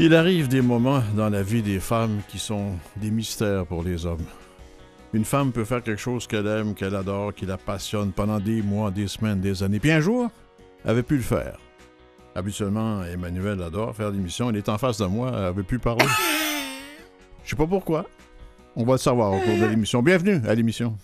Il 0.00 0.14
arrive 0.14 0.46
des 0.46 0.60
moments 0.60 1.02
dans 1.16 1.28
la 1.28 1.42
vie 1.42 1.60
des 1.60 1.80
femmes 1.80 2.20
qui 2.28 2.38
sont 2.38 2.70
des 2.94 3.10
mystères 3.10 3.66
pour 3.66 3.82
les 3.82 4.06
hommes. 4.06 4.24
Une 5.12 5.24
femme 5.24 5.50
peut 5.50 5.64
faire 5.64 5.82
quelque 5.82 6.00
chose 6.00 6.28
qu'elle 6.28 6.46
aime, 6.46 6.74
qu'elle 6.74 6.94
adore, 6.94 7.34
qui 7.34 7.46
la 7.46 7.56
passionne 7.56 8.12
pendant 8.12 8.38
des 8.38 8.62
mois, 8.62 8.92
des 8.92 9.08
semaines, 9.08 9.40
des 9.40 9.60
années. 9.64 9.80
Puis 9.80 9.90
un 9.90 9.98
jour, 9.98 10.30
elle 10.84 10.90
avait 10.92 11.02
pu 11.02 11.16
le 11.16 11.22
faire. 11.22 11.58
Habituellement, 12.36 13.02
Emmanuel 13.02 13.60
adore 13.60 13.96
faire 13.96 14.12
l'émission. 14.12 14.50
Il 14.50 14.56
est 14.56 14.68
en 14.68 14.78
face 14.78 14.98
de 14.98 15.06
moi, 15.06 15.32
elle 15.34 15.44
avait 15.46 15.64
pu 15.64 15.80
parler. 15.80 16.06
Je 17.42 17.50
sais 17.50 17.56
pas 17.56 17.66
pourquoi. 17.66 18.06
On 18.76 18.84
va 18.84 18.92
le 18.92 18.98
savoir 18.98 19.32
au 19.32 19.40
cours 19.40 19.58
de 19.58 19.66
l'émission. 19.66 20.00
Bienvenue 20.00 20.40
à 20.46 20.54
l'émission. 20.54 20.96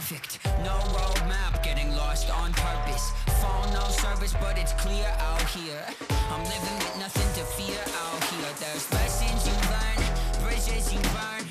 Imperfect. 0.00 0.38
No 0.64 0.76
roadmap, 0.96 1.62
getting 1.62 1.94
lost 1.96 2.30
on 2.30 2.52
purpose. 2.52 3.12
Phone 3.40 3.72
no 3.72 3.84
service, 3.88 4.34
but 4.40 4.58
it's 4.58 4.72
clear 4.74 5.06
out 5.18 5.42
here. 5.42 5.84
I'm 6.30 6.44
living 6.44 6.76
with 6.78 6.96
nothing 6.98 7.28
to 7.36 7.44
fear 7.52 7.80
out 8.02 8.24
here. 8.24 8.52
There's 8.58 8.90
lessons 8.92 9.46
you 9.46 9.56
learn, 9.68 10.00
bridges 10.42 10.92
you 10.92 11.00
burn, 11.12 11.44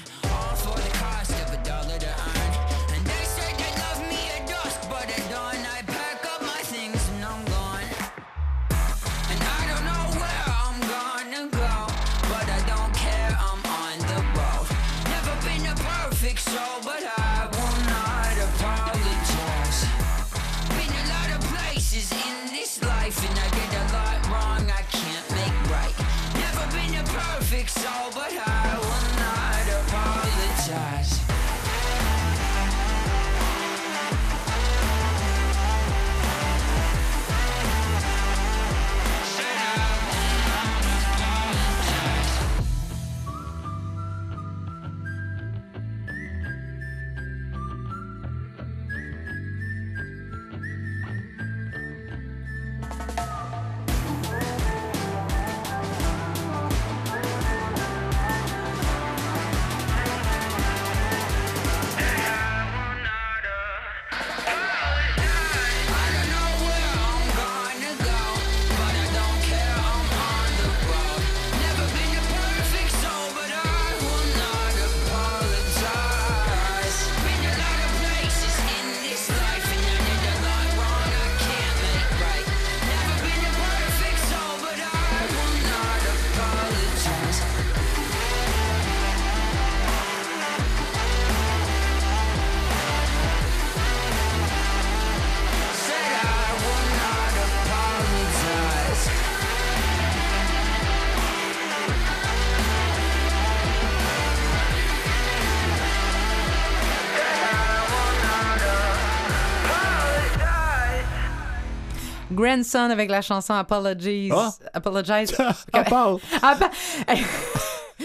Grandson 112.39 112.89
avec 112.89 113.10
la 113.10 113.22
chanson 113.22 113.54
Apologies. 113.54 114.30
Ah. 114.33 114.52
Apologize. 114.73 115.32
Parle. 115.89 116.17
Ah, 116.42 116.55
ben- 116.60 116.70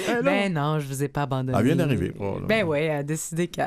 Elle, 0.08 0.22
ben 0.24 0.52
non, 0.52 0.80
je 0.80 0.86
vous 0.86 1.02
ai 1.04 1.08
pas 1.08 1.22
abandonné. 1.22 1.56
Elle 1.56 1.64
vient 1.66 1.76
d'arriver, 1.76 2.10
probablement. 2.10 2.46
Ben 2.48 2.64
oui, 2.64 2.78
elle 2.80 2.90
a 2.98 3.02
décidé 3.04 3.48
elle 3.56 3.64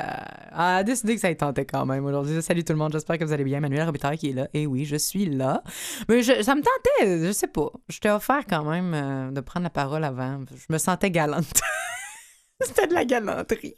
a 0.52 0.84
décidé 0.84 1.16
que 1.16 1.22
ça 1.22 1.32
y 1.32 1.38
tentait 1.38 1.66
quand 1.66 1.86
même 1.86 2.04
aujourd'hui. 2.06 2.42
Salut 2.42 2.64
tout 2.66 2.74
le 2.74 2.80
monde, 2.80 2.92
j'espère 2.92 3.18
que 3.18 3.24
vous 3.24 3.32
allez 3.32 3.46
bien. 3.46 3.60
Manuel 3.62 3.86
Robitaille 3.86 4.18
qui 4.18 4.32
est 4.32 4.34
là. 4.34 4.48
Et 4.54 4.68
oui, 4.68 4.84
je 4.86 4.98
suis 4.98 5.26
là. 5.28 5.64
Mais 6.10 6.22
je- 6.24 6.42
ça 6.44 6.54
me 6.56 6.62
tentait, 6.62 7.26
je 7.26 7.32
sais 7.32 7.48
pas. 7.48 7.70
Je 7.88 8.00
t'ai 8.00 8.10
offert 8.10 8.42
quand 8.50 8.66
même 8.66 8.94
euh, 8.94 9.32
de 9.32 9.40
prendre 9.42 9.64
la 9.64 9.70
parole 9.70 10.04
avant. 10.04 10.42
Je 10.52 10.66
me 10.74 10.78
sentais 10.78 11.12
galante. 11.12 11.62
C'était 12.62 12.88
de 12.88 12.94
la 12.94 13.06
galanterie. 13.06 13.76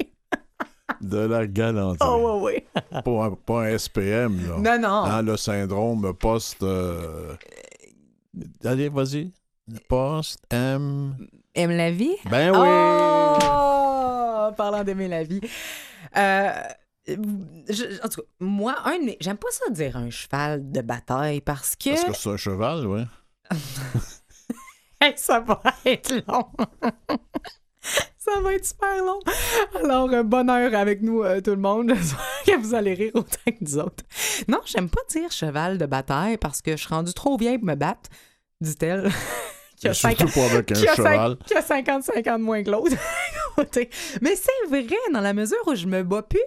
De 1.01 1.17
la 1.19 1.45
galanterie. 1.47 2.09
Oh, 2.09 2.39
ouais, 2.41 2.63
ouais. 2.93 3.01
Pas, 3.03 3.25
un, 3.25 3.31
pas 3.31 3.61
un 3.65 3.77
SPM, 3.77 4.39
là. 4.47 4.57
Non, 4.77 4.81
non. 4.81 5.03
Hein, 5.05 5.21
le 5.21 5.37
syndrome 5.37 6.13
post... 6.13 6.61
euh, 6.63 7.35
Allez, 8.63 8.89
vas-y. 8.89 9.31
Post 9.87 10.39
M... 10.51 11.15
Aime 11.55 11.71
la 11.71 11.91
vie? 11.91 12.15
Ben 12.29 12.51
oui! 12.51 12.67
Oh! 13.43 14.51
Parlant 14.57 14.83
d'aimer 14.83 15.07
la 15.07 15.23
vie. 15.23 15.41
Euh, 16.17 16.51
je- 17.07 18.03
en 18.03 18.09
tout 18.09 18.21
cas, 18.21 18.27
moi, 18.39 18.75
un, 18.85 18.97
j'aime 19.19 19.37
pas 19.37 19.47
ça 19.51 19.69
dire 19.71 19.95
un 19.97 20.09
cheval 20.09 20.71
de 20.71 20.81
bataille 20.81 21.41
parce 21.41 21.75
que, 21.75 21.89
Parce 21.91 22.03
que 22.05 22.13
c'est 22.13 22.29
un 22.29 22.37
cheval, 22.37 22.87
oui. 22.87 23.01
Hey, 25.01 25.13
ça 25.15 25.39
va 25.39 25.61
être 25.85 26.13
long. 26.27 26.45
ça 28.17 28.39
va 28.41 28.53
être 28.53 28.65
super 28.65 29.03
long. 29.03 29.19
Alors, 29.83 30.09
euh, 30.11 30.23
bonne 30.23 30.49
heure 30.49 30.73
avec 30.75 31.01
nous, 31.01 31.23
euh, 31.23 31.41
tout 31.41 31.51
le 31.51 31.57
monde. 31.57 31.93
J'espère 31.95 32.55
que 32.55 32.61
vous 32.61 32.73
allez 32.75 32.93
rire 32.93 33.11
autant 33.15 33.37
que 33.45 33.55
nous 33.61 33.77
autres. 33.77 34.03
Non, 34.47 34.59
j'aime 34.65 34.89
pas 34.89 35.01
dire 35.09 35.31
cheval 35.31 35.77
de 35.77 35.85
bataille 35.85 36.37
parce 36.37 36.61
que 36.61 36.71
je 36.71 36.77
suis 36.85 36.93
rendue 36.93 37.13
trop 37.13 37.37
vieille 37.37 37.57
pour 37.57 37.67
me 37.67 37.75
battre, 37.75 38.09
dit-elle. 38.61 39.09
Qui 39.77 39.87
a 39.87 39.93
pas 39.93 40.09
avec 40.09 40.71
un 40.73 40.75
qui 40.75 40.87
a, 40.89 40.93
cinq- 40.93 40.95
cheval. 40.97 41.37
qui 41.47 41.53
a 41.53 41.61
50-50 41.61 42.37
moins 42.39 42.61
que 42.63 42.69
l'autre. 42.69 42.97
Mais 44.21 44.35
c'est 44.35 44.67
vrai, 44.67 44.85
dans 45.13 45.21
la 45.21 45.31
mesure 45.33 45.57
où 45.67 45.73
je 45.73 45.85
me 45.87 46.03
bats 46.03 46.21
plus 46.21 46.41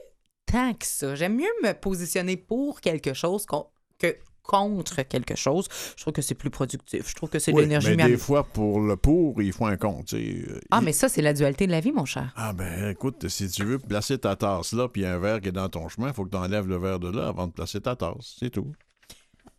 tant 0.45 0.75
que 0.75 0.85
ça. 0.85 1.15
J'aime 1.15 1.37
mieux 1.37 1.49
me 1.63 1.73
positionner 1.73 2.37
pour 2.37 2.83
quelque 2.83 3.15
chose 3.15 3.47
qu'on- 3.47 3.69
que 3.99 4.15
contre 4.43 5.03
quelque 5.03 5.35
chose. 5.37 5.69
Je 5.97 6.03
trouve 6.03 6.13
que 6.15 6.23
c'est 6.23 6.35
plus 6.35 6.51
productif. 6.51 7.09
Je 7.09 7.15
trouve 7.15 7.31
que 7.31 7.39
c'est 7.39 7.53
Oui, 7.53 7.63
l'énergie 7.63 7.95
mais 7.97 8.09
des 8.09 8.17
fois, 8.17 8.45
pour 8.45 8.81
le 8.81 8.97
pour, 8.97 9.41
il 9.43 9.53
faut 9.53 9.67
un 9.67 9.77
sais. 10.07 10.17
Euh, 10.17 10.61
Ah, 10.71 10.79
il- 10.81 10.85
mais 10.87 10.93
ça, 10.93 11.09
c'est 11.09 11.23
la 11.23 11.33
dualité 11.33 11.67
de 11.67 11.71
la 11.73 11.81
vie, 11.81 11.93
mon 11.93 12.05
cher. 12.05 12.33
Ah, 12.37 12.53
ben 12.53 12.91
écoute, 12.91 13.29
si 13.29 13.49
tu 13.49 13.65
veux 13.65 13.79
placer 13.79 14.19
ta 14.19 14.37
tasse 14.37 14.73
là, 14.73 14.89
puis 14.89 15.07
un 15.07 15.19
verre 15.19 15.41
qui 15.41 15.49
est 15.49 15.53
dans 15.53 15.69
ton 15.69 15.89
chemin, 15.89 16.09
il 16.09 16.15
faut 16.15 16.25
que 16.25 16.31
tu 16.31 16.37
enlèves 16.37 16.67
le 16.69 16.77
verre 16.79 16.99
de 16.99 17.11
là 17.11 17.29
avant 17.29 17.47
de 17.47 17.53
placer 17.53 17.81
ta 17.81 17.97
tasse. 17.97 18.37
C'est 18.41 18.51
tout. 18.51 18.73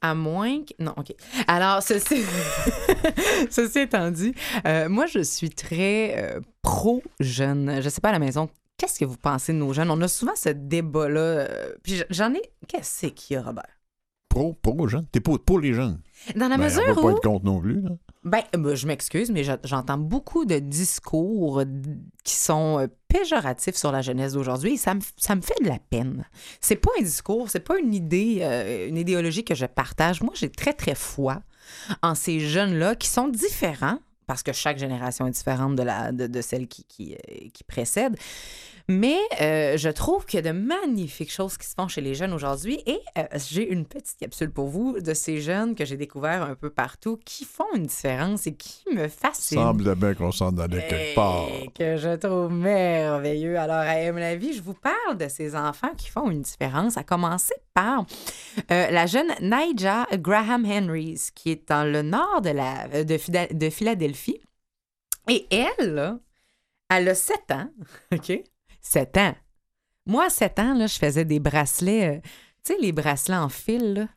À 0.02 0.16
moins 0.16 0.64
que. 0.64 0.74
Non, 0.80 0.94
OK. 0.98 1.14
Alors, 1.48 1.82
ceci, 1.82 2.24
ceci 3.50 3.80
étant 3.80 4.12
dit, 4.12 4.34
euh, 4.68 4.90
moi, 4.90 5.06
je 5.06 5.20
suis 5.20 5.50
très 5.50 6.16
euh, 6.18 6.40
pro-jeune. 6.62 7.80
Je 7.82 7.90
sais 7.90 8.02
pas 8.02 8.10
à 8.10 8.14
la 8.14 8.20
maison. 8.20 8.50
Qu'est-ce 8.78 9.00
que 9.00 9.06
vous 9.06 9.18
pensez 9.18 9.54
de 9.54 9.58
nos 9.60 9.72
jeunes? 9.72 9.90
On 9.92 10.02
a 10.02 10.08
souvent 10.08 10.36
ce 10.36 10.50
débat-là. 10.50 11.48
puis 11.84 12.02
j'en 12.10 12.34
ai. 12.34 12.42
Qu'est-ce 12.68 13.08
qu'il 13.08 13.36
y 13.36 13.38
a, 13.38 13.44
Robert? 13.44 13.64
Pro, 14.34 14.54
pro 14.54 14.88
jeunes. 14.88 15.06
T'es 15.12 15.20
pour, 15.20 15.40
pour 15.40 15.60
les 15.60 15.74
jeunes. 15.74 16.00
Dans 16.36 16.48
la 16.48 16.58
Ben, 16.58 16.64
mesure 16.64 16.82
on 16.90 16.94
va 16.94 17.02
où. 17.02 17.04
pas 17.04 17.12
être 17.12 17.22
contre 17.22 17.46
non 17.46 17.60
plus. 17.60 17.82
Là. 17.82 17.92
Ben, 18.24 18.42
ben, 18.58 18.74
je 18.74 18.88
m'excuse, 18.88 19.30
mais 19.30 19.44
j'entends 19.64 19.98
beaucoup 20.00 20.46
de 20.46 20.58
discours 20.58 21.60
euh, 21.60 21.66
qui 22.24 22.34
sont 22.34 22.80
euh, 22.80 22.88
péjoratifs 23.08 23.76
sur 23.76 23.92
la 23.92 24.02
jeunesse 24.02 24.34
d'aujourd'hui 24.34 24.74
et 24.74 24.78
ça 24.78 24.96
me, 24.96 25.02
ça 25.18 25.36
me 25.36 25.42
fait 25.42 25.62
de 25.62 25.68
la 25.70 25.78
peine. 25.78 26.26
C'est 26.62 26.78
pas 26.78 26.90
un 27.00 27.04
discours, 27.04 27.50
c'est 27.52 27.60
pas 27.60 27.78
une 27.78 27.94
idée, 27.94 28.40
euh, 28.42 28.88
une 28.88 28.98
idéologie 28.98 29.44
que 29.44 29.54
je 29.54 29.68
partage. 29.68 30.22
Moi, 30.24 30.34
j'ai 30.36 30.50
très, 30.50 30.74
très 30.74 30.96
foi 30.96 31.44
en 32.02 32.16
ces 32.16 32.40
jeunes-là 32.40 32.96
qui 32.96 33.10
sont 33.10 33.28
différents 33.28 34.00
parce 34.26 34.42
que 34.42 34.54
chaque 34.54 34.80
génération 34.80 35.28
est 35.28 35.32
différente 35.32 35.76
de, 35.76 35.84
la, 35.84 36.12
de, 36.12 36.26
de 36.28 36.42
celle 36.42 36.68
qui, 36.68 36.86
qui, 36.86 37.14
euh, 37.14 37.48
qui 37.54 37.64
précède. 37.64 38.16
Mais 38.90 39.18
euh, 39.40 39.78
je 39.78 39.88
trouve 39.90 40.26
qu'il 40.26 40.44
y 40.44 40.48
a 40.48 40.52
de 40.52 40.58
magnifiques 40.58 41.32
choses 41.32 41.58
qui 41.58 41.66
se 41.66 41.74
font 41.74 41.88
chez 41.88 42.02
les 42.02 42.16
jeunes 42.16 42.34
aujourd'hui 42.34 42.82
et 42.86 43.00
euh, 43.18 43.24
j'ai 43.50 43.66
une 43.70 43.86
petite 43.86 44.18
capsule 44.20 44.52
pour 44.52 44.68
vous 44.68 45.00
de 45.00 45.14
ces 45.14 45.40
jeunes 45.40 45.74
que 45.74 45.86
j'ai 45.86 45.96
découverts 45.96 46.44
un 46.44 46.56
peu 46.56 46.70
partout 46.70 47.18
qui 47.24 47.46
font 47.46 47.64
une 47.76 47.84
différence 47.86 48.46
et 48.46 48.54
qui 48.56 48.84
me 48.94 49.08
fascinent. 49.08 49.60
Semble 49.62 49.96
bien 49.96 50.14
qu'on 50.16 50.34
s'en 50.34 50.58
allait 50.58 50.86
quelque 50.88 51.16
part. 51.16 51.48
Que 51.74 51.96
je 51.96 52.16
trouve 52.18 52.52
merveilleux. 52.52 53.58
Alors, 53.58 53.78
à 53.78 54.12
mon 54.12 54.22
avis, 54.22 54.54
je 54.54 54.62
vous 54.62 54.74
parle 54.74 55.18
de 55.18 55.30
ces 55.30 55.56
enfants 55.56 55.94
qui 55.98 56.10
font 56.10 56.30
une 56.30 56.42
différence, 56.42 56.98
à 56.98 57.04
commencer 57.04 57.56
par 57.74 58.06
euh, 58.70 58.92
la 58.92 59.06
jeune 59.06 59.32
Nija 59.42 60.08
Graham 60.18 60.66
Henrys, 60.66 61.30
qui 61.34 61.52
est 61.52 61.70
dans 61.70 61.90
le 61.90 62.02
nord 62.02 62.42
de, 62.42 62.50
la, 62.50 63.04
de, 63.06 63.18
Phila- 63.18 63.48
de 63.54 63.70
Philadelphie. 63.70 64.42
Et 65.30 65.48
elle, 65.52 65.94
là, 65.94 66.20
elle 66.90 67.08
a 67.08 67.16
7 67.16 67.38
ans, 67.52 67.70
OK? 68.14 68.44
7 68.84 69.18
ans. 69.18 69.36
Moi, 70.06 70.26
à 70.26 70.30
7 70.30 70.60
ans, 70.60 70.74
là, 70.76 70.88
je 70.88 70.98
faisais 70.98 71.26
des 71.26 71.40
bracelets, 71.40 72.18
euh, 72.18 72.20
tu 72.64 72.74
sais, 72.74 72.80
les 72.80 72.92
bracelets 72.92 73.38
en 73.38 73.50
fil, 73.50 73.94
là. 73.94 74.08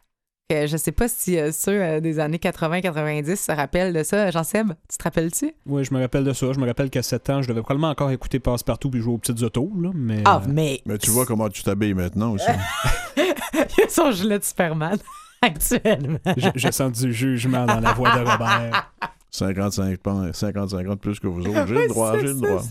que 0.51 0.67
je 0.67 0.77
sais 0.77 0.93
pas 0.93 1.09
si 1.09 1.39
euh, 1.39 1.53
ceux 1.53 1.81
euh, 1.81 2.01
des 2.01 2.19
années 2.19 2.39
80-90 2.39 3.37
se 3.37 3.53
rappellent 3.53 3.93
de 3.93 4.03
ça. 4.03 4.31
Jean-Seb, 4.31 4.73
tu 4.91 4.97
te 4.99 5.03
rappelles-tu? 5.05 5.53
Oui, 5.65 5.85
je 5.85 5.95
me 5.95 6.01
rappelle 6.01 6.25
de 6.25 6.33
ça. 6.33 6.53
Je 6.53 6.59
me 6.59 6.67
rappelle 6.67 6.91
qu'à 6.91 7.03
7 7.03 7.31
ans, 7.31 7.43
je 7.43 7.49
devais 7.49 7.63
probablement 7.63 7.91
encore 7.91 8.11
écouter 8.11 8.41
Passe-Partout 8.41 8.91
puis 8.91 9.01
jouer 9.01 9.15
aux 9.15 9.19
petites 9.19 9.43
autos, 9.43 9.73
là, 9.81 9.91
mais... 9.95 10.23
Ah, 10.25 10.41
euh, 10.43 10.49
mais... 10.49 10.83
Mais 10.87 10.99
tu 10.99 11.11
vois 11.11 11.25
comment 11.25 11.49
tu 11.49 11.63
t'habilles 11.63 11.95
maintenant 11.95 12.33
aussi. 12.33 12.47
Il 13.17 13.85
a 13.85 13.89
son 13.89 14.11
gilet 14.11 14.39
de 14.39 14.45
Superman 14.45 14.99
actuellement. 15.43 16.19
je, 16.37 16.49
je 16.55 16.71
sens 16.71 16.93
du 16.93 17.13
jugement 17.13 17.65
dans 17.65 17.81
la 17.81 17.93
voix 17.93 18.11
de 18.17 18.25
Robert. 18.29 18.93
55 19.31 19.99
points, 19.99 20.31
50-50 20.31 20.97
plus 20.97 21.21
que 21.21 21.27
vous 21.27 21.47
autres. 21.47 21.67
J'ai 21.67 21.75
le 21.75 21.89
droit, 21.89 22.17
j'ai 22.19 22.23
le 22.23 22.35
ça, 22.35 22.41
droit. 22.41 22.63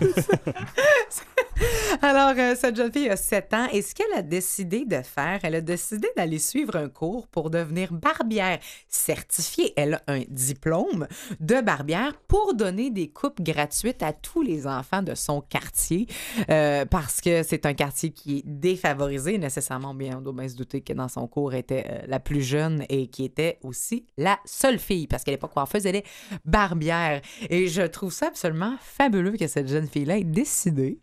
Alors, 2.01 2.33
euh, 2.37 2.55
cette 2.55 2.75
jeune 2.75 2.91
fille 2.91 3.09
a 3.09 3.15
7 3.15 3.53
ans 3.53 3.67
et 3.71 3.81
ce 3.81 3.95
qu'elle 3.95 4.13
a 4.15 4.21
décidé 4.21 4.85
de 4.85 5.01
faire, 5.01 5.39
elle 5.43 5.55
a 5.55 5.61
décidé 5.61 6.07
d'aller 6.15 6.39
suivre 6.39 6.75
un 6.75 6.89
cours 6.89 7.27
pour 7.27 7.49
devenir 7.49 7.93
barbière 7.93 8.59
certifiée. 8.89 9.73
Elle 9.77 9.95
a 9.95 10.01
un 10.07 10.21
diplôme 10.27 11.07
de 11.39 11.61
barbière 11.61 12.13
pour 12.27 12.53
donner 12.53 12.89
des 12.89 13.09
coupes 13.09 13.41
gratuites 13.41 14.03
à 14.03 14.13
tous 14.13 14.41
les 14.41 14.67
enfants 14.67 15.01
de 15.01 15.15
son 15.15 15.41
quartier 15.41 16.07
euh, 16.49 16.85
parce 16.85 17.21
que 17.21 17.43
c'est 17.43 17.65
un 17.65 17.73
quartier 17.73 18.11
qui 18.11 18.39
est 18.39 18.43
défavorisé. 18.45 19.37
Nécessairement, 19.37 19.93
bien, 19.93 20.17
on 20.17 20.21
doit 20.21 20.33
bien 20.33 20.49
se 20.49 20.55
douter 20.55 20.81
que 20.81 20.93
dans 20.93 21.07
son 21.07 21.27
cours 21.27 21.53
était 21.53 21.85
euh, 21.89 22.01
la 22.07 22.19
plus 22.19 22.41
jeune 22.41 22.85
et 22.89 23.07
qui 23.07 23.23
était 23.23 23.59
aussi 23.63 24.05
la 24.17 24.39
seule 24.45 24.79
fille 24.79 25.07
parce 25.07 25.23
qu'à 25.23 25.31
l'époque, 25.31 25.53
coiffeuse, 25.53 25.85
elle 25.85 25.97
est 25.97 26.05
barbière. 26.43 27.21
Et 27.49 27.67
je 27.67 27.83
trouve 27.83 28.11
ça 28.11 28.27
absolument 28.27 28.75
fabuleux 28.81 29.37
que 29.37 29.47
cette 29.47 29.67
jeune 29.67 29.87
fille-là 29.87 30.17
ait 30.17 30.23
décidé 30.23 30.99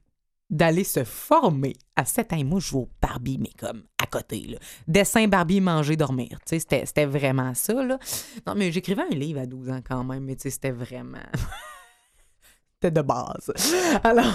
d'aller 0.53 0.85
se 0.85 1.03
former 1.03 1.73
à 1.97 2.05
7 2.05 2.35
ans. 2.35 2.45
Moi, 2.45 2.61
Barbie, 3.01 3.39
mais 3.39 3.51
comme 3.59 3.83
à 4.01 4.07
côté. 4.07 4.47
Là. 4.47 4.59
Dessin, 4.87 5.27
Barbie, 5.27 5.61
manger, 5.61 5.97
dormir. 5.97 6.39
C'était, 6.45 7.07
vraiment 7.07 7.55
ça. 7.55 7.83
Là. 7.83 7.99
Non, 8.47 8.55
mais 8.55 8.71
j'écrivais 8.71 9.03
un 9.11 9.15
livre 9.15 9.41
à 9.41 9.47
12 9.47 9.71
ans 9.71 9.81
quand 9.83 10.05
même, 10.05 10.25
mais 10.25 10.37
c'était 10.39 10.71
vraiment... 10.71 11.19
c'était 12.75 12.91
de 12.91 13.03
base. 13.03 13.53
Alors, 14.05 14.35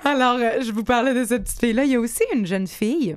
Alors 0.04 0.36
euh, 0.36 0.60
je 0.62 0.72
vous 0.72 0.84
parlais 0.84 1.14
de 1.14 1.24
cette 1.24 1.44
petite 1.44 1.60
fille-là. 1.60 1.84
Il 1.84 1.92
y 1.92 1.96
a 1.96 2.00
aussi 2.00 2.24
une 2.34 2.46
jeune 2.46 2.66
fille 2.66 3.16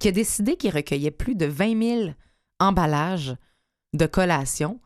qui 0.00 0.08
a 0.08 0.12
décidé 0.12 0.56
qu'il 0.56 0.74
recueillait 0.74 1.10
plus 1.10 1.34
de 1.34 1.46
20 1.46 1.82
000 1.82 2.10
emballages 2.60 3.36
de 3.92 4.06
collations 4.06 4.80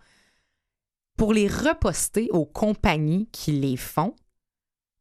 pour 1.17 1.33
les 1.33 1.49
reposter 1.49 2.29
aux 2.31 2.47
compagnies 2.47 3.29
qui 3.33 3.53
les 3.53 3.77
font 3.77 4.15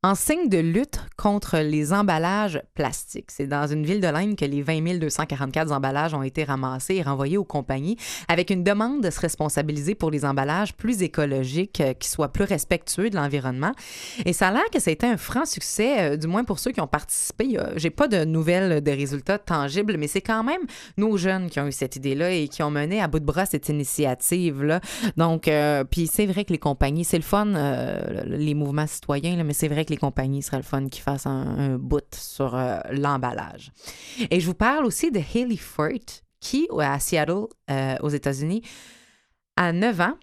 en 0.07 0.15
signe 0.15 0.47
de 0.47 0.59
lutte 0.59 1.01
contre 1.17 1.57
les 1.57 1.91
emballages 1.91 2.61
plastiques. 2.75 3.29
C'est 3.29 3.45
dans 3.45 3.67
une 3.67 3.85
ville 3.85 3.99
de 3.99 4.07
l'Inde 4.07 4.37
que 4.37 4.45
les 4.45 4.61
20 4.61 4.99
244 4.99 5.73
emballages 5.73 6.13
ont 6.13 6.23
été 6.23 6.45
ramassés 6.45 6.95
et 6.95 7.01
renvoyés 7.01 7.37
aux 7.37 7.43
compagnies 7.43 7.97
avec 8.29 8.49
une 8.49 8.63
demande 8.63 9.03
de 9.03 9.09
se 9.09 9.19
responsabiliser 9.19 9.95
pour 9.95 10.09
les 10.09 10.23
emballages 10.23 10.73
plus 10.75 11.01
écologiques, 11.01 11.81
euh, 11.81 11.93
qui 11.93 12.07
soient 12.07 12.31
plus 12.31 12.45
respectueux 12.45 13.09
de 13.09 13.17
l'environnement. 13.17 13.73
Et 14.25 14.31
ça 14.31 14.47
a 14.47 14.51
l'air 14.53 14.69
que 14.71 14.79
ça 14.79 14.91
a 14.91 14.93
été 14.93 15.05
un 15.05 15.17
franc 15.17 15.45
succès, 15.45 16.13
euh, 16.13 16.15
du 16.15 16.27
moins 16.27 16.45
pour 16.45 16.59
ceux 16.59 16.71
qui 16.71 16.79
ont 16.79 16.87
participé. 16.87 17.57
J'ai 17.75 17.89
pas 17.89 18.07
de 18.07 18.23
nouvelles 18.23 18.81
de 18.81 18.91
résultats 18.91 19.39
tangibles, 19.39 19.97
mais 19.97 20.07
c'est 20.07 20.21
quand 20.21 20.43
même 20.45 20.61
nos 20.95 21.17
jeunes 21.17 21.49
qui 21.49 21.59
ont 21.59 21.67
eu 21.67 21.73
cette 21.73 21.97
idée-là 21.97 22.31
et 22.31 22.47
qui 22.47 22.63
ont 22.63 22.71
mené 22.71 23.01
à 23.01 23.09
bout 23.09 23.19
de 23.19 23.25
bras 23.25 23.45
cette 23.45 23.67
initiative-là. 23.67 24.79
Donc, 25.17 25.49
euh, 25.49 25.83
puis 25.83 26.07
c'est 26.07 26.27
vrai 26.27 26.45
que 26.45 26.53
les 26.53 26.59
compagnies, 26.59 27.03
c'est 27.03 27.17
le 27.17 27.23
fun, 27.23 27.45
les 28.25 28.53
mouvements 28.53 28.87
citoyens, 28.87 29.35
là, 29.35 29.43
mais 29.43 29.53
c'est 29.53 29.67
vrai 29.67 29.83
que 29.83 29.89
les 29.89 29.96
compagnies 29.99 30.41
seraient 30.41 30.57
le 30.57 30.63
fun 30.63 30.87
qu'ils 30.87 31.03
fassent 31.03 31.27
un, 31.27 31.57
un 31.57 31.77
bout 31.77 32.15
sur 32.15 32.55
euh, 32.55 32.79
l'emballage. 32.91 33.71
Et 34.31 34.39
je 34.39 34.45
vous 34.45 34.53
parle 34.53 34.85
aussi 34.85 35.11
de 35.11 35.19
Haley 35.19 35.57
Furt, 35.57 36.23
qui, 36.39 36.67
à 36.79 36.99
Seattle, 36.99 37.47
euh, 37.69 37.95
aux 38.01 38.09
États-Unis, 38.09 38.61
à 39.55 39.73
9 39.73 40.01
ans, 40.01 40.17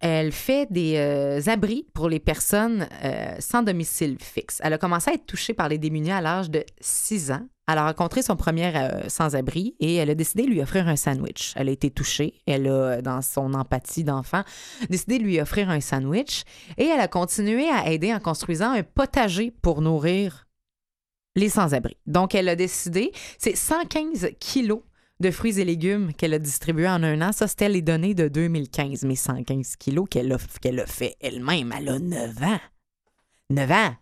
elle 0.00 0.32
fait 0.32 0.70
des 0.70 0.96
euh, 0.96 1.40
abris 1.50 1.86
pour 1.92 2.08
les 2.08 2.20
personnes 2.20 2.88
euh, 3.04 3.34
sans 3.40 3.62
domicile 3.62 4.16
fixe. 4.20 4.60
Elle 4.62 4.72
a 4.72 4.78
commencé 4.78 5.10
à 5.10 5.14
être 5.14 5.26
touchée 5.26 5.54
par 5.54 5.68
les 5.68 5.78
démunis 5.78 6.12
à 6.12 6.20
l'âge 6.20 6.50
de 6.50 6.64
6 6.80 7.32
ans. 7.32 7.46
Elle 7.68 7.78
a 7.78 7.86
rencontré 7.86 8.22
son 8.22 8.34
premier 8.34 8.74
euh, 8.74 9.08
sans-abri 9.08 9.76
et 9.78 9.96
elle 9.96 10.08
a 10.08 10.14
décidé 10.14 10.44
de 10.44 10.48
lui 10.48 10.62
offrir 10.62 10.88
un 10.88 10.96
sandwich. 10.96 11.52
Elle 11.54 11.68
a 11.68 11.72
été 11.72 11.90
touchée. 11.90 12.34
Elle 12.46 12.66
a, 12.66 13.02
dans 13.02 13.20
son 13.20 13.52
empathie 13.52 14.04
d'enfant, 14.04 14.42
décidé 14.88 15.18
de 15.18 15.24
lui 15.24 15.38
offrir 15.38 15.68
un 15.68 15.80
sandwich 15.80 16.44
et 16.78 16.86
elle 16.86 17.00
a 17.00 17.08
continué 17.08 17.68
à 17.68 17.92
aider 17.92 18.12
en 18.14 18.20
construisant 18.20 18.72
un 18.72 18.82
potager 18.82 19.50
pour 19.50 19.82
nourrir 19.82 20.46
les 21.36 21.50
sans-abri. 21.50 21.96
Donc, 22.06 22.34
elle 22.34 22.48
a 22.48 22.56
décidé, 22.56 23.12
c'est 23.38 23.54
115 23.54 24.30
kilos 24.40 24.80
de 25.20 25.30
fruits 25.30 25.60
et 25.60 25.64
légumes 25.64 26.12
qu'elle 26.14 26.34
a 26.34 26.38
distribués 26.38 26.88
en 26.88 27.02
un 27.02 27.20
an. 27.20 27.32
Ça, 27.32 27.48
c'était 27.48 27.68
les 27.68 27.82
données 27.82 28.14
de 28.14 28.28
2015, 28.28 29.04
mais 29.04 29.14
115 29.14 29.76
kilos 29.76 30.06
qu'elle 30.10 30.32
a, 30.32 30.38
qu'elle 30.60 30.80
a 30.80 30.86
fait 30.86 31.16
elle-même. 31.20 31.74
Elle 31.76 31.88
a 31.90 31.98
9 31.98 32.42
ans. 32.42 32.60
9 33.50 33.70
ans. 33.70 33.96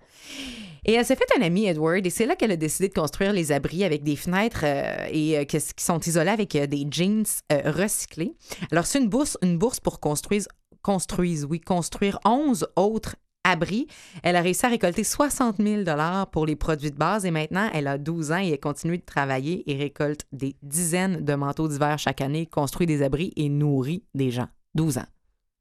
Et 0.88 0.93
elle 0.93 1.05
s'est 1.05 1.16
fait 1.16 1.26
un 1.37 1.43
ami, 1.43 1.66
Edward, 1.66 2.07
et 2.07 2.11
c'est 2.11 2.26
là 2.26 2.37
qu'elle 2.37 2.52
a 2.52 2.57
décidé 2.57 2.88
de 2.88 2.95
construire 2.95 3.33
les 3.33 3.50
abris 3.50 3.83
avec 3.83 4.05
des 4.05 4.14
fenêtres 4.14 4.61
euh, 4.62 5.09
et 5.11 5.37
euh, 5.37 5.45
qui 5.45 5.59
sont 5.78 5.99
isolés 5.99 6.31
avec 6.31 6.55
euh, 6.55 6.69
des 6.69 6.87
jeans 6.88 7.25
recyclés. 7.50 8.37
Alors, 8.71 8.87
c'est 8.87 9.00
une 9.00 9.09
bourse, 9.09 9.37
une 9.43 9.59
bourse 9.59 9.81
pour 9.81 9.99
construire, 9.99 10.45
construise, 10.83 11.45
oui, 11.45 11.61
construire 11.61 12.21
11 12.25 12.69
autres 12.76 13.16
abris. 13.43 13.88
Elle 14.23 14.37
a 14.37 14.43
réussi 14.43 14.64
à 14.64 14.69
récolter 14.69 15.02
60 15.02 15.57
000 15.61 15.83
pour 16.31 16.47
les 16.47 16.55
produits 16.55 16.93
de 16.93 16.97
base 16.97 17.26
et 17.26 17.33
maintenant, 17.33 17.69
elle 17.75 17.88
a 17.88 17.99
12 17.99 18.31
ans 18.31 18.38
et 18.38 18.50
elle 18.50 18.61
continue 18.61 18.99
de 18.99 19.05
travailler 19.05 19.69
et 19.71 19.76
récolte 19.76 20.26
des 20.31 20.57
dizaines 20.62 21.25
de 21.25 21.35
manteaux 21.35 21.66
d'hiver 21.66 21.99
chaque 21.99 22.21
année, 22.21 22.47
construit 22.47 22.87
des 22.87 23.02
abris 23.02 23.33
et 23.35 23.49
nourrit 23.49 24.05
des 24.14 24.31
gens. 24.31 24.49
12 24.76 24.99
ans. 24.99 25.07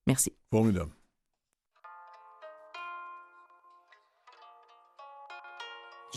Merci. 0.05 0.33
Formidable. 0.51 0.94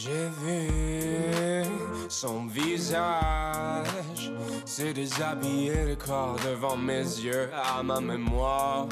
J'ai 0.01 0.29
vu 0.41 1.65
son 2.09 2.47
visage 2.47 4.31
se 4.65 4.93
déshabiller 4.93 5.87
le 5.87 5.97
corps 5.97 6.37
devant 6.47 6.77
mes 6.77 7.03
yeux 7.03 7.51
à 7.53 7.83
ma 7.83 8.01
mémoire. 8.01 8.87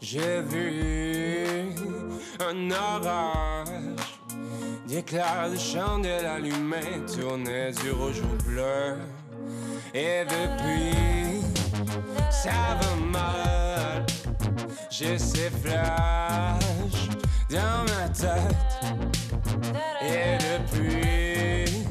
J'ai 0.00 0.40
vu 0.40 1.74
un 2.40 2.70
orage, 2.70 3.68
d'éclairs 4.88 5.50
de 5.52 5.58
chandelles 5.58 6.24
allumées 6.24 7.04
tourner 7.14 7.70
du 7.82 7.90
rouge 7.90 8.22
au 8.22 8.42
bleu. 8.42 8.96
Et 9.92 10.24
depuis, 10.24 11.42
ça 12.30 12.78
va 12.80 12.96
mal. 13.18 14.06
J'ai 14.90 15.18
ces 15.18 15.50
flashs 15.50 17.10
dans 17.50 17.84
ma 17.84 18.08
tête. 18.08 19.19
Et 20.02 20.38
depuis, 20.38 21.84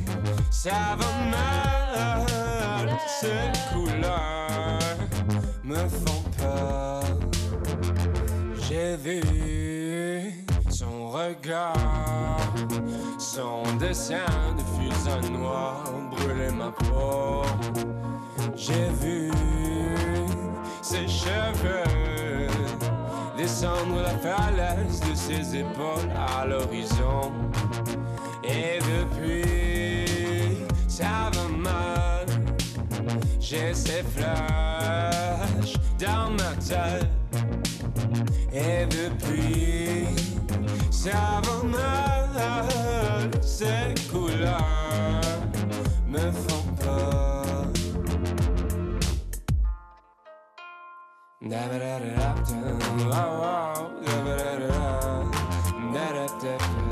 ça 0.50 0.98
va 0.98 1.08
mal. 1.30 2.90
Ces 3.08 3.52
couleurs 3.74 4.80
me 5.64 5.76
font 5.76 6.24
peur. 6.38 7.04
J'ai 8.68 8.96
vu 8.98 9.22
son 10.70 11.10
regard, 11.10 12.54
son 13.18 13.64
dessin 13.78 14.56
de 14.58 14.64
fusain 14.76 15.22
noir 15.32 15.84
brûler 16.12 16.52
ma 16.52 16.72
peau. 16.72 17.44
J'ai 18.56 18.90
vu 19.02 19.32
ses 20.82 21.08
cheveux 21.08 22.09
descendre 23.60 24.02
la 24.02 24.18
falaise 24.20 25.02
de 25.02 25.14
ses 25.14 25.58
épaules 25.58 26.10
à 26.16 26.46
l'horizon. 26.46 27.32
Et 28.42 28.80
depuis, 28.80 30.66
ça 30.88 31.30
va 31.34 31.48
mal. 31.50 32.26
J'ai 33.38 33.74
ces 33.74 34.04
flashs 34.16 35.74
dans 36.00 36.30
ma 36.32 36.56
tête. 36.56 37.10
Et 38.54 38.86
depuis, 38.86 40.06
ça 40.90 41.42
va 41.44 41.68
mal. 41.68 43.32
Ces 43.42 43.94
couleurs 44.10 45.20
me 46.08 46.32
font 46.32 46.64
peur. 46.80 47.29
Da-ba-da-da-da-da, 51.50 52.30
oh, 53.10 53.42
oh, 53.42 53.90
da-ba-da-da-da, 54.06 55.24
da-da-da-da. 55.94 56.89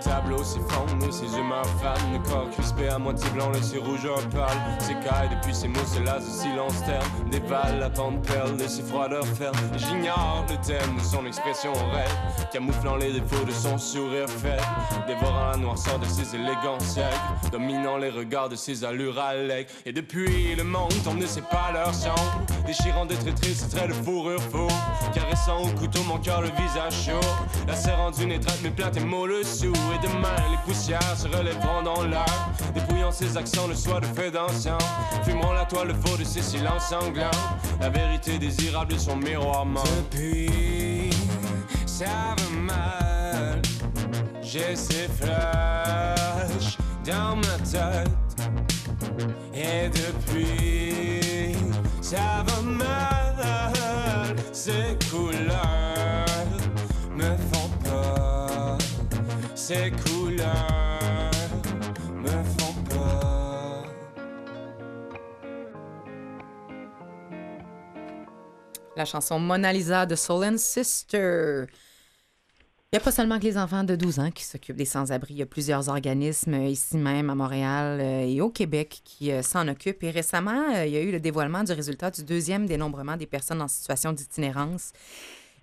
Tableaux 0.00 0.42
s'effondrent, 0.42 1.12
ses 1.12 1.26
yeux 1.26 1.42
m'affanent, 1.42 2.12
le 2.12 2.18
corps 2.28 2.50
crispé 2.50 2.88
à 2.88 2.98
moitié 2.98 3.28
blanc, 3.30 3.50
le 3.50 3.60
cire 3.60 3.84
rouge 3.84 4.08
pâle 4.32 4.48
s'écaille 4.78 5.28
depuis 5.28 5.54
ses 5.54 5.68
mots, 5.68 5.80
c'est 5.84 6.02
là 6.02 6.18
de 6.18 6.24
silence 6.24 6.82
terne, 6.84 7.06
dévale 7.30 7.78
la 7.80 7.90
pente 7.90 8.22
perle 8.22 8.56
de 8.56 8.66
ses 8.66 8.82
froideurs 8.82 9.26
fermes. 9.26 9.54
J'ignore 9.76 10.44
le 10.48 10.56
thème 10.66 10.96
de 10.96 11.02
son 11.02 11.26
expression 11.26 11.72
rêve, 11.72 12.46
camouflant 12.52 12.96
les 12.96 13.12
défauts 13.12 13.44
de 13.44 13.50
son 13.50 13.76
sourire 13.76 14.28
faible, 14.28 14.62
dévorant 15.06 15.50
la 15.50 15.56
noirceur 15.58 15.98
de 15.98 16.06
ses 16.06 16.34
élégants 16.34 16.80
siècles, 16.80 17.50
dominant 17.52 17.98
les 17.98 18.10
regards 18.10 18.48
de 18.48 18.56
ses 18.56 18.84
allures 18.84 19.18
alecques. 19.18 19.68
Et 19.84 19.92
depuis 19.92 20.54
le 20.54 20.64
monde 20.64 20.94
tombe 21.04 21.18
de 21.18 21.26
ses 21.26 21.42
pâleurs 21.42 21.94
sombres, 21.94 22.40
déchirant 22.66 23.04
des 23.04 23.16
traits 23.16 23.40
tristes, 23.40 23.64
ses 23.70 23.76
traits 23.76 23.88
de 23.88 23.94
fourrure 24.04 24.40
faux, 24.40 24.68
caressant 25.12 25.62
au 25.62 25.68
couteau 25.78 26.02
mon 26.04 26.18
cœur 26.18 26.40
le 26.40 26.48
visage 26.48 27.06
chaud, 27.06 27.26
la 27.66 27.74
serrant 27.74 28.10
d'une 28.10 28.32
étreinte 28.32 28.62
mes 28.62 28.70
plaintes 28.70 28.96
et 28.96 29.04
mots 29.04 29.26
le 29.26 29.42
sous. 29.42 29.72
Et 29.94 30.06
demain 30.06 30.36
les 30.50 30.72
poussières 30.72 31.16
se 31.16 31.26
relèveront 31.26 31.82
dans 31.82 32.02
l'air, 32.04 32.50
dépouillant 32.74 33.10
ses 33.10 33.36
accents 33.36 33.68
de 33.68 33.74
soie 33.74 34.00
de 34.00 34.06
feu 34.06 34.30
d'ancien, 34.30 34.78
fumant 35.24 35.52
la 35.52 35.64
toile 35.64 35.94
faux 36.04 36.16
de 36.16 36.24
ses 36.24 36.42
silences 36.42 36.88
sanglants, 36.88 37.30
la 37.80 37.88
vérité 37.88 38.38
désirable 38.38 38.92
de 38.92 38.98
son 38.98 39.16
miroir 39.16 39.66
mort. 39.66 39.84
Depuis, 40.12 41.10
ça 41.86 42.34
va 42.36 42.50
mal. 42.56 43.62
J'ai 44.42 44.74
ces 44.76 45.08
flashs 45.08 46.78
dans 47.04 47.36
ma 47.36 47.58
tête. 47.64 48.10
Et 49.54 49.88
depuis, 49.88 51.56
ça 52.00 52.44
va 52.46 52.62
mal. 52.62 54.36
Ces 54.52 54.98
couleurs 55.10 55.99
La 68.96 69.04
chanson 69.04 69.38
Mona 69.38 69.72
Lisa 69.72 70.06
de 70.06 70.16
Soul 70.16 70.44
and 70.44 70.58
Sister. 70.58 71.66
Il 72.92 72.96
n'y 72.96 72.98
a 72.98 73.00
pas 73.00 73.12
seulement 73.12 73.38
que 73.38 73.44
les 73.44 73.56
enfants 73.56 73.84
de 73.84 73.94
12 73.94 74.18
ans 74.18 74.32
qui 74.32 74.42
s'occupent 74.42 74.74
des 74.74 74.84
sans-abri. 74.84 75.34
Il 75.34 75.38
y 75.38 75.42
a 75.42 75.46
plusieurs 75.46 75.88
organismes 75.88 76.54
euh, 76.54 76.66
ici 76.66 76.96
même 76.96 77.30
à 77.30 77.36
Montréal 77.36 78.00
euh, 78.00 78.26
et 78.26 78.40
au 78.40 78.50
Québec 78.50 79.02
qui 79.04 79.30
euh, 79.30 79.42
s'en 79.42 79.68
occupent. 79.68 80.02
Et 80.02 80.10
récemment, 80.10 80.68
il 80.84 80.90
y 80.90 80.96
a 80.96 81.00
eu 81.00 81.12
le 81.12 81.20
dévoilement 81.20 81.62
du 81.62 81.70
résultat 81.70 82.10
du 82.10 82.24
deuxième 82.24 82.66
dénombrement 82.66 83.16
des 83.16 83.26
personnes 83.26 83.62
en 83.62 83.68
situation 83.68 84.12
d'itinérance. 84.12 84.90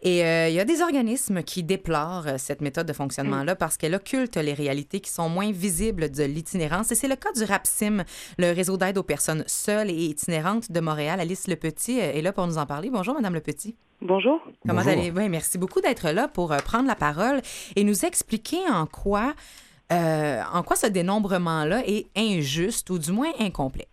Et 0.02 0.24
euh, 0.24 0.48
il 0.50 0.54
y 0.54 0.60
a 0.60 0.66
des 0.66 0.82
organismes 0.82 1.42
qui 1.42 1.64
déplorent 1.64 2.28
euh, 2.28 2.36
cette 2.38 2.62
méthode 2.62 2.88
de 2.88 2.94
fonctionnement-là 2.94 3.56
parce 3.56 3.78
qu'elle 3.78 3.96
occulte 3.96 4.38
les 4.38 4.54
réalités 4.54 5.00
qui 5.00 5.10
sont 5.10 5.28
moins 5.28 5.52
visibles 5.52 6.12
de 6.12 6.24
l'itinérance. 6.24 6.92
Et 6.92 6.96
c'est 6.96 7.08
le 7.08 7.16
cas 7.16 7.32
du 7.34 7.44
RAPSIM, 7.44 8.04
le 8.38 8.52
réseau 8.54 8.78
d'aide 8.78 8.98
aux 8.98 9.04
personnes 9.04 9.44
seules 9.48 9.90
et 9.90 10.06
itinérantes 10.06 10.72
de 10.72 10.80
Montréal. 10.80 11.20
Alice 11.20 11.48
Lepetit 11.48 12.00
euh, 12.00 12.14
est 12.14 12.22
là 12.22 12.32
pour 12.32 12.46
nous 12.46 12.58
en 12.58 12.66
parler. 12.68 12.90
Bonjour, 12.92 13.16
Madame 13.16 13.34
Lepetit. 13.34 13.76
Bonjour. 14.02 14.40
Comment 14.68 14.82
Bonjour. 14.84 14.92
allez-vous? 14.92 15.18
Oui, 15.18 15.30
merci 15.30 15.58
beaucoup 15.58 15.82
d'être 15.82 16.12
là 16.12 16.28
pour 16.28 16.52
euh, 16.52 16.60
prendre 16.60 16.88
la 16.88 16.96
parole 16.96 17.42
et 17.76 17.84
nous 17.84 18.06
expliquer 18.06 18.60
en 18.70 18.86
quoi, 18.86 19.34
euh, 19.92 20.42
en 20.54 20.62
quoi 20.62 20.76
ce 20.76 20.86
dénombrement-là 20.86 21.82
est 21.88 22.06
injuste 22.16 22.90
ou 22.92 23.00
du 23.00 23.12
moins 23.12 23.32
incomplet. 23.40 23.88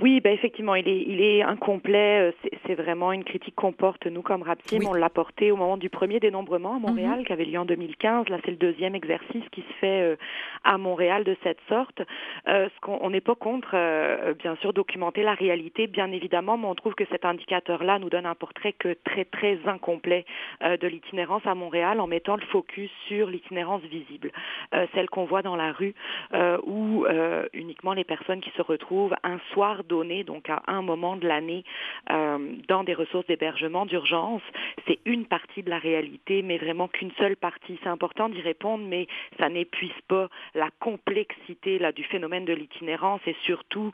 Oui, 0.00 0.20
ben 0.20 0.32
effectivement, 0.32 0.74
il 0.76 0.88
est, 0.88 1.02
il 1.06 1.20
est 1.20 1.42
incomplet. 1.42 2.30
Euh, 2.30 2.48
C'est 2.66 2.74
vraiment 2.74 3.12
une 3.12 3.24
critique 3.24 3.54
qu'on 3.56 3.72
porte, 3.72 4.06
nous, 4.06 4.22
comme 4.22 4.42
Rapsim. 4.42 4.78
Oui. 4.78 4.86
On 4.88 4.94
l'a 4.94 5.08
porté 5.10 5.50
au 5.50 5.56
moment 5.56 5.76
du 5.76 5.88
premier 5.90 6.20
dénombrement 6.20 6.76
à 6.76 6.78
Montréal, 6.78 7.24
qui 7.26 7.32
avait 7.32 7.44
lieu 7.44 7.58
en 7.58 7.64
2015. 7.64 8.28
Là, 8.28 8.38
c'est 8.44 8.50
le 8.50 8.56
deuxième 8.56 8.94
exercice 8.94 9.42
qui 9.52 9.62
se 9.62 9.72
fait 9.80 10.02
euh, 10.02 10.16
à 10.64 10.78
Montréal 10.78 11.24
de 11.24 11.36
cette 11.42 11.58
sorte. 11.68 12.00
Euh, 12.46 12.68
ce 12.74 12.80
qu'on- 12.80 12.98
on 13.00 13.10
n'est 13.10 13.20
pas 13.20 13.34
contre, 13.34 13.70
euh, 13.74 14.34
bien 14.34 14.54
sûr, 14.56 14.72
documenter 14.72 15.22
la 15.22 15.34
réalité, 15.34 15.86
bien 15.86 16.10
évidemment, 16.12 16.56
mais 16.56 16.66
on 16.66 16.74
trouve 16.74 16.94
que 16.94 17.04
cet 17.10 17.24
indicateur-là 17.24 17.98
nous 17.98 18.10
donne 18.10 18.26
un 18.26 18.34
portrait 18.34 18.72
que 18.74 18.94
très, 19.04 19.24
très 19.24 19.58
incomplet 19.66 20.24
euh, 20.62 20.76
de 20.76 20.86
l'itinérance 20.86 21.44
à 21.46 21.54
Montréal 21.54 22.00
en 22.00 22.06
mettant 22.06 22.36
le 22.36 22.46
focus 22.46 22.90
sur 23.08 23.28
l'itinérance 23.28 23.82
visible, 23.82 24.30
euh, 24.74 24.86
celle 24.94 25.08
qu'on 25.10 25.24
voit 25.24 25.42
dans 25.42 25.56
la 25.56 25.72
rue, 25.72 25.94
euh, 26.34 26.58
où 26.64 27.04
euh, 27.06 27.46
uniquement 27.52 27.94
les 27.94 28.04
personnes 28.04 28.40
qui 28.40 28.50
se 28.50 28.62
retrouvent 28.62 29.14
un 29.24 29.38
soir 29.52 29.82
donné, 29.88 30.24
donc 30.24 30.48
à 30.48 30.62
un 30.68 30.82
moment 30.82 31.16
de 31.16 31.26
l'année, 31.26 31.64
euh, 32.10 32.38
dans 32.68 32.84
des 32.84 32.94
ressources 32.94 33.26
d'hébergement 33.26 33.86
d'urgence. 33.86 34.42
C'est 34.86 34.98
une 35.04 35.26
partie 35.26 35.62
de 35.62 35.70
la 35.70 35.78
réalité, 35.78 36.42
mais 36.42 36.58
vraiment 36.58 36.88
qu'une 36.88 37.12
seule 37.18 37.36
partie. 37.36 37.78
C'est 37.82 37.88
important 37.88 38.28
d'y 38.28 38.40
répondre, 38.40 38.84
mais 38.86 39.06
ça 39.38 39.48
n'épuise 39.48 39.90
pas 40.06 40.28
la 40.54 40.68
complexité 40.80 41.78
là, 41.78 41.92
du 41.92 42.04
phénomène 42.04 42.44
de 42.44 42.52
l'itinérance 42.52 43.20
et 43.26 43.36
surtout, 43.44 43.90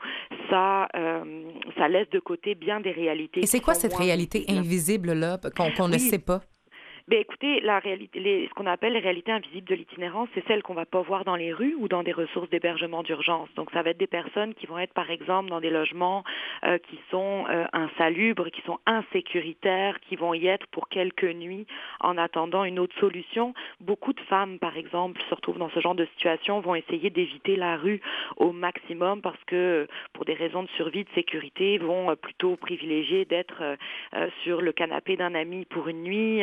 ça, 0.49 0.87
euh, 0.95 1.43
ça 1.77 1.87
laisse 1.87 2.09
de 2.09 2.19
côté 2.19 2.55
bien 2.55 2.79
des 2.79 2.91
réalités. 2.91 3.41
Et 3.41 3.47
c'est 3.47 3.61
quoi 3.61 3.73
cette 3.73 3.95
réalité 3.95 4.45
invisible-là 4.47 5.39
qu'on 5.55 5.87
ne 5.87 5.97
sait 5.97 6.19
pas? 6.19 6.41
Ben 7.07 7.19
écoutez, 7.19 7.61
la 7.61 7.77
réalité, 7.77 8.19
les- 8.19 8.47
ce 8.47 8.53
qu'on 8.55 8.65
appelle 8.65 8.93
les 8.93 8.99
réalités 8.99 9.31
invisibles 9.31 9.67
de 9.67 9.75
l'itinérance, 9.75 10.27
c'est 10.33 10.43
celles 10.47 10.63
qu'on 10.63 10.73
va 10.73 10.87
pas 10.87 11.03
voir 11.03 11.23
dans 11.23 11.35
les 11.35 11.53
rues 11.53 11.75
ou 11.77 11.87
dans 11.87 12.01
des 12.01 12.11
ressources 12.11 12.49
d'hébergement 12.49 13.03
d'urgence. 13.03 13.47
Donc 13.55 13.69
ça 13.69 13.83
va 13.83 13.91
être 13.91 13.99
des 13.99 14.07
personnes 14.07 14.55
qui 14.55 14.65
vont 14.65 14.79
être 14.79 14.91
par 14.95 15.11
exemple 15.11 15.51
dans 15.51 15.61
des 15.61 15.69
logements 15.69 16.23
euh, 16.63 16.79
qui 16.79 16.99
sont 17.11 17.45
euh, 17.47 17.65
insalubres, 17.73 18.49
qui 18.49 18.61
sont 18.63 18.79
insécuritaires, 18.87 19.99
qui 19.99 20.15
vont 20.15 20.33
y 20.33 20.47
être 20.47 20.65
pour 20.71 20.89
quelques 20.89 21.25
nuits 21.31 21.67
en 21.99 22.17
attendant 22.17 22.63
une 22.63 22.79
autre 22.79 22.95
solution. 22.99 23.53
Beaucoup 23.81 24.13
de 24.13 24.21
femmes, 24.21 24.57
par 24.57 24.75
exemple, 24.75 25.21
se 25.29 25.35
retrouvent 25.35 25.59
dans 25.59 25.69
ce 25.69 25.81
genre 25.81 25.93
de 25.93 26.05
situation, 26.15 26.59
vont 26.59 26.73
essayer 26.73 27.11
d'éviter 27.11 27.55
la 27.55 27.77
rue 27.77 28.01
au 28.37 28.51
maximum 28.51 29.21
parce 29.21 29.43
que 29.45 29.87
pour 30.13 30.25
des 30.25 30.33
raisons 30.33 30.63
de 30.63 30.69
survie, 30.69 31.03
de 31.03 31.09
sécurité, 31.13 31.77
vont 31.77 32.09
euh, 32.09 32.15
plutôt 32.15 32.55
privilégier 32.55 33.25
d'être 33.25 33.61
euh, 33.61 33.75
euh, 34.15 34.27
sur 34.43 34.59
le 34.63 34.71
canapé 34.71 35.17
d'un 35.17 35.35
ami 35.35 35.65
pour 35.65 35.87
une 35.87 36.01
nuit. 36.01 36.41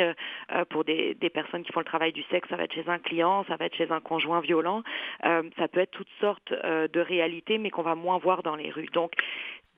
Euh, 0.54 0.64
pour 0.64 0.84
des, 0.84 1.14
des 1.14 1.30
personnes 1.30 1.62
qui 1.64 1.72
font 1.72 1.80
le 1.80 1.84
travail 1.86 2.12
du 2.12 2.22
sexe, 2.30 2.48
ça 2.48 2.56
va 2.56 2.64
être 2.64 2.74
chez 2.74 2.88
un 2.88 2.98
client, 2.98 3.44
ça 3.48 3.56
va 3.56 3.66
être 3.66 3.76
chez 3.76 3.90
un 3.90 4.00
conjoint 4.00 4.40
violent. 4.40 4.82
Euh, 5.24 5.42
ça 5.58 5.68
peut 5.68 5.80
être 5.80 5.90
toutes 5.92 6.08
sortes 6.20 6.52
euh, 6.52 6.88
de 6.88 7.00
réalités, 7.00 7.58
mais 7.58 7.70
qu'on 7.70 7.82
va 7.82 7.94
moins 7.94 8.18
voir 8.18 8.42
dans 8.42 8.56
les 8.56 8.70
rues. 8.70 8.88
Donc, 8.92 9.12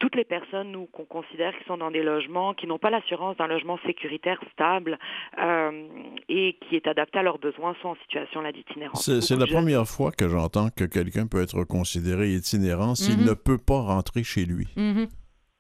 toutes 0.00 0.16
les 0.16 0.24
personnes 0.24 0.72
nous 0.72 0.86
qu'on 0.86 1.04
considère 1.04 1.56
qui 1.56 1.64
sont 1.64 1.76
dans 1.78 1.92
des 1.92 2.02
logements 2.02 2.52
qui 2.52 2.66
n'ont 2.66 2.78
pas 2.80 2.90
l'assurance 2.90 3.36
d'un 3.36 3.46
logement 3.46 3.78
sécuritaire 3.86 4.40
stable 4.52 4.98
euh, 5.38 5.86
et 6.28 6.58
qui 6.68 6.74
est 6.76 6.86
adapté 6.88 7.20
à 7.20 7.22
leurs 7.22 7.38
besoins 7.38 7.74
sont 7.80 7.90
en 7.90 7.94
situation 8.02 8.42
d'itinérance. 8.50 9.08
C'est 9.20 9.36
la 9.36 9.46
première 9.46 9.86
fois 9.86 10.10
que 10.10 10.28
j'entends 10.28 10.68
que 10.76 10.84
quelqu'un 10.84 11.26
peut 11.28 11.42
être 11.42 11.62
considéré 11.64 12.30
itinérant 12.30 12.96
s'il 12.96 13.18
Mhm. 13.20 13.26
ne 13.28 13.34
peut 13.34 13.56
pas 13.56 13.80
rentrer 13.80 14.24
chez 14.24 14.44
lui, 14.44 14.66
Mhm. 14.76 15.06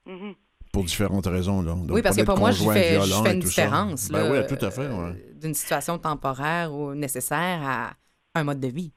Mhm. 0.06 0.34
Pour 0.74 0.84
différentes 0.84 1.26
raisons. 1.26 1.62
Là. 1.62 1.72
Donc, 1.72 1.86
oui, 1.90 2.02
parce 2.02 2.16
que 2.16 2.22
pour 2.24 2.38
moi, 2.38 2.50
je 2.50 2.62
fais, 2.70 3.00
je 3.00 3.32
une 3.32 3.40
différence 3.40 4.10
Ben 4.10 4.30
oui, 4.30 4.38
tout 4.46 4.62
à 4.64 4.70
fait. 4.70 4.82
euh, 4.82 5.12
ouais. 5.12 5.16
d'une 5.40 5.54
situation 5.54 5.96
temporaire 5.98 6.72
ou 6.74 6.94
nécessaire 6.94 7.60
à 7.62 7.92
un 8.34 8.44
mode 8.44 8.60
de 8.60 8.68
vie. 8.68 8.92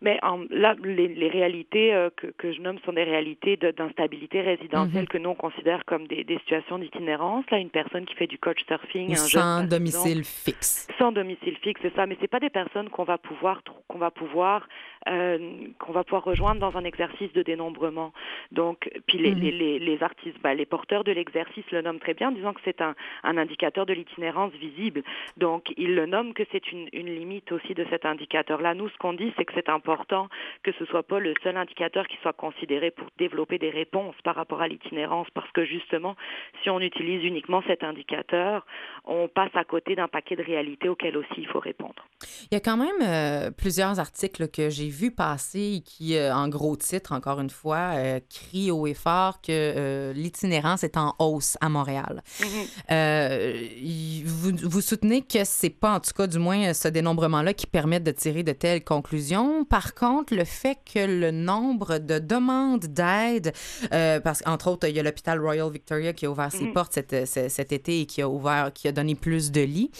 Mais 0.00 0.18
en, 0.22 0.40
là, 0.50 0.74
les, 0.82 1.08
les 1.08 1.28
réalités 1.28 1.94
euh, 1.94 2.10
que, 2.14 2.26
que 2.26 2.52
je 2.52 2.60
nomme 2.60 2.78
sont 2.84 2.92
des 2.92 3.04
réalités 3.04 3.56
de- 3.56 3.70
d'instabilité 3.70 4.42
résidentielle 4.42 5.02
Mhm. 5.04 5.08
que 5.08 5.18
nous 5.18 5.30
on 5.30 5.34
considère 5.34 5.84
comme 5.86 6.06
des, 6.08 6.24
des 6.24 6.36
situations 6.40 6.78
d'itinérance. 6.78 7.44
Là, 7.50 7.58
une 7.58 7.70
personne 7.70 8.04
qui 8.04 8.14
fait 8.14 8.26
du 8.26 8.36
coach 8.38 8.58
surfing, 8.66 9.12
un 9.12 9.14
jeune, 9.14 9.28
Sans 9.42 9.64
domicile 9.64 10.24
fixe. 10.24 10.88
sans 10.98 11.10
domicile 11.12 11.56
fixe, 11.62 11.80
c'est 11.82 11.94
ça. 11.94 12.04
Mais 12.06 12.18
c'est 12.20 12.28
pas 12.28 12.40
des 12.40 12.50
personnes 12.50 12.90
qu'on 12.90 13.04
va 13.04 13.16
pouvoir 13.18 13.62
qu'on 13.88 13.98
va 13.98 14.10
pouvoir 14.10 14.68
qu'on 15.06 15.92
va 15.92 16.04
pouvoir 16.04 16.24
rejoindre 16.24 16.60
dans 16.60 16.76
un 16.78 16.84
exercice 16.84 17.32
de 17.32 17.42
dénombrement. 17.42 18.12
Donc, 18.52 18.90
puis 19.06 19.18
les, 19.18 19.34
Mhm. 19.34 19.40
les, 19.40 19.50
les, 19.50 19.78
les 19.78 20.02
artistes, 20.02 20.38
bah, 20.42 20.54
les 20.54 20.66
porteurs 20.66 21.04
de 21.04 21.12
l'exercice 21.12 21.64
le 21.70 21.82
nomment 21.82 21.98
très 22.00 22.14
bien, 22.14 22.28
en 22.28 22.32
disant 22.32 22.52
que 22.52 22.60
c'est 22.64 22.80
un, 22.80 22.94
un 23.22 23.36
indicateur 23.36 23.86
de 23.86 23.92
l'itinérance 23.92 24.52
visible. 24.54 25.02
Donc, 25.36 25.72
ils 25.76 25.94
le 25.94 26.06
nomment 26.06 26.32
que 26.34 26.44
c'est 26.52 26.72
une, 26.72 26.88
une 26.92 27.14
limite 27.14 27.52
aussi 27.52 27.74
de 27.74 27.84
cet 27.90 28.06
indicateur-là. 28.06 28.74
Nous, 28.74 28.88
ce 28.88 28.96
qu'on 28.98 29.12
dit, 29.12 29.32
c'est 29.36 29.44
que 29.44 29.52
c'est 29.54 29.68
important 29.68 30.28
que 30.62 30.72
ce 30.78 30.84
soit 30.86 31.02
pas 31.02 31.18
le 31.18 31.34
seul 31.42 31.56
indicateur 31.56 32.06
qui 32.08 32.16
soit 32.22 32.32
considéré 32.32 32.90
pour 32.90 33.08
développer 33.18 33.58
des 33.58 33.70
réponses 33.70 34.14
par 34.24 34.34
rapport 34.36 34.62
à 34.62 34.68
l'itinérance, 34.68 35.28
parce 35.34 35.50
que 35.52 35.64
justement, 35.64 36.16
si 36.62 36.70
on 36.70 36.80
utilise 36.80 37.24
uniquement 37.24 37.62
cet 37.66 37.84
indicateur, 37.84 38.66
on 39.04 39.28
passe 39.28 39.54
à 39.54 39.64
côté 39.64 39.94
d'un 39.94 40.08
paquet 40.08 40.36
de 40.36 40.42
réalités 40.42 40.88
auxquelles 40.88 41.16
aussi 41.16 41.34
il 41.38 41.46
faut 41.46 41.60
répondre. 41.60 42.06
Il 42.50 42.54
y 42.54 42.56
a 42.56 42.60
quand 42.60 42.76
même 42.76 43.00
euh, 43.02 43.50
plusieurs 43.50 43.98
articles 44.00 44.48
que 44.48 44.70
j'ai 44.70 44.88
vus 44.94 45.10
passer 45.10 45.82
qui, 45.84 46.16
euh, 46.16 46.34
en 46.34 46.48
gros 46.48 46.76
titre, 46.76 47.12
encore 47.12 47.40
une 47.40 47.50
fois, 47.50 47.92
euh, 47.94 48.20
crient 48.30 48.70
haut 48.70 48.86
et 48.86 48.94
fort 48.94 49.40
que 49.40 49.50
euh, 49.50 50.12
l'itinérance 50.12 50.84
est 50.84 50.96
en 50.96 51.14
hausse 51.18 51.56
à 51.60 51.68
Montréal. 51.68 52.22
Y- 52.90 54.22
vous, 54.24 54.52
vous 54.62 54.80
soutenez 54.80 55.22
que 55.22 55.44
c'est 55.44 55.70
pas, 55.70 55.94
en 55.96 56.00
tout 56.00 56.12
cas, 56.16 56.26
du 56.26 56.38
moins, 56.38 56.72
ce 56.74 56.88
dénombrement-là 56.88 57.54
qui 57.54 57.66
permet 57.66 58.00
de 58.00 58.10
tirer 58.10 58.42
de 58.42 58.52
telles 58.52 58.84
conclusions. 58.84 59.64
Par 59.64 59.94
contre, 59.94 60.34
le 60.34 60.44
fait 60.44 60.78
que 60.92 60.98
le 61.06 61.30
nombre 61.30 61.98
de 61.98 62.18
demandes 62.18 62.86
d'aide, 62.86 63.52
parce 63.90 64.42
qu'entre 64.42 64.68
autres, 64.68 64.88
il 64.88 64.96
y 64.96 65.00
a 65.00 65.02
l'hôpital 65.02 65.40
Royal 65.40 65.70
Victoria 65.70 66.12
qui 66.12 66.26
a 66.26 66.30
ouvert 66.30 66.52
ses 66.52 66.64
Mhm. 66.64 66.72
portes 66.72 66.92
cet, 66.94 67.26
cet- 67.26 67.50
cet 67.50 67.72
été 67.72 68.00
et 68.00 68.06
qui 68.06 68.22
a 68.22 68.28
ouvert, 68.28 68.72
qui 68.72 68.88
a 68.88 68.92
donné 68.92 69.14
plus 69.14 69.50
de 69.50 69.60
lits. 69.62 69.90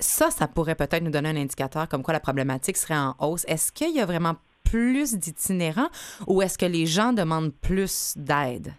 Ça, 0.00 0.30
ça 0.30 0.48
pourrait 0.48 0.74
peut-être 0.74 1.02
nous 1.02 1.10
donner 1.10 1.28
un 1.30 1.36
indicateur 1.36 1.88
comme 1.88 2.02
quoi 2.02 2.12
la 2.12 2.20
problématique 2.20 2.76
serait 2.76 2.96
en 2.96 3.14
hausse. 3.18 3.44
Est-ce 3.48 3.72
qu'il 3.72 3.94
y 3.94 4.00
a 4.00 4.06
vraiment 4.06 4.29
plus 4.70 5.14
d'itinérants 5.14 5.90
ou 6.28 6.42
est-ce 6.42 6.56
que 6.56 6.66
les 6.66 6.86
gens 6.86 7.12
demandent 7.12 7.52
plus 7.52 8.14
d'aide? 8.16 8.72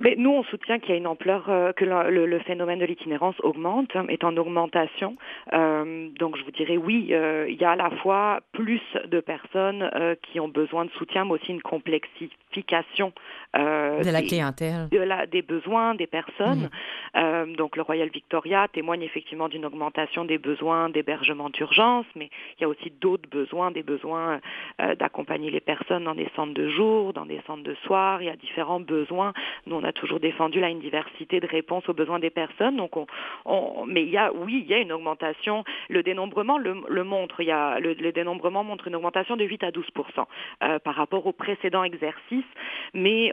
Mais 0.00 0.14
nous, 0.16 0.30
on 0.30 0.42
soutient 0.44 0.78
qu'il 0.78 0.90
y 0.90 0.94
a 0.94 0.96
une 0.96 1.06
ampleur, 1.06 1.48
euh, 1.50 1.72
que 1.72 1.84
le, 1.84 2.10
le- 2.10 2.26
le 2.26 2.38
phénomène 2.40 2.78
de 2.78 2.86
l'itinérance 2.86 3.38
augmente, 3.40 3.94
hein, 3.94 4.06
est 4.08 4.24
en 4.24 4.36
augmentation. 4.36 5.16
Euh, 5.52 6.08
donc, 6.18 6.36
je 6.38 6.44
vous 6.44 6.50
dirais 6.50 6.76
oui, 6.78 7.08
euh, 7.12 7.46
il 7.48 7.56
y 7.60 7.64
a 7.64 7.72
à 7.72 7.76
la 7.76 7.90
fois 7.90 8.40
plus 8.52 8.80
de 9.06 9.20
personnes 9.20 9.90
euh, 9.94 10.14
qui 10.22 10.40
ont 10.40 10.48
besoin 10.48 10.86
de 10.86 10.90
soutien, 10.92 11.24
mais 11.24 11.32
aussi 11.32 11.50
une 11.52 11.62
complexification 11.62 13.12
euh, 13.56 14.02
De 14.02 14.10
la 14.10 14.20
des- 14.20 14.26
clientèle. 14.28 14.88
de 14.90 14.98
la- 14.98 15.26
des 15.26 15.42
besoins 15.42 15.94
des 15.94 16.06
personnes. 16.06 16.70
Euh, 17.16 17.46
donc 17.56 17.76
le 17.76 17.82
Royal 17.82 18.08
Victoria 18.08 18.68
témoigne 18.72 19.02
effectivement 19.02 19.48
d'une 19.48 19.66
augmentation 19.66 20.24
des 20.24 20.38
besoins 20.38 20.88
d'hébergement 20.88 21.50
d'urgence, 21.50 22.06
mais 22.16 22.30
il 22.58 22.62
y 22.62 22.64
a 22.64 22.68
aussi 22.68 22.90
d'autres 23.00 23.28
besoins, 23.28 23.70
des 23.70 23.82
besoins 23.82 24.40
euh, 24.80 24.94
d'accompagner 24.94 25.50
les 25.50 25.60
personnes 25.60 26.04
dans 26.04 26.14
des 26.14 26.28
centres 26.36 26.54
de 26.54 26.68
jour, 26.68 27.12
dans 27.12 27.26
des 27.26 27.40
centres 27.46 27.62
de 27.64 27.74
soir. 27.86 28.22
Il 28.22 28.26
y 28.26 28.30
a 28.30 28.36
différents 28.36 28.80
besoins. 28.80 29.32
Nous, 29.66 29.74
on 29.76 29.84
a 29.84 29.89
toujours 29.92 30.20
défendu 30.20 30.60
là 30.60 30.68
une 30.68 30.80
diversité 30.80 31.40
de 31.40 31.46
réponses 31.46 31.88
aux 31.88 31.94
besoins 31.94 32.18
des 32.18 32.30
personnes. 32.30 32.76
Donc, 32.76 32.96
on, 32.96 33.06
on- 33.44 33.84
mais 33.86 34.02
il 34.02 34.10
y 34.10 34.16
a, 34.16 34.32
oui, 34.32 34.60
il 34.64 34.70
y 34.70 34.74
a 34.74 34.78
une 34.78 34.92
augmentation. 34.92 35.64
Le 35.88 36.02
dénombrement 36.02 36.58
le, 36.58 37.04
montre. 37.04 37.40
Y 37.42 37.50
a, 37.50 37.78
le, 37.80 37.94
dénombrement 38.12 38.64
montre 38.64 38.88
une 38.88 38.96
augmentation 38.96 39.36
de 39.36 39.44
8 39.44 39.64
à 39.64 39.70
12% 39.70 39.82
euh, 40.62 40.78
par 40.78 40.94
rapport 40.94 41.26
au 41.26 41.32
précédent 41.32 41.84
exercice. 41.84 42.44
Mais 42.94 43.32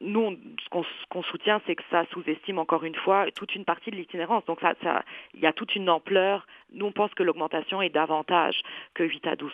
nous, 0.00 0.36
ce 0.64 0.68
qu'on 1.08 1.22
soutient, 1.22 1.60
c'est 1.66 1.74
que 1.74 1.82
ça 1.90 2.04
sous-estime 2.12 2.58
encore 2.58 2.84
une 2.84 2.94
fois 2.94 3.26
toute 3.34 3.54
une 3.54 3.64
partie 3.64 3.90
de 3.90 3.96
l'itinérance. 3.96 4.44
Donc, 4.46 4.60
il 5.34 5.40
y 5.40 5.46
a 5.46 5.52
toute 5.52 5.74
une 5.76 5.88
ampleur. 5.90 6.46
Nous, 6.72 6.86
on 6.86 6.92
pense 6.92 7.12
que 7.14 7.22
l'augmentation 7.22 7.80
est 7.80 7.90
davantage 7.90 8.60
que 8.94 9.04
8 9.04 9.26
à 9.26 9.36
12 9.36 9.52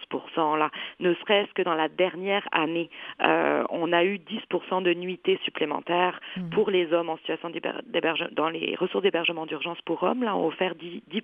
là. 0.59 0.71
Ne 1.01 1.15
serait-ce 1.15 1.53
que 1.53 1.63
dans 1.63 1.75
la 1.75 1.89
dernière 1.89 2.47
année, 2.53 2.91
euh, 3.23 3.65
on 3.71 3.93
a 3.93 4.05
eu 4.05 4.17
10% 4.19 4.83
de 4.83 4.95
nuitées 4.95 5.39
supplémentaires 5.45 6.12
pour 6.53 6.70
les 6.70 6.92
hommes 6.92 7.09
en 7.11 7.16
situation 7.18 7.51
d'héber- 7.51 7.83
d'héberge- 7.87 8.31
dans 8.33 8.48
les 8.48 8.75
ressources 8.77 9.03
d'hébergement 9.03 9.46
d'urgence 9.46 9.79
pour 9.85 10.03
hommes. 10.03 10.22
Là, 10.22 10.37
on 10.37 10.44
a 10.44 10.48
offert 10.48 10.75
10, 10.75 11.03
10 11.09 11.22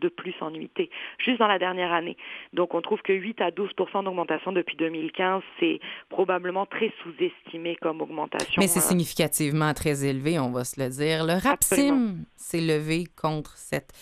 de 0.00 0.08
plus 0.08 0.34
en 0.40 0.50
nuitées, 0.50 0.88
juste 1.18 1.38
dans 1.38 1.46
la 1.46 1.58
dernière 1.58 1.92
année. 1.92 2.16
Donc, 2.54 2.74
on 2.74 2.80
trouve 2.80 3.02
que 3.02 3.12
8 3.12 3.40
à 3.42 3.50
12 3.50 3.70
d'augmentation 3.76 4.50
depuis 4.52 4.76
2015, 4.76 5.42
c'est 5.58 5.78
probablement 6.08 6.64
très 6.64 6.90
sous-estimé 7.02 7.76
comme 7.76 8.00
augmentation. 8.00 8.60
Mais 8.60 8.66
c'est 8.66 8.78
euh, 8.78 8.82
significativement 8.82 9.74
très 9.74 10.04
élevé, 10.06 10.38
on 10.38 10.50
va 10.52 10.64
se 10.64 10.80
le 10.80 10.88
dire. 10.88 11.24
Le. 11.24 11.34
RAPSIM 11.42 12.24
s'est 12.36 12.60
levé 12.62 13.04
contre 13.20 13.52
cette 13.58 13.92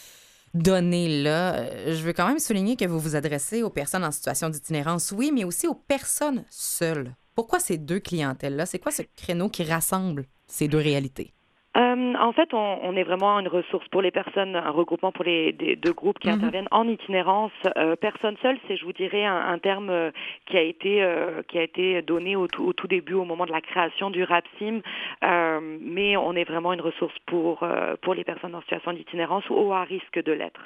donnée-là. 0.55 1.55
Euh, 1.57 1.95
Je 1.95 2.03
veux 2.05 2.13
quand 2.13 2.29
même 2.29 2.39
souligner 2.39 2.77
que 2.77 2.85
vous 2.87 2.99
vous 2.99 3.17
adressez 3.17 3.63
aux 3.63 3.71
personnes 3.71 4.05
en 4.05 4.11
situation 4.11 4.49
d'itinérance, 4.49 5.13
oui, 5.17 5.31
mais 5.33 5.45
aussi 5.45 5.67
aux 5.67 5.75
personnes 5.75 6.45
seules. 6.51 7.13
Pourquoi 7.39 7.61
ces 7.61 7.79
deux 7.79 8.01
clientèles-là? 8.01 8.67
C'est 8.67 8.81
quoi 8.81 8.91
ce 8.91 9.03
créneau 9.17 9.49
qui 9.49 9.63
rassemble 9.63 10.25
ces 10.49 10.67
deux 10.67 10.79
réalités? 10.91 11.31
Euh, 11.77 12.15
en 12.29 12.33
fait, 12.33 12.53
on, 12.53 12.79
on 12.83 12.97
est 12.97 13.05
vraiment 13.05 13.39
une 13.39 13.47
ressource 13.47 13.87
pour 13.93 14.03
les 14.03 14.11
personnes, 14.11 14.57
un 14.57 14.73
regroupement 14.73 15.13
pour 15.13 15.25
les 15.25 15.53
des- 15.53 15.77
deux 15.77 15.93
groupes 15.93 16.19
qui 16.19 16.27
Mhm. 16.31 16.35
interviennent 16.35 16.67
en 16.73 16.89
itinérance. 16.89 17.53
Euh, 17.77 17.95
personne 17.95 18.37
seule, 18.43 18.59
c'est, 18.67 18.77
je 18.77 18.85
vous 18.85 18.93
dirais, 18.93 19.25
un, 19.25 19.37
un 19.55 19.59
terme 19.61 19.89
euh, 19.89 20.11
qui 20.47 20.57
a 20.57 20.63
été 20.63 21.01
euh, 21.05 21.43
qui 21.49 21.59
a 21.59 21.63
été 21.63 22.03
donné 22.03 22.35
au 22.35 22.49
tout, 22.49 22.65
au 22.65 22.73
tout 22.73 22.89
début, 22.89 23.15
au 23.15 23.25
moment 23.25 23.47
de 23.47 23.53
la 23.53 23.61
création 23.61 24.11
du 24.11 24.25
RAPSIM. 24.25 24.81
Euh, 25.23 25.79
mais 25.81 26.17
on 26.17 26.33
est 26.35 26.43
vraiment 26.53 26.73
une 26.73 26.81
ressource 26.81 27.15
pour 27.27 27.63
euh, 27.63 27.95
pour 28.03 28.15
les 28.15 28.25
personnes 28.25 28.57
en 28.57 28.63
situation 28.63 28.93
d'itinérance 28.93 29.45
ou 29.49 29.73
à 29.73 29.85
risque 29.85 30.21
de 30.21 30.33
l'être. 30.33 30.65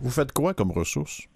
Vous 0.00 0.10
faites 0.10 0.30
quoi 0.30 0.54
comme 0.54 0.70
ressources? 0.70 1.26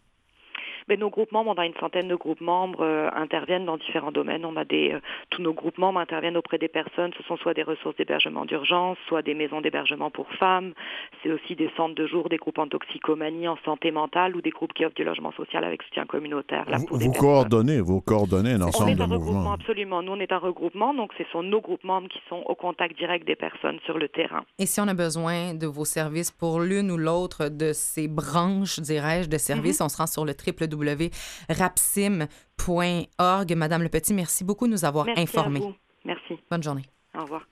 Ben, 0.89 0.99
nos 1.01 1.11
groupes 1.11 1.33
membres, 1.33 1.53
on 1.57 1.61
a 1.61 1.67
une 1.67 1.75
centaine 1.81 2.09
de 2.09 2.15
groupes 2.15 2.41
membres, 2.41 2.81
euh, 2.83 3.09
interviennent 3.15 3.65
dans 3.65 3.77
différents 3.79 4.13
domaines. 4.13 4.45
On 4.45 4.57
a 4.57 4.65
des, 4.65 4.93
euh, 4.93 5.01
tous 5.31 5.41
nos 5.43 5.53
groupes 5.55 5.79
membres 5.79 5.99
interviennent 5.99 6.37
auprès 6.37 6.59
des 6.59 6.69
personnes. 6.69 7.11
Ce 7.17 7.23
sont 7.25 7.37
soit 7.39 7.55
des 7.55 7.63
ressources 7.63 7.97
d'hébergement 7.97 8.45
d'urgence, 8.45 8.99
soit 9.09 9.23
des 9.23 9.35
maisons 9.35 9.61
d'hébergement 9.61 10.11
pour 10.11 10.31
femmes. 10.33 10.73
C'est 11.23 11.31
aussi 11.33 11.57
des 11.57 11.71
centres 11.77 11.95
de 11.95 12.07
jour, 12.07 12.29
des 12.29 12.37
groupes 12.37 12.59
en 12.59 12.67
toxicomanie, 12.69 13.49
en 13.49 13.57
santé 13.65 13.91
mentale 13.91 14.37
ou 14.37 14.43
des 14.43 14.51
groupes 14.51 14.73
qui 14.75 14.85
offrent 14.85 14.95
du 14.95 15.05
logement 15.05 15.33
social 15.33 15.65
avec 15.65 15.83
soutien 15.85 16.05
communautaire. 16.05 16.69
Là, 16.69 16.79
Vous, 16.91 17.13
coordonnez, 17.13 17.81
vous 17.81 18.01
coordonnez 18.01 18.53
un 18.53 18.63
On 18.63 18.69
ensemble 18.69 18.91
est 18.91 18.95
de 18.97 19.03
un 19.03 19.07
regroupement, 19.07 19.33
mouvements. 19.35 19.53
absolument. 19.53 20.03
Nous, 20.03 20.13
on 20.13 20.21
est 20.21 20.33
un 20.33 20.39
regroupement, 20.39 20.93
donc 20.95 21.13
ce 21.17 21.25
sont 21.33 21.43
nos 21.43 21.61
groupes 21.61 21.85
membres 21.85 22.09
qui 22.09 22.21
sont 22.29 22.43
au 22.47 22.55
contact 22.55 22.97
direct 22.99 23.27
des 23.27 23.37
personnes 23.37 23.79
sur 23.87 23.99
le 23.99 24.09
terrain. 24.09 24.45
Et 24.59 24.67
si 24.67 24.81
on 24.81 24.89
a 24.89 24.95
besoin 24.95 25.55
de 25.55 25.67
vos 25.67 25.85
services 25.85 26.31
pour 26.31 26.61
l'une 26.61 26.91
ou 26.91 26.97
l'autre 26.99 27.49
de 27.49 27.73
ces 27.73 28.09
branches, 28.09 28.79
dirais-je, 28.81 29.29
de 29.29 29.39
services, 29.39 29.81
on 29.81 29.89
se 29.89 29.97
rend 29.97 30.07
sur 30.07 30.25
le 30.25 30.35
www.rapsim.org. 30.75 33.55
Madame 33.57 33.83
Le 33.83 33.89
Petit, 33.89 34.15
merci 34.15 34.45
beaucoup 34.45 34.67
de 34.67 34.73
nous 34.73 34.85
avoir 34.85 35.07
Merci 35.07 35.23
informés. 35.23 35.61
à 35.61 35.63
vous. 35.63 35.75
Merci. 36.05 36.35
Bonne 36.51 36.63
journée. 36.63 36.85
Au 37.17 37.23
revoir. 37.23 37.47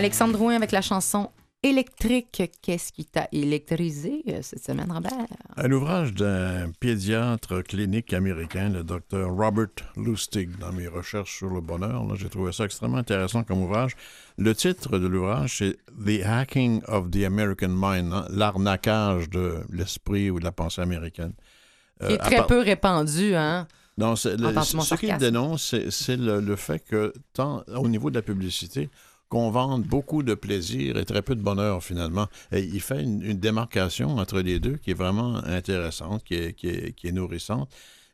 Alexandre 0.00 0.32
Drouin 0.32 0.56
avec 0.56 0.72
la 0.72 0.80
chanson 0.80 1.28
Électrique. 1.62 2.42
Qu'est-ce 2.62 2.90
qui 2.90 3.04
t'a 3.04 3.28
électrisé 3.32 4.22
euh, 4.28 4.38
cette 4.40 4.64
semaine, 4.64 4.90
Robert? 4.90 5.12
Un 5.58 5.70
ouvrage 5.72 6.14
d'un 6.14 6.70
pédiatre 6.80 7.60
clinique 7.62 8.14
américain, 8.14 8.70
le 8.70 8.82
docteur 8.82 9.30
Robert 9.30 9.66
Lustig, 9.98 10.56
dans 10.58 10.72
mes 10.72 10.88
recherches 10.88 11.36
sur 11.36 11.50
le 11.50 11.60
bonheur. 11.60 12.02
J'ai 12.16 12.30
trouvé 12.30 12.50
ça 12.52 12.64
extrêmement 12.64 12.96
intéressant 12.96 13.42
comme 13.44 13.60
ouvrage. 13.62 13.92
Le 14.38 14.54
titre 14.54 14.96
de 14.98 15.06
l'ouvrage, 15.06 15.58
c'est 15.58 15.76
The 16.02 16.24
Hacking 16.24 16.80
of 16.88 17.10
the 17.10 17.24
American 17.24 17.68
Mind, 17.68 18.10
hein, 18.14 18.24
l'arnaquage 18.30 19.28
de 19.28 19.56
l'esprit 19.70 20.30
ou 20.30 20.38
de 20.38 20.44
la 20.44 20.52
pensée 20.52 20.80
américaine. 20.80 21.34
Qui 22.00 22.06
est 22.06 22.12
Euh, 22.14 22.16
très 22.24 22.36
part- 22.36 22.46
peu 22.46 22.60
répandu, 22.60 23.34
hein? 23.34 23.68
non, 23.98 24.12
le- 24.12 24.16
ce 24.16 24.94
qu'il 24.94 25.14
dénonce, 25.18 25.62
c'est- 25.62 25.90
c'est 25.90 26.16
le, 26.16 26.40
le 26.40 26.56
fait 26.56 26.78
que, 26.82 27.12
tant 27.34 27.62
au 27.76 27.86
niveau 27.86 28.08
de 28.08 28.14
la 28.14 28.22
publicité, 28.22 28.88
qu'on 29.30 29.50
vende 29.50 29.84
beaucoup 29.84 30.22
de 30.24 30.34
plaisir 30.34 30.98
et 30.98 31.04
très 31.04 31.22
peu 31.22 31.36
de 31.36 31.40
bonheur, 31.40 31.82
finalement. 31.82 32.26
Et 32.50 32.60
il 32.60 32.80
fait 32.80 33.02
une, 33.02 33.20
démarcation 33.34 34.18
entre 34.18 34.40
les 34.40 34.58
deux 34.58 34.76
qui 34.76 34.90
est 34.90 34.94
vraiment 34.94 35.36
intéressante, 35.44 36.24
qui 36.24 36.34
est, 36.34 37.12
nourrissante. 37.12 37.70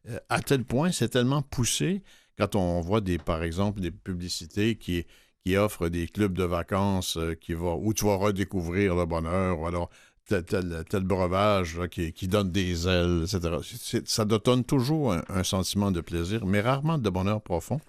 Euh, 0.09 0.19
à 0.29 0.41
tel 0.41 0.63
point, 0.63 0.93
c'est 0.93 1.09
tellement 1.09 1.41
poussé 1.41 2.03
quand 2.39 2.55
on 2.55 2.83
voit, 2.83 3.01
des, 3.01 3.17
par 3.17 3.43
exemple, 3.43 3.81
des 3.81 3.91
publicités 3.91 4.77
qui, 4.77 5.07
qui 5.43 5.57
offrent 5.57 5.89
des 5.89 6.07
clubs 6.07 6.37
de 6.37 6.45
vacances 6.45 7.17
euh, 7.17 7.35
qui 7.35 7.55
où 7.55 7.95
tu 7.95 8.05
vas 8.05 8.17
redécouvrir 8.17 8.95
le 8.95 9.07
bonheur, 9.07 9.59
ou 9.59 9.67
alors 9.67 9.89
tel, 10.29 10.45
tel, 10.45 10.85
tel 10.87 11.03
breuvage 11.03 11.81
qui, 11.91 12.13
qui 12.13 12.29
donne 12.29 12.53
des 12.53 12.87
ailes, 12.87 13.23
etc. 13.25 14.03
Ça 14.05 14.27
donne 14.27 14.65
toujours 14.65 15.17
un 15.31 15.45
sentiment 15.45 15.91
de 15.91 16.03
plaisir, 16.03 16.45
mais 16.45 16.61
rarement 16.61 16.99
de 16.99 17.09
bonheur 17.09 17.41
profond, 17.41 17.81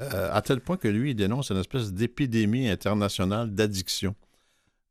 euh, 0.00 0.30
à 0.32 0.42
tel 0.42 0.60
point 0.60 0.76
que 0.76 0.88
lui, 0.88 1.10
il 1.10 1.14
dénonce 1.14 1.50
une 1.50 1.58
espèce 1.58 1.92
d'épidémie 1.92 2.68
internationale 2.68 3.54
d'addiction 3.54 4.14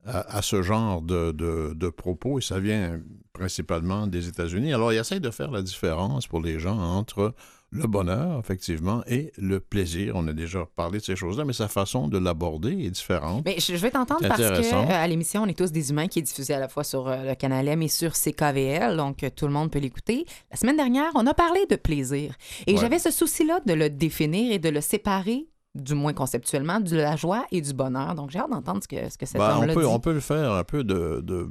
à, 0.06 0.42
ce 0.42 0.62
genre 0.62 1.02
de 1.02 1.89
propos, 1.89 2.38
et 2.38 2.42
ça 2.42 2.60
vient 2.60 3.00
principalement 3.32 4.06
des 4.06 4.28
États-Unis. 4.28 4.74
Alors, 4.74 4.92
il 4.92 4.98
essaie 4.98 5.22
de 5.22 5.32
faire 5.32 5.50
la 5.50 5.62
différence 5.62 6.28
pour 6.28 6.42
les 6.42 6.60
gens 6.60 6.78
entre 6.78 7.34
le 7.74 7.88
bonheur, 7.88 8.40
effectivement, 8.40 9.04
et 9.08 9.32
le 9.38 9.60
plaisir. 9.60 10.14
On 10.16 10.28
a 10.28 10.34
déjà 10.34 10.66
parlé 10.76 11.00
de 11.00 11.04
ces 11.04 11.16
choses-là, 11.16 11.44
mais 11.46 11.54
sa 11.54 11.68
façon 11.68 12.08
de 12.08 12.18
l'aborder 12.18 12.72
est 12.86 12.92
différente. 12.92 13.44
Mais 13.46 13.56
je, 13.60 13.76
je 13.76 13.82
vais 13.82 13.92
t'entendre 13.92 14.28
parce 14.28 14.40
que 14.40 14.44
euh, 14.74 14.86
à 14.90 15.08
l'émission 15.08 15.42
On 15.44 15.48
est 15.48 15.58
tous 15.58 15.72
des 15.72 15.90
humains 15.90 16.08
qui 16.08 16.20
est 16.20 16.24
diffusée 16.24 16.54
à 16.54 16.60
la 16.60 16.68
fois 16.70 16.84
sur 16.84 17.08
euh, 17.08 17.24
le 17.30 17.36
canal 17.36 17.68
M 17.68 17.82
et 17.82 17.88
sur 17.88 18.14
CKVL, 18.14 18.96
donc 18.98 19.24
euh, 19.24 19.30
tout 19.36 19.48
le 19.48 19.54
monde 19.54 19.72
peut 19.72 19.80
l'écouter. 19.80 20.26
La 20.52 20.58
semaine 20.58 20.78
dernière, 20.78 21.12
on 21.16 21.26
a 21.28 21.34
parlé 21.34 21.66
de 21.70 21.76
plaisir. 21.76 22.36
Et 22.68 22.74
Ouais. 22.74 22.80
j'avais 22.80 23.00
ce 23.00 23.12
souci-là 23.12 23.60
de 23.66 23.74
le 23.74 23.90
définir 23.90 24.52
et 24.54 24.60
de 24.60 24.70
le 24.70 24.82
séparer, 24.82 25.48
du 25.76 25.96
moins 25.96 26.14
conceptuellement, 26.14 26.80
de 26.80 26.96
la 26.96 27.16
joie 27.16 27.46
et 27.52 27.62
du 27.62 27.74
bonheur. 27.74 28.14
Donc 28.16 28.30
j'ai 28.32 28.40
hâte 28.40 28.52
d'entendre 28.52 28.82
ce 28.84 28.88
que, 28.88 29.10
ce 29.10 29.18
que 29.18 29.26
cet 29.26 29.38
Ben, 29.38 29.58
on, 29.58 29.64
homme-là 29.64 29.88
on 29.88 30.00
peut 30.00 30.14
le 30.14 30.20
faire 30.20 30.52
un 30.52 30.64
peu 30.64 30.84
de, 30.84 31.22
de, 31.24 31.50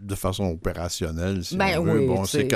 de 0.00 0.14
façon 0.14 0.44
opérationnelle, 0.44 1.44
si 1.44 1.56
Ben 1.56 1.78
on 1.80 1.84
veut. 1.84 2.00
oui, 2.00 2.06
bon, 2.06 2.24
c'est 2.24 2.48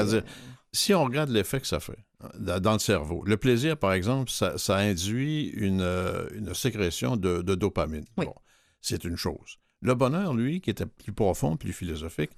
si 0.73 0.95
on 0.95 1.05
regarde 1.05 1.31
l'effet 1.31 1.61
que 1.61 1.67
ça 1.67 1.81
fait 1.81 1.97
dans 2.39 2.73
le 2.73 2.79
cerveau, 2.79 3.23
le 3.25 3.37
plaisir, 3.37 3.77
par 3.77 3.93
exemple, 3.93 4.31
ça, 4.31 4.59
ça 4.59 4.77
induit 4.77 5.49
une, 5.51 5.81
euh, 5.81 6.27
une 6.35 6.53
sécrétion 6.53 7.17
de, 7.17 7.43
de 7.43 7.55
dopamine. 7.55 8.05
Oui. 8.17 8.27
Bon, 8.27 8.35
c'est 8.81 9.05
une 9.05 9.17
chose. 9.17 9.59
Le 9.81 9.95
bonheur, 9.95 10.35
lui, 10.35 10.61
qui 10.61 10.71
était 10.71 10.87
plus 10.87 11.13
profond, 11.13 11.57
plus 11.57 11.73
philosophique, 11.73 12.33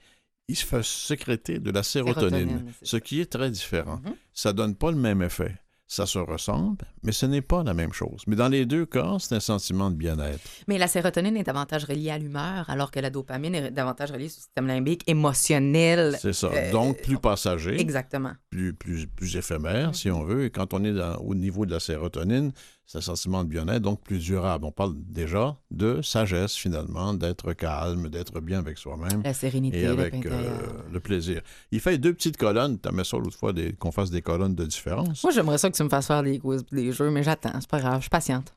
il 0.49 0.57
se 0.57 0.67
fait 0.67 0.85
sécréter 0.85 1.59
de 1.59 1.71
la 1.71 1.83
sérotonine, 1.83 2.73
ce 2.83 2.97
qui 2.97 3.21
est 3.21 3.33
très 3.33 3.51
différent. 3.51 4.01
Mhm. 4.05 4.15
Ça 4.35 4.53
donne 4.53 4.75
pas 4.75 4.91
le 4.91 4.97
même 4.99 5.23
effet. 5.23 5.57
Ça 5.93 6.07
se 6.07 6.21
ressemble, 6.21 6.85
mais 7.03 7.11
ce 7.11 7.27
n'est 7.27 7.41
pas 7.43 7.65
la 7.65 7.75
même 7.75 7.93
chose. 7.93 8.23
Mais 8.29 8.37
dans 8.37 8.47
les 8.47 8.65
deux 8.65 8.87
cas, 8.87 9.17
c'est 9.19 9.35
un 9.35 9.41
sentiment 9.41 9.91
de 9.91 9.97
bien-être. 9.97 10.39
Mais 10.69 10.79
la 10.79 10.87
sérotonine 10.87 11.37
est 11.37 11.43
davantage 11.43 11.85
reliée 11.85 12.11
à 12.11 12.19
l'humeur, 12.19 12.71
alors 12.71 12.93
que 12.93 13.01
la 13.01 13.11
dopamine 13.11 13.57
est 13.57 13.71
davantage 13.73 14.13
reliée 14.13 14.27
au 14.27 14.29
système 14.29 14.69
limbique 14.69 15.03
émotionnel. 15.09 16.17
C'est 16.21 16.33
ça. 16.33 16.47
Euh, 16.55 16.71
Donc, 16.71 17.03
plus 17.03 17.19
passager. 17.19 17.81
Exactement. 17.81 18.31
plus, 18.51 18.73
plus, 18.73 19.09
plus 19.09 19.35
éphémère, 19.37 19.93
si 19.97 20.13
on 20.13 20.23
veut. 20.23 20.45
Et 20.45 20.51
quand 20.51 20.75
on 20.75 20.85
est 20.85 20.93
dans- 20.93 21.17
au 21.17 21.35
niveau 21.35 21.67
de 21.67 21.73
la 21.73 21.81
sérotonine, 21.81 22.53
c'est 22.91 22.99
un 22.99 23.03
sentiment 23.03 23.45
de 23.45 23.49
bien-être, 23.49 23.83
donc 23.83 24.03
plus 24.03 24.19
durable. 24.19 24.65
On 24.65 24.73
parle 24.73 24.95
déjà 24.97 25.57
de 25.71 26.03
sagesse, 26.03 26.57
finalement, 26.57 27.15
d'être 27.15 27.53
calme, 27.53 28.09
d'être 28.09 28.41
bien 28.41 28.59
avec 28.59 28.79
soi-même 28.79 29.23
La 29.23 29.33
sérénité, 29.33 29.83
et 29.83 29.87
avec 29.87 30.27
euh, 30.27 30.59
le 30.91 30.99
plaisir. 30.99 31.41
Il 31.71 31.79
fait 31.79 31.99
deux 31.99 32.13
petites 32.13 32.37
colonnes. 32.37 32.81
Tu 32.81 32.89
aimais 32.89 33.05
ça 33.05 33.17
l'autre 33.17 33.39
fois, 33.39 33.53
qu'on 33.79 33.93
fasse 33.93 34.11
des 34.11 34.23
colonnes 34.23 34.57
de 34.57 34.67
différence? 34.67 35.23
Moi, 35.23 35.33
j'aimerais 35.33 35.59
ça 35.59 35.71
que 35.71 35.77
tu 35.77 35.85
me 35.85 35.89
fasses 35.89 36.09
faire 36.09 36.25
des 36.25 36.41
quiz, 36.41 36.65
des 36.73 36.91
jeux, 36.91 37.13
mais 37.13 37.23
j'attends. 37.23 37.53
C'est 37.61 37.71
pas 37.71 37.79
grave, 37.79 37.99
je 37.99 38.03
suis 38.03 38.11
patiente. 38.11 38.53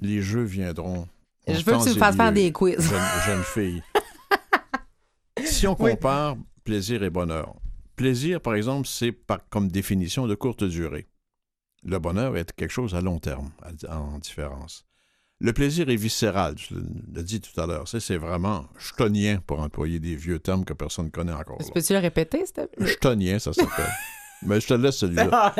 Les 0.00 0.22
jeux 0.22 0.44
viendront. 0.44 1.08
Je 1.48 1.54
veux 1.54 1.72
que 1.72 1.82
tu 1.82 1.90
me 1.90 1.94
fasses 1.96 2.14
faire 2.14 2.32
des 2.32 2.52
quiz. 2.52 2.78
Jeune, 2.78 3.02
jeune 3.26 3.42
fille. 3.42 3.82
si 5.44 5.66
on 5.66 5.74
compare 5.74 6.36
plaisir 6.62 7.02
et 7.02 7.10
bonheur, 7.10 7.56
plaisir, 7.96 8.40
par 8.40 8.54
exemple, 8.54 8.86
c'est 8.86 9.12
comme 9.50 9.66
définition 9.66 10.28
de 10.28 10.36
courte 10.36 10.62
durée. 10.62 11.08
Le 11.84 11.98
bonheur 11.98 12.36
est 12.36 12.52
quelque 12.52 12.70
chose 12.70 12.94
à 12.94 13.00
long 13.00 13.18
terme, 13.18 13.50
en 13.88 14.18
différence. 14.18 14.84
Le 15.40 15.52
plaisir 15.52 15.88
est 15.90 15.96
viscéral, 15.96 16.54
je 16.56 16.76
l'ai 17.12 17.22
dit 17.24 17.40
tout 17.40 17.60
à 17.60 17.66
l'heure. 17.66 17.88
Ça, 17.88 17.98
C'est 17.98 18.16
vraiment 18.16 18.66
chtonien, 18.78 19.40
pour 19.44 19.58
employer 19.60 19.98
des 19.98 20.14
vieux 20.14 20.38
termes 20.38 20.64
que 20.64 20.72
personne 20.72 21.06
ne 21.06 21.10
connaît 21.10 21.32
encore. 21.32 21.58
Peux-tu 21.74 21.92
le 21.94 21.98
répéter, 21.98 22.46
s'il 22.46 22.54
te 22.54 22.66
plaît? 22.66 22.86
Chtonien, 22.86 23.38
ça 23.40 23.52
s'appelle. 23.52 23.90
Mais 24.44 24.60
je 24.60 24.66
te 24.66 24.74
laisse 24.74 24.96
celui-là. 24.96 25.54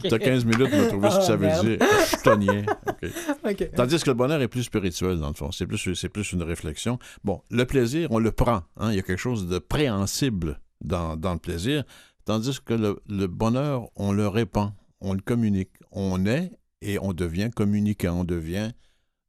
Tu 0.00 0.14
as 0.14 0.18
15 0.20 0.44
minutes 0.44 0.70
pour 0.70 0.88
trouver 0.88 1.10
ce 1.10 1.16
que 1.18 1.22
ça 1.24 1.34
Oh, 1.34 1.38
veut 1.38 1.46
merde. 1.46 1.66
dire. 1.66 1.78
Chtonien. 2.06 2.64
Tandis 3.76 3.98
que 4.00 4.10
le 4.10 4.14
bonheur 4.14 4.40
est 4.40 4.46
plus 4.48 4.62
spirituel, 4.64 5.18
dans 5.18 5.28
le 5.28 5.34
fond. 5.34 5.50
C'est 5.52 5.66
plus, 5.66 5.94
c'est 5.94 6.08
plus 6.08 6.32
une 6.32 6.42
réflexion. 6.44 6.98
Bon, 7.24 7.42
le 7.50 7.64
plaisir, 7.64 8.08
on 8.12 8.18
le 8.20 8.30
prend. 8.30 8.62
hein. 8.76 8.90
Il 8.92 8.96
y 8.96 9.00
a 9.00 9.02
quelque 9.02 9.18
chose 9.18 9.48
de 9.48 9.58
préhensible 9.58 10.60
dans, 10.80 11.16
dans 11.16 11.32
le 11.32 11.38
plaisir. 11.40 11.82
Tandis 12.24 12.58
que 12.64 12.74
le, 12.74 13.00
le 13.08 13.26
bonheur, 13.26 13.88
on 13.96 14.12
le 14.12 14.28
répand, 14.28 14.72
on 15.00 15.12
le 15.14 15.20
communique. 15.20 15.70
On 15.92 16.26
est 16.26 16.52
et 16.82 16.98
on 16.98 17.12
devient 17.12 17.50
communicant. 17.54 18.20
On 18.20 18.24
devient 18.24 18.72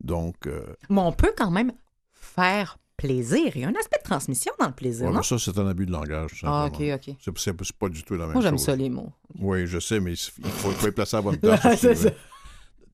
donc. 0.04 0.48
euh, 0.48 0.66
Mais 0.90 1.02
on 1.02 1.12
peut 1.12 1.34
quand 1.38 1.52
même 1.52 1.72
faire 2.14 2.78
plaisir. 2.98 3.52
Il 3.56 3.62
y 3.62 3.64
a 3.64 3.68
un 3.68 3.76
aspect 3.76 3.98
de 4.00 4.04
transmission 4.04 4.52
dans 4.60 4.68
le 4.68 4.74
plaisir, 4.74 5.08
ouais, 5.08 5.14
non? 5.14 5.22
ça, 5.24 5.38
c'est 5.38 5.58
un 5.60 5.68
abus 5.68 5.86
de 5.86 5.92
langage. 5.92 6.42
Ah, 6.44 6.66
OK. 6.66 6.82
OK. 6.82 7.16
C'est, 7.38 7.54
pas 7.78 7.90
du 7.90 8.04
tout 8.04 8.16
la 8.16 8.26
même 8.26 8.34
Moi, 8.34 8.42
j'aime 8.42 8.54
chose. 8.58 8.66
ça, 8.66 8.76
les 8.76 8.90
mots. 8.90 9.12
Oui, 9.40 9.68
je 9.68 9.80
sais, 9.80 10.00
mais 10.00 10.14
il 10.14 10.18
faut, 10.18 10.42
il 10.70 10.74
faut 10.76 10.86
les 10.88 10.92
placer 10.92 11.16
à 11.16 11.20
la 11.20 11.24
bonne 11.24 11.38
place. 11.38 12.08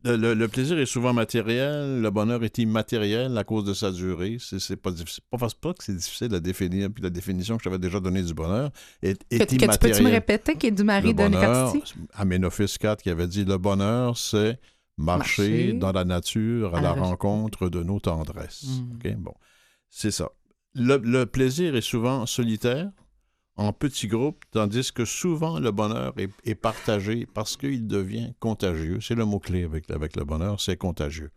Le, 0.05 0.33
le- 0.33 0.47
plaisir 0.49 0.77
est 0.79 0.85
souvent 0.85 1.13
matériel, 1.13 2.01
le 2.01 2.09
bonheur 2.09 2.43
est 2.43 2.57
immatériel 2.57 3.37
à 3.37 3.43
cause 3.45 3.63
de 3.63 3.73
sa 3.73 3.89
durée. 3.91 4.37
C'est, 4.39 4.59
c'est 4.59 4.75
pas 4.75 4.91
difficile. 4.91 5.23
Pas, 5.29 5.37
pas 5.37 5.73
que 5.73 5.83
c'est 5.83 5.95
difficile 5.95 6.33
à 6.35 6.39
définir, 6.41 6.89
puis 6.93 7.01
la 7.03 7.09
définition 7.09 7.55
que 7.57 7.63
je 7.63 7.69
t'avais 7.69 7.79
déjà 7.79 7.99
donnée 8.01 8.21
du 8.23 8.33
bonheur 8.33 8.69
est, 9.01 9.21
est 9.31 9.39
Que, 9.39 9.43
que 9.45 9.49
tu 9.71 9.79
peux-tu 9.79 10.03
me 10.03 10.11
répéter 10.11 10.55
qui 10.57 10.67
est 10.67 10.71
du 10.71 10.83
mari 10.83 11.07
Le 11.07 11.13
de 11.13 11.17
bonheur? 11.17 11.73
Aménophis 12.13 12.75
IV 12.83 12.97
qui 13.01 13.09
avait 13.09 13.27
dit 13.27 13.45
le 13.45 13.57
bonheur, 13.57 14.17
c'est 14.17 14.59
marcher, 14.97 15.41
Marcher 15.43 15.73
dans 15.73 15.91
la 15.91 16.03
nature 16.03 16.75
à, 16.75 16.79
à 16.79 16.81
la 16.81 16.91
rencontre 16.91 17.69
de 17.69 17.81
nos 17.81 17.99
tendresses. 17.99 18.65
OK? 18.95 19.15
Bon, 19.15 19.33
c'est 19.89 20.11
ça. 20.11 20.29
Le, 20.75 20.97
le 20.97 21.25
plaisir 21.25 21.75
est 21.75 21.81
souvent 21.81 22.25
solitaire, 22.25 22.89
en 23.55 23.71
petits 23.71 24.07
groupes, 24.07 24.43
tandis 24.51 24.91
que 24.91 25.05
souvent 25.05 25.59
le 25.59 25.71
bonheur 25.71 26.13
est, 26.17 26.55
partagé 26.55 27.25
parce 27.25 27.55
qu'il 27.55 27.87
devient 27.87 28.33
contagieux. 28.39 28.99
C'est 28.99 29.15
le 29.15 29.25
mot-clé 29.25 29.63
avec, 29.63 29.89
avec 29.91 30.15
le 30.15 30.23
bonheur, 30.23 30.59
c'est 30.59 30.77
contagieux 30.77 31.31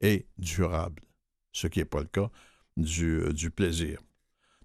et 0.00 0.26
durable, 0.38 1.02
ce 1.52 1.66
qui 1.66 1.80
n'est 1.80 1.84
pas 1.84 2.00
le 2.00 2.06
cas 2.06 2.30
du, 2.76 3.22
du 3.32 3.50
plaisir. 3.50 4.00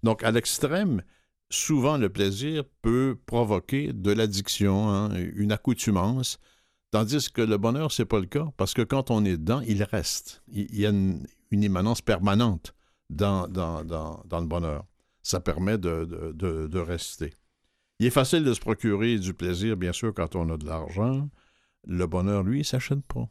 Donc, 0.04 0.24
à 0.24 0.32
l'extrême, 0.32 1.02
souvent 1.50 1.98
le 1.98 2.10
plaisir 2.10 2.64
peut 2.82 3.18
provoquer 3.26 3.94
de 3.94 4.12
l'addiction, 4.12 4.90
hein, 4.90 5.10
une 5.36 5.52
accoutumance, 5.52 6.40
tandis 6.92 7.32
que 7.32 7.42
le 7.42 7.58
bonheur, 7.58 7.92
c'est 7.92 8.06
pas 8.06 8.20
le 8.20 8.28
cas, 8.28 8.48
parce 8.58 8.74
que 8.74 8.82
quand 8.82 9.12
on 9.12 9.26
est 9.26 9.38
dedans, 9.38 9.62
il 9.62 9.84
reste. 9.84 10.44
Il 10.48 10.78
y 10.78 10.86
a 10.86 10.90
une, 10.90 11.26
une 11.52 11.94
permanente 12.06 12.74
dans 13.10 13.48
le 13.48 14.46
bonheur. 14.46 14.86
Ça 15.24 15.40
permet 15.40 15.78
de, 15.78 16.06
de, 16.06 16.32
de- 16.34 16.68
de 16.68 16.80
rester. 16.80 17.34
Il 18.00 18.06
est 18.06 18.12
facile 18.12 18.44
de 18.44 18.54
se 18.54 18.60
procurer 18.60 19.18
du 19.18 19.34
plaisir, 19.34 19.78
bien 19.78 19.94
sûr, 19.94 20.14
quand 20.14 20.36
on 20.36 20.50
a 20.54 20.58
de 20.58 20.66
l'argent. 20.66 21.30
Le 21.88 22.06
bonheur, 22.08 22.44
lui, 22.44 22.60
il 22.60 22.66
s'achète 22.66 23.02
pas. 23.04 23.28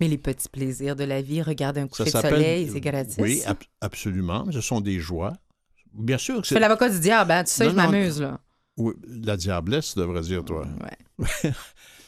Mais 0.00 0.06
les 0.08 0.18
petits 0.18 0.48
plaisirs 0.48 0.94
de 0.96 1.04
la 1.04 1.20
vie, 1.22 1.42
regarder 1.42 1.80
un 1.80 1.88
coucher 1.88 2.04
de 2.04 2.10
soleil, 2.10 2.68
c'est 2.72 2.80
gratis. 2.80 3.16
Oui, 3.18 3.42
ab- 3.46 3.56
absolument. 3.80 4.46
Ce 4.52 4.60
sont 4.60 4.80
des 4.80 5.00
joies. 5.00 5.32
Bien 5.92 6.18
sûr 6.18 6.40
que 6.40 6.46
c'est... 6.46 6.58
l'avocat 6.60 6.88
du 6.88 7.00
diable, 7.00 7.32
hein, 7.32 7.44
tu 7.44 7.50
sais, 7.52 7.64
Non, 7.64 7.70
je 7.70 7.76
m'amuse, 7.76 8.20
là. 8.20 8.40
Oui, 8.76 8.94
la 9.06 9.36
diablesse, 9.36 9.94
devrais 9.96 10.22
dire, 10.22 10.44
toi. 10.44 10.66
Ouais. 11.18 11.26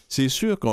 C'est 0.09 0.29
sûr 0.29 0.59
que 0.59 0.67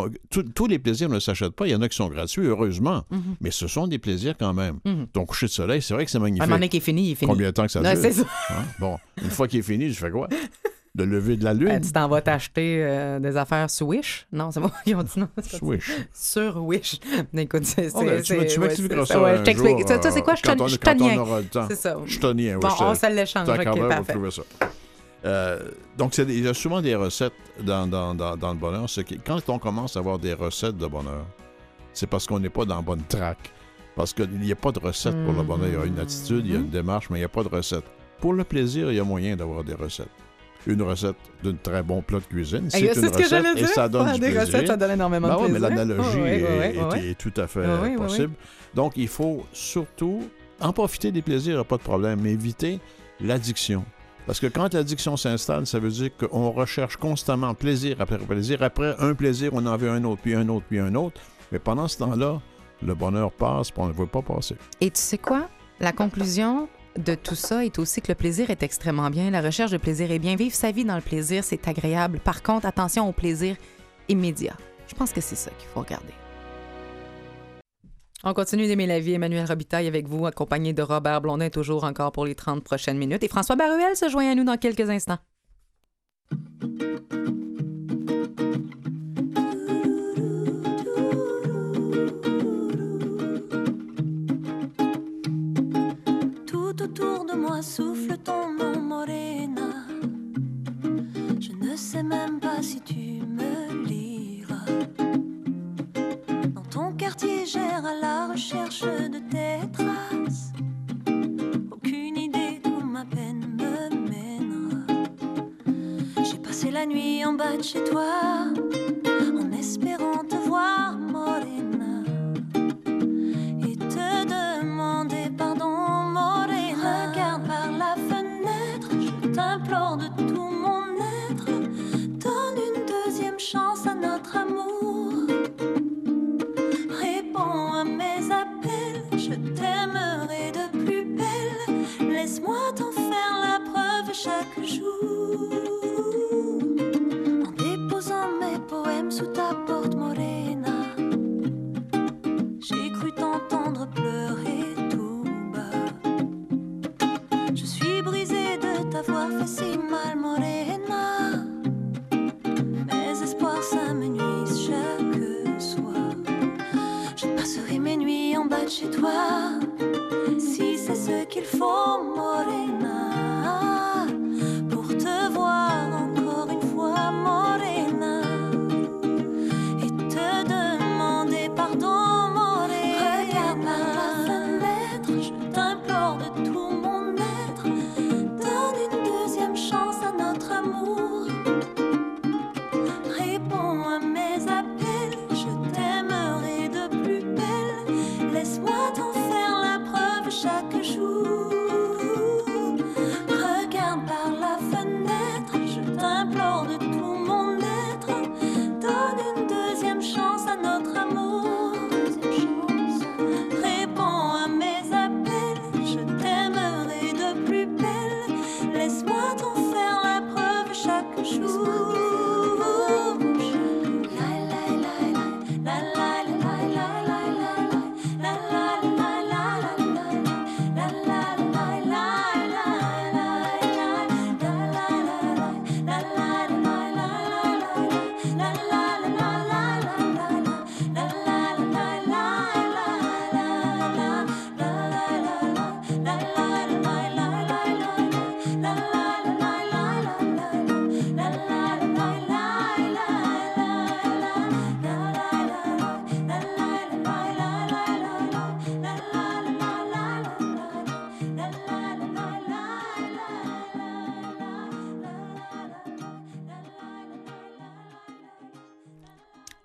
tous 0.54 0.68
les 0.68 0.78
plaisirs 0.78 1.10
ne 1.10 1.20
s'achètent 1.20 1.56
pas. 1.56 1.66
Il 1.68 1.72
y 1.72 1.76
en 1.76 1.82
a 1.82 1.90
qui 1.90 1.96
sont 1.96 2.10
gratuits, 2.10 2.46
heureusement. 2.46 3.04
Mhm. 3.10 3.36
Mais 3.42 3.50
ce 3.52 3.68
sont 3.68 3.88
des 3.88 3.98
plaisirs 3.98 4.36
quand 4.40 4.54
même. 4.54 4.80
Mhm. 4.86 5.08
Ton 5.14 5.26
coucher 5.26 5.48
de 5.48 5.52
soleil, 5.52 5.82
c'est 5.82 5.94
vrai 5.94 6.06
que 6.06 6.12
c'est 6.12 6.18
Un 6.18 6.22
magnifique. 6.22 6.44
moment 6.44 6.56
donné 6.58 6.70
qui 6.70 6.78
est 6.78 6.82
fini, 6.82 7.08
il 7.08 7.12
est 7.14 7.16
fini. 7.16 7.32
Combien 7.32 7.48
de 7.48 7.52
temps 7.52 7.66
que 7.66 7.72
ça 7.72 7.82
Ouais, 7.82 7.94
dure? 7.94 8.02
c'est 8.04 8.12
ça. 8.12 8.24
Hein? 8.50 8.64
Bon, 8.80 8.98
une 9.24 9.30
fois 9.32 9.48
qu'il 9.48 9.60
est 9.60 9.64
fini, 9.64 9.90
je 9.90 9.98
fais 10.00 10.12
quoi? 10.12 10.28
Le 10.94 11.06
lever 11.06 11.38
de 11.38 11.46
la 11.46 11.54
lune? 11.54 11.70
Ben, 11.70 11.80
tu 11.82 11.92
t'en 11.94 12.10
vas 12.10 12.22
t'acheter 12.22 12.80
euh, 12.84 13.18
des 13.20 13.38
affaires 13.38 13.70
sur 13.70 13.88
Wish? 13.88 14.28
Non, 14.34 14.52
c'est 14.52 14.60
moi 14.60 14.74
qui 14.84 14.94
ont 14.94 15.02
dit 15.04 15.12
non. 15.18 15.30
ça. 15.42 15.58
Swish. 15.58 15.90
Sur 16.14 16.58
Wish. 16.66 17.00
Écoute, 17.34 17.64
c'est. 17.66 17.90
Oh, 17.96 18.02
ben, 18.04 18.22
tu 18.22 18.36
m'expliqueras 18.60 19.06
ça. 19.06 19.22
ouais, 19.24 19.30
un 19.32 19.38
je 19.38 19.42
t'explique. 19.44 19.88
Ça, 19.88 20.12
c'est 20.12 20.22
quoi? 20.22 20.34
euh, 20.34 20.36
Je 20.36 20.42
t'en- 20.42 20.64
on- 20.64 20.68
je 20.68 21.48
t'en. 21.48 21.68
C'est 21.70 21.76
ça. 21.76 21.98
Je 22.06 22.20
te 22.20 22.28
niais, 22.34 22.56
oui, 22.56 22.60
Bon, 22.62 22.68
on 22.82 22.94
se 22.94 23.10
l'échange. 23.16 23.48
Ok, 23.48 23.88
parfait. 23.88 24.12
trouver 24.14 24.32
ça. 24.32 24.42
Euh, 25.26 25.60
donc, 25.98 26.14
c'est 26.14 26.24
il 26.24 26.44
y 26.44 26.48
a 26.48 26.54
souvent 26.54 26.82
des 26.82 26.96
recettes 26.96 27.34
dans, 27.62 27.86
dans, 27.88 28.16
dans, 28.16 28.36
dans 28.38 28.54
le 28.54 28.58
bonheur. 28.60 28.86
Quand 29.26 29.40
on 29.50 29.60
commence 29.60 29.96
à 29.96 30.00
avoir 30.00 30.18
des 30.20 30.34
recettes 30.34 30.78
de 30.78 30.88
bonheur, 30.88 31.26
c'est 31.94 32.08
parce 32.08 32.26
qu'on 32.26 32.40
n'est 32.40 32.50
pas 32.50 32.66
dans 32.66 32.78
la 32.78 32.82
bonne 32.82 33.04
traque. 33.08 33.52
Parce 33.96 34.14
qu'il 34.14 34.30
n'y 34.40 34.52
a 34.52 34.56
pas 34.56 34.72
de 34.72 34.80
recette 34.80 35.16
pour 35.26 35.34
le 35.34 35.44
bonheur. 35.44 35.68
Il 35.68 35.74
y 35.74 35.78
a 35.82 35.86
une 35.86 36.00
attitude, 36.00 36.46
il 36.46 36.54
y 36.54 36.56
a 36.56 36.60
une 36.60 36.70
démarche, 36.70 37.10
mais 37.10 37.18
il 37.18 37.22
n'y 37.22 37.26
a 37.26 37.30
pas 37.30 37.44
de 37.44 37.50
recette. 37.50 37.84
Pour 38.20 38.34
le 38.34 38.44
plaisir, 38.46 38.90
il 38.92 38.96
y 38.96 39.00
a 39.00 39.04
moyen 39.04 39.36
d'avoir 39.36 39.64
des 39.64 39.74
recettes. 39.74 40.08
Une 40.66 40.82
recette 40.84 41.16
d'un 41.44 41.56
très 41.56 41.82
bon 41.84 42.02
plat 42.02 42.20
de 42.20 42.24
cuisine, 42.24 42.70
c'est 42.70 42.82
une 42.82 42.94
ce 42.94 43.00
que 43.02 43.18
recette 43.18 43.46
et 43.46 43.56
dire. 43.56 43.68
ça 43.70 43.90
donne 43.90 44.14
du 44.14 44.20
des 44.20 44.28
plaisir. 44.32 44.42
recettes, 44.42 44.68
ça 44.68 44.78
donne 44.78 44.92
énormément 44.92 45.28
Ben 45.28 45.36
de 45.36 45.42
ouais, 45.42 45.50
mais 45.50 45.60
plaisir. 45.60 45.70
l'analogie 45.86 46.22
ouais, 46.22 46.40
est, 46.40 46.44
ouais, 46.44 46.76
est- 46.76 46.84
ouais. 46.84 47.08
est 47.10 47.18
tout 47.18 47.34
à 47.42 47.48
fait 47.48 47.96
possible. 47.98 48.34
Donc, 48.76 48.94
il 48.96 49.08
faut 49.08 49.44
surtout 49.54 50.24
en 50.60 50.72
profiter 50.72 51.12
des 51.12 51.24
plaisirs, 51.24 51.66
pas 51.66 51.78
de 51.78 51.82
problème, 51.82 52.20
mais 52.22 52.32
éviter 52.32 52.80
l'addiction. 53.20 53.84
Parce 54.32 54.40
que 54.40 54.48
quand 54.48 54.74
l'addiction 54.74 55.18
s'installe, 55.18 55.68
ça 55.68 55.78
veut 55.78 55.90
dire 55.90 56.10
qu'on 56.16 56.52
recherche 56.52 56.96
constamment 56.96 57.54
plaisir 57.54 57.98
après 58.00 58.18
plaisir. 58.18 58.64
Après 58.64 58.96
un 58.98 59.14
plaisir, 59.14 59.52
on 59.52 59.66
en 59.66 59.76
veut 59.76 59.90
un 59.90 60.06
autre, 60.06 60.22
puis 60.22 60.36
un 60.36 60.48
autre, 60.48 60.66
puis 60.70 60.80
un 60.80 60.96
autre. 60.96 61.20
Mais 61.52 61.60
pendant 61.60 61.90
ce 61.90 61.98
temps-là, 61.98 62.40
le 62.82 62.96
bonheur 62.96 63.34
passe, 63.34 63.72
puis 63.72 63.82
on 63.82 63.88
ne 63.90 63.94
le 63.94 64.06
pas 64.06 64.22
passer. 64.22 64.56
Et 64.80 64.90
tu 64.90 65.02
sais 65.02 65.18
quoi? 65.18 65.50
La 65.82 65.92
conclusion 65.92 66.70
de 66.98 67.14
tout 67.14 67.36
ça 67.36 67.66
est 67.66 67.78
aussi 67.78 68.02
que 68.02 68.08
le 68.08 68.16
plaisir 68.16 68.50
est 68.52 68.64
extrêmement 68.64 69.10
bien. 69.10 69.32
La 69.32 69.42
recherche 69.42 69.72
de 69.72 69.78
plaisir 69.78 70.10
est 70.10 70.20
bien. 70.20 70.38
Vivre 70.38 70.56
sa 70.56 70.72
vie 70.72 70.86
dans 70.86 70.96
le 70.96 71.02
plaisir, 71.02 71.44
c'est 71.44 71.68
agréable. 71.68 72.22
Par 72.24 72.42
contre, 72.42 72.66
attention 72.66 73.10
au 73.10 73.12
plaisir 73.12 73.58
immédiat. 74.08 74.56
Je 74.88 74.96
pense 74.96 75.12
que 75.12 75.20
c'est 75.20 75.36
ça 75.36 75.52
qu'il 75.60 75.68
faut 75.68 75.82
regarder. 75.82 76.14
On 78.24 78.34
continue 78.34 78.68
d'aimer 78.68 78.86
la 78.86 79.00
vie. 79.00 79.14
Emmanuel 79.14 79.46
Robitaille 79.46 79.88
avec 79.88 80.08
vous, 80.08 80.26
accompagné 80.26 80.74
de 80.74 80.82
Robert 80.84 81.22
Blondin, 81.22 81.50
toujours 81.50 81.84
encore 81.84 82.12
pour 82.12 82.26
les 82.26 82.36
30 82.36 82.64
prochaines 82.64 82.98
minutes. 82.98 83.24
Et 83.24 83.28
François 83.28 83.56
Baruel 83.56 83.96
se 83.96 84.10
joint 84.10 84.32
à 84.32 84.36
nous 84.36 84.44
dans 84.44 84.58
quelques 84.58 84.90
instants. 84.90 85.18
Tout 96.46 96.84
autour 96.84 97.26
de 97.26 97.36
moi 97.36 97.62
souffle 97.64 98.18
ton 98.18 98.54
nom, 98.54 98.80
Morena. 98.80 99.72
Je 101.40 101.54
ne 101.54 101.76
sais 101.76 102.04
même 102.04 102.40
pas 102.40 102.62
si 102.62 102.82
tu 102.82 103.21
recherche 108.52 108.82
de 109.10 109.20
tes 109.30 109.72
traces. 109.72 110.52
Aucune 111.72 112.18
idée 112.18 112.60
d'où 112.64 112.82
ma 112.86 113.06
peine 113.06 113.46
me 113.58 113.90
mènera. 114.10 115.04
J'ai 116.24 116.38
passé 116.38 116.72
la 116.72 116.86
nuit 116.86 117.24
en 117.26 117.34
bas 117.34 117.56
de 117.58 117.64
chez 117.64 117.84
toi, 117.84 118.51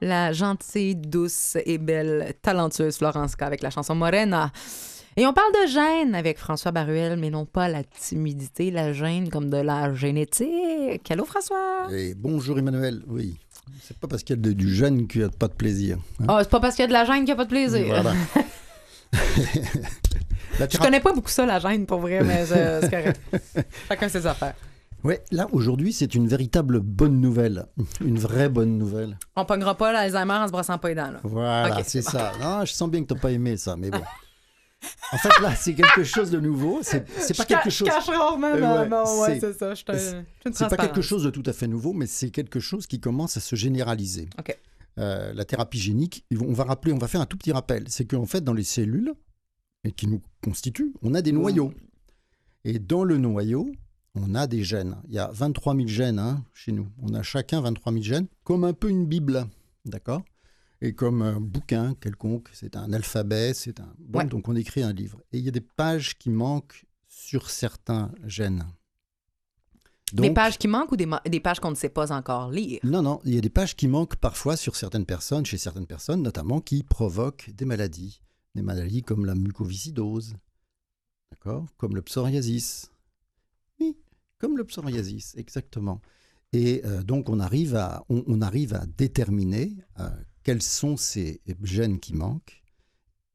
la 0.06 0.32
gentille, 0.32 0.94
douce 0.96 1.56
et 1.66 1.78
belle, 1.78 2.32
talentueuse 2.42 2.96
Florence 2.98 3.36
K 3.36 3.42
avec 3.42 3.62
la 3.62 3.70
chanson 3.70 3.94
Morena. 3.94 4.50
Et 5.18 5.26
on 5.26 5.32
parle 5.32 5.50
de 5.64 5.70
gêne 5.70 6.14
avec 6.14 6.38
François 6.38 6.72
Baruel, 6.72 7.18
mais 7.18 7.30
non 7.30 7.46
pas 7.46 7.68
la 7.68 7.82
timidité, 7.84 8.70
la 8.70 8.92
gêne 8.92 9.30
comme 9.30 9.48
de 9.48 9.56
la 9.56 9.94
génétique. 9.94 11.10
Allô, 11.10 11.24
François? 11.24 11.86
Et 11.90 12.14
bonjour 12.14 12.58
Emmanuel, 12.58 13.02
oui. 13.06 13.38
C'est 13.82 13.98
pas 13.98 14.06
parce 14.08 14.22
qu'il 14.22 14.36
y 14.36 14.38
a 14.38 14.42
de- 14.42 14.52
du 14.52 14.72
jeune 14.72 15.08
qu'il 15.08 15.22
n'y 15.22 15.26
a 15.26 15.30
pas 15.30 15.48
de 15.48 15.54
plaisir. 15.54 15.98
hein? 16.20 16.26
Oh, 16.28 16.36
c'est 16.40 16.50
pas 16.50 16.60
parce 16.60 16.74
qu'il 16.76 16.82
y 16.82 16.84
a 16.84 16.88
de 16.88 16.92
la 16.92 17.04
gêne 17.04 17.16
qu'il 17.16 17.24
n'y 17.26 17.30
a 17.32 17.36
pas 17.36 17.44
de 17.44 17.48
plaisir. 17.50 17.86
Voilà. 17.86 18.12
Je 20.70 20.78
connais 20.78 21.00
pas 21.00 21.12
beaucoup 21.12 21.28
ça, 21.30 21.46
la 21.46 21.58
gêne, 21.58 21.86
pour 21.86 21.98
vrai, 22.00 22.22
mais 22.22 22.44
euh, 22.52 22.80
c'est 22.82 22.90
correct. 22.90 23.20
Chacun 23.88 24.08
ses 24.08 24.26
affaires. 24.26 24.54
Ouais, 25.06 25.22
là 25.30 25.46
aujourd'hui, 25.52 25.92
c'est 25.92 26.16
une 26.16 26.26
véritable 26.26 26.80
bonne 26.80 27.20
nouvelle, 27.20 27.66
une 28.00 28.18
vraie 28.18 28.48
bonne 28.48 28.76
nouvelle. 28.76 29.16
On 29.36 29.44
pognera 29.44 29.76
pas 29.76 29.92
l'Alzheimer 29.92 30.32
en 30.34 30.46
se 30.48 30.52
brossant 30.52 30.78
pas 30.78 30.88
les 30.88 30.96
dents, 30.96 31.12
là. 31.12 31.20
Voilà, 31.22 31.84
c'est 31.84 32.02
ça. 32.02 32.32
Non, 32.40 32.64
je 32.64 32.72
sens 32.72 32.90
bien 32.90 33.02
que 33.04 33.14
t'as 33.14 33.20
pas 33.20 33.30
aimé 33.30 33.56
ça, 33.56 33.76
mais 33.76 33.88
bon. 33.90 34.00
En 35.12 35.16
fait, 35.18 35.40
là, 35.40 35.54
c'est 35.54 35.74
quelque 35.74 36.02
chose 36.02 36.32
de 36.32 36.40
nouveau. 36.40 36.80
C'est 36.82 37.04
pas 37.06 37.22
Je 37.22 37.42
quelque 37.44 37.70
chose. 37.70 37.86
Cache 37.88 38.08
rarement, 38.08 38.48
Euh, 38.48 38.82
ouais, 38.82 38.88
non, 38.88 39.20
ouais, 39.20 39.38
c'est- 39.38 39.52
ça. 39.52 39.74
C'est 39.76 40.68
pas 40.68 40.76
quelque 40.76 41.00
chose 41.02 41.22
de 41.22 41.30
tout 41.30 41.44
à 41.46 41.52
fait 41.52 41.68
nouveau, 41.68 41.92
mais 41.92 42.06
c'est 42.06 42.30
quelque 42.30 42.58
chose 42.58 42.88
qui 42.88 42.98
commence 42.98 43.36
à 43.36 43.40
se 43.40 43.54
généraliser. 43.54 44.28
OK. 44.40 44.58
Euh, 44.98 45.32
la 45.34 45.44
thérapie 45.44 45.78
génique, 45.78 46.24
on 46.40 46.52
va 46.52 46.64
rappeler, 46.64 46.92
on 46.92 46.98
va 46.98 47.06
faire 47.06 47.20
un 47.20 47.26
tout 47.26 47.36
petit 47.36 47.52
rappel. 47.52 47.84
C'est 47.88 48.06
qu'en 48.06 48.26
fait, 48.26 48.42
dans 48.42 48.54
les 48.54 48.64
cellules 48.64 49.12
et 49.84 49.92
qui 49.92 50.08
nous 50.08 50.20
constituent, 50.42 50.94
on 51.02 51.14
a 51.14 51.22
des 51.22 51.32
noyaux. 51.32 51.72
Et 52.64 52.80
dans 52.80 53.04
le 53.04 53.18
noyau, 53.18 53.70
on 54.16 54.34
a 54.34 54.46
des 54.46 54.64
gènes. 54.64 54.96
Il 55.08 55.14
y 55.14 55.18
a 55.18 55.28
23 55.32 55.74
000 55.76 55.86
gènes 55.88 56.18
hein, 56.18 56.44
chez 56.54 56.72
nous. 56.72 56.88
On 57.02 57.14
a 57.14 57.22
chacun 57.22 57.60
23 57.60 57.92
000 57.92 58.02
gènes, 58.04 58.26
comme 58.44 58.64
un 58.64 58.72
peu 58.72 58.88
une 58.88 59.06
Bible. 59.06 59.46
D'accord? 59.84 60.22
Et 60.80 60.92
comme 60.92 61.22
un 61.22 61.40
bouquin 61.40 61.94
quelconque, 61.94 62.48
c'est 62.52 62.76
un 62.76 62.92
alphabet, 62.92 63.54
c'est 63.54 63.80
un. 63.80 63.94
Bon, 63.98 64.18
Ouais. 64.20 64.24
donc 64.26 64.48
on 64.48 64.56
écrit 64.56 64.82
un 64.82 64.92
livre. 64.92 65.20
Et 65.32 65.38
il 65.38 65.44
y 65.44 65.48
a 65.48 65.52
des 65.52 65.60
pages 65.60 66.18
qui 66.18 66.28
manquent 66.30 66.84
sur 67.08 67.48
certains 67.50 68.10
gènes. 68.24 68.66
Des 70.12 70.30
pages 70.30 70.56
qui 70.58 70.68
manquent 70.68 70.92
ou 70.92 70.96
des, 70.96 71.08
des 71.28 71.40
pages 71.40 71.58
qu'on 71.60 71.70
ne 71.70 71.74
sait 71.74 71.88
pas 71.88 72.12
encore 72.12 72.50
lire? 72.50 72.78
non, 72.84 73.02
non, 73.02 73.20
il 73.24 73.34
y 73.34 73.38
a 73.38 73.40
des 73.40 73.50
pages 73.50 73.74
qui 73.74 73.88
manquent 73.88 74.16
parfois 74.16 74.56
sur 74.56 74.76
certaines 74.76 75.04
personnes, 75.04 75.44
chez 75.44 75.58
certaines 75.58 75.86
personnes 75.86 76.22
notamment, 76.22 76.60
qui 76.60 76.84
provoquent 76.84 77.50
des 77.50 77.64
maladies. 77.64 78.20
Des 78.54 78.62
maladies 78.62 79.02
comme 79.02 79.26
la 79.26 79.34
mucoviscidose, 79.34 80.34
d'accord? 81.32 81.66
Comme 81.76 81.94
le 81.96 82.02
psoriasis. 82.02 82.90
Comme 84.38 84.56
le 84.56 84.64
psoriasis, 84.64 85.34
exactement. 85.36 86.00
Et 86.52 86.82
euh, 86.84 87.02
donc, 87.02 87.28
on 87.28 87.40
arrive 87.40 87.74
à, 87.76 88.04
on, 88.08 88.22
on 88.26 88.40
arrive 88.42 88.74
à 88.74 88.84
déterminer 88.86 89.74
euh, 89.98 90.08
quels 90.42 90.62
sont 90.62 90.96
ces 90.96 91.40
gènes 91.62 91.98
qui 91.98 92.14
manquent 92.14 92.62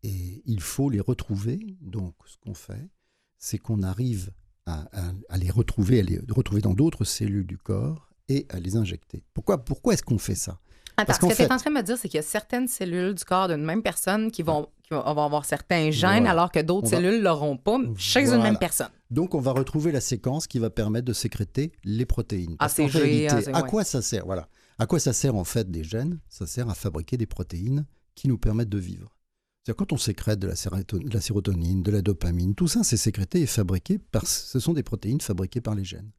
et 0.04 0.42
il 0.46 0.62
faut 0.62 0.90
les 0.90 1.00
retrouver. 1.00 1.60
Donc, 1.82 2.16
ce 2.26 2.38
qu'on 2.38 2.54
fait, 2.54 2.90
c'est 3.38 3.58
qu'on 3.58 3.84
arrive 3.84 4.32
à, 4.66 4.88
à- 4.94 5.14
à 5.30 5.38
les 5.38 5.50
retrouver, 5.50 6.00
à 6.00 6.04
les 6.04 6.20
retrouver 6.30 6.62
dans 6.62 6.74
d'autres 6.74 7.04
cellules 7.04 7.46
du 7.48 7.58
corps 7.58 8.10
et 8.30 8.46
à 8.50 8.60
les 8.60 8.76
injecter. 8.76 9.24
Pourquoi, 9.34 9.64
pourquoi 9.64 9.94
est-ce 9.94 10.04
qu'on 10.04 10.18
fait 10.20 10.36
ça? 10.36 10.60
Attends, 10.98 11.06
Parce 11.08 11.20
que 11.20 11.36
tu 11.36 11.42
es 11.42 11.52
en 11.52 11.58
train 11.58 11.70
de 11.72 11.76
me 11.76 11.82
dire, 11.84 11.98
c'est 11.98 12.08
qu'il 12.10 12.18
y 12.18 12.20
a 12.20 12.24
certaines 12.24 12.68
cellules 12.68 13.14
du 13.16 13.24
corps 13.26 13.48
d'une 13.48 13.64
même 13.64 13.82
personne 13.84 14.32
qui 14.32 14.44
vont, 14.44 14.70
vont 14.96 15.02
avoir 15.26 15.46
certains 15.46 15.92
gènes, 15.92 16.10
Voilà. 16.24 16.32
alors 16.32 16.52
que 16.52 16.60
d'autres 16.60 16.88
va- 16.90 16.98
cellules 16.98 17.20
ne 17.20 17.24
l'auront 17.24 17.58
pas 17.58 17.78
chez 17.98 18.22
une 18.22 18.26
Voilà. 18.28 18.44
même 18.44 18.58
personne. 18.58 18.90
Donc, 19.10 19.36
on 19.36 19.40
va 19.40 19.52
retrouver 19.52 19.92
la 19.92 20.02
séquence 20.02 20.48
qui 20.48 20.60
va 20.60 20.70
permettre 20.70 21.06
de 21.06 21.14
sécréter 21.14 21.72
les 21.84 22.06
protéines. 22.06 22.58
Parce 22.58 22.80
ACG, 22.80 22.98
réalité, 22.98 23.52
à 23.54 23.64
quoi 23.64 23.84
ça 23.84 24.02
sert? 24.02 24.26
Voilà. 24.26 24.48
À 24.80 24.86
quoi 24.86 25.00
ça 25.00 25.14
sert 25.14 25.36
en 25.36 25.44
fait 25.44 25.70
des 25.70 25.84
gènes? 25.84 26.20
Ça 26.30 26.46
sert 26.48 26.70
à 26.70 26.74
fabriquer 26.74 27.18
des 27.18 27.26
protéines 27.28 27.86
qui 28.16 28.28
nous 28.28 28.38
permettent 28.38 28.70
de 28.70 28.78
vivre. 28.80 29.16
C'est-à-dire 29.64 29.78
quand 29.78 29.94
on 29.94 29.98
sécrète 29.98 30.40
de 30.40 30.48
la, 30.48 30.56
séroto- 30.56 30.98
de 30.98 31.14
la 31.14 31.22
sérotonine, 31.22 31.84
de 31.84 31.92
la 31.92 32.02
dopamine, 32.02 32.56
tout 32.56 32.68
ça 32.68 32.84
c'est 32.84 32.98
sécrété 32.98 33.42
et 33.42 33.46
fabriqué 33.46 34.00
par 34.00 34.26
ce 34.26 34.60
sont 34.60 34.74
des 34.74 34.82
protéines 34.82 35.22
fabriquées 35.22 35.62
par 35.62 35.76
les 35.76 35.84
gènes. 35.86 36.10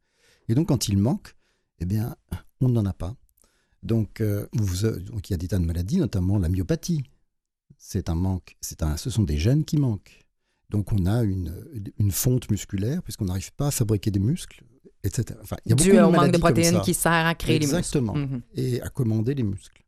Et 0.49 0.55
donc 0.55 0.69
quand 0.69 0.87
il 0.89 0.97
manque, 0.97 1.35
eh 1.81 1.85
bien 1.87 2.15
on 2.61 2.69
n'en 2.69 2.87
a 2.87 2.93
pas. 2.93 3.17
Donc, 3.83 4.21
euh, 4.21 4.47
vous- 4.53 4.85
euh, 4.85 5.01
donc, 5.01 5.29
il 5.29 5.33
y 5.33 5.35
a 5.35 5.39
des 5.39 5.49
tas 5.49 5.59
de 5.59 5.65
maladies, 5.65 5.97
notamment 5.99 6.39
la 6.39 6.49
myopathie. 6.49 7.03
C'est 7.79 8.09
un 8.09 8.15
manque. 8.15 8.57
C'est 8.61 8.83
un, 8.83 8.97
ce 8.97 9.11
sont 9.11 9.23
des 9.23 9.39
gènes 9.39 9.65
qui 9.65 9.77
manquent. 9.77 10.19
Donc 10.71 10.93
on 10.93 11.05
a 11.07 11.23
une, 11.23 11.55
une 11.99 12.11
fonte 12.11 12.51
musculaire 12.51 13.03
puisqu'on 13.03 13.27
n'arrive 13.27 13.53
pas 13.53 13.67
à 13.69 13.71
fabriquer 13.71 14.11
des 14.11 14.21
muscles, 14.21 14.63
etc. 15.05 15.39
Enfin, 15.43 15.57
il 15.67 15.71
y 15.71 15.73
a 15.73 15.77
Dû 15.77 15.91
beaucoup 15.93 16.05
au 16.05 16.11
manque 16.11 16.33
de 16.33 16.39
protéines 16.39 16.81
qui 16.81 16.95
sert 16.95 17.13
à 17.13 17.35
créer 17.35 17.57
Exactement. 17.57 18.15
les 18.15 18.21
muscles. 18.21 18.35
Mhm. 18.37 18.43
et 18.57 18.81
à 18.83 18.89
commander 18.89 19.35
les 19.35 19.43
muscles. 19.43 19.83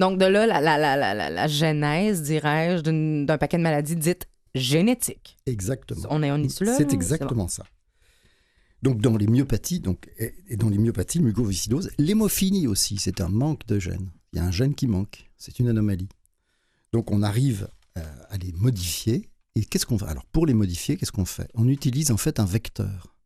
Donc, 0.00 0.18
de 0.18 0.24
là, 0.26 0.46
la, 0.46 0.60
la, 0.60 0.76
la, 0.76 0.96
la, 0.96 1.14
la- 1.14 1.30
la 1.30 1.46
genèse, 1.46 2.22
dirais-je, 2.22 2.82
d'un 3.24 3.38
paquet 3.38 3.56
de 3.56 3.62
maladies 3.62 3.94
dites 3.94 4.26
génétiques. 4.54 5.36
Exactement. 5.46 6.02
On 6.10 6.22
est, 6.24 6.32
on 6.32 6.36
est 6.42 6.60
là? 6.60 6.74
C'est 6.76 6.84
bon. 6.86 6.90
exactement 6.94 7.48
ça. 7.48 7.64
Donc 8.82 9.00
dans 9.00 9.16
les 9.16 9.26
myopathies, 9.26 9.80
donc, 9.80 10.10
et 10.18 10.56
dans 10.56 10.68
les 10.68 10.76
myopathies, 10.78 11.18
le 11.18 11.24
mucoviscidose, 11.24 11.90
l'hémophilie 11.98 12.66
aussi, 12.66 12.98
c'est 12.98 13.20
un 13.20 13.28
manque 13.28 13.66
de 13.66 13.78
gène. 13.78 14.10
Il 14.32 14.38
y 14.38 14.40
a 14.40 14.44
un 14.44 14.50
gène 14.50 14.74
qui 14.74 14.86
manque, 14.86 15.30
c'est 15.38 15.58
une 15.58 15.68
anomalie. 15.68 16.08
Donc 16.94 17.10
on 17.10 17.24
arrive 17.24 17.66
euh, 17.98 18.02
à 18.30 18.36
les 18.38 18.52
modifier. 18.52 19.28
Et 19.56 19.64
qu'est-ce 19.64 19.84
qu'on 19.84 19.98
fait? 19.98 20.06
Alors 20.06 20.24
pour 20.26 20.46
les 20.46 20.54
modifier, 20.54 20.96
qu'est-ce 20.96 21.10
qu'on 21.10 21.24
fait? 21.24 21.50
On 21.54 21.66
utilise 21.66 22.12
en 22.12 22.16
fait 22.16 22.38
un 22.38 22.44
vecteur. 22.44 23.16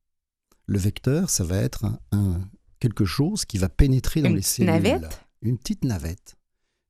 Le 0.64 0.78
vecteur, 0.78 1.28
ça 1.28 1.44
va 1.44 1.58
être 1.58 1.84
un, 1.84 1.98
un- 2.12 2.40
quelque 2.80 3.04
chose 3.04 3.44
qui 3.44 3.58
va 3.58 3.68
pénétrer 3.68 4.22
dans 4.22 4.30
Une 4.30 4.36
les 4.36 4.42
cellules. 4.42 4.70
navette? 4.72 5.20
Une 5.42 5.58
petite 5.58 5.84
navette. 5.84 6.36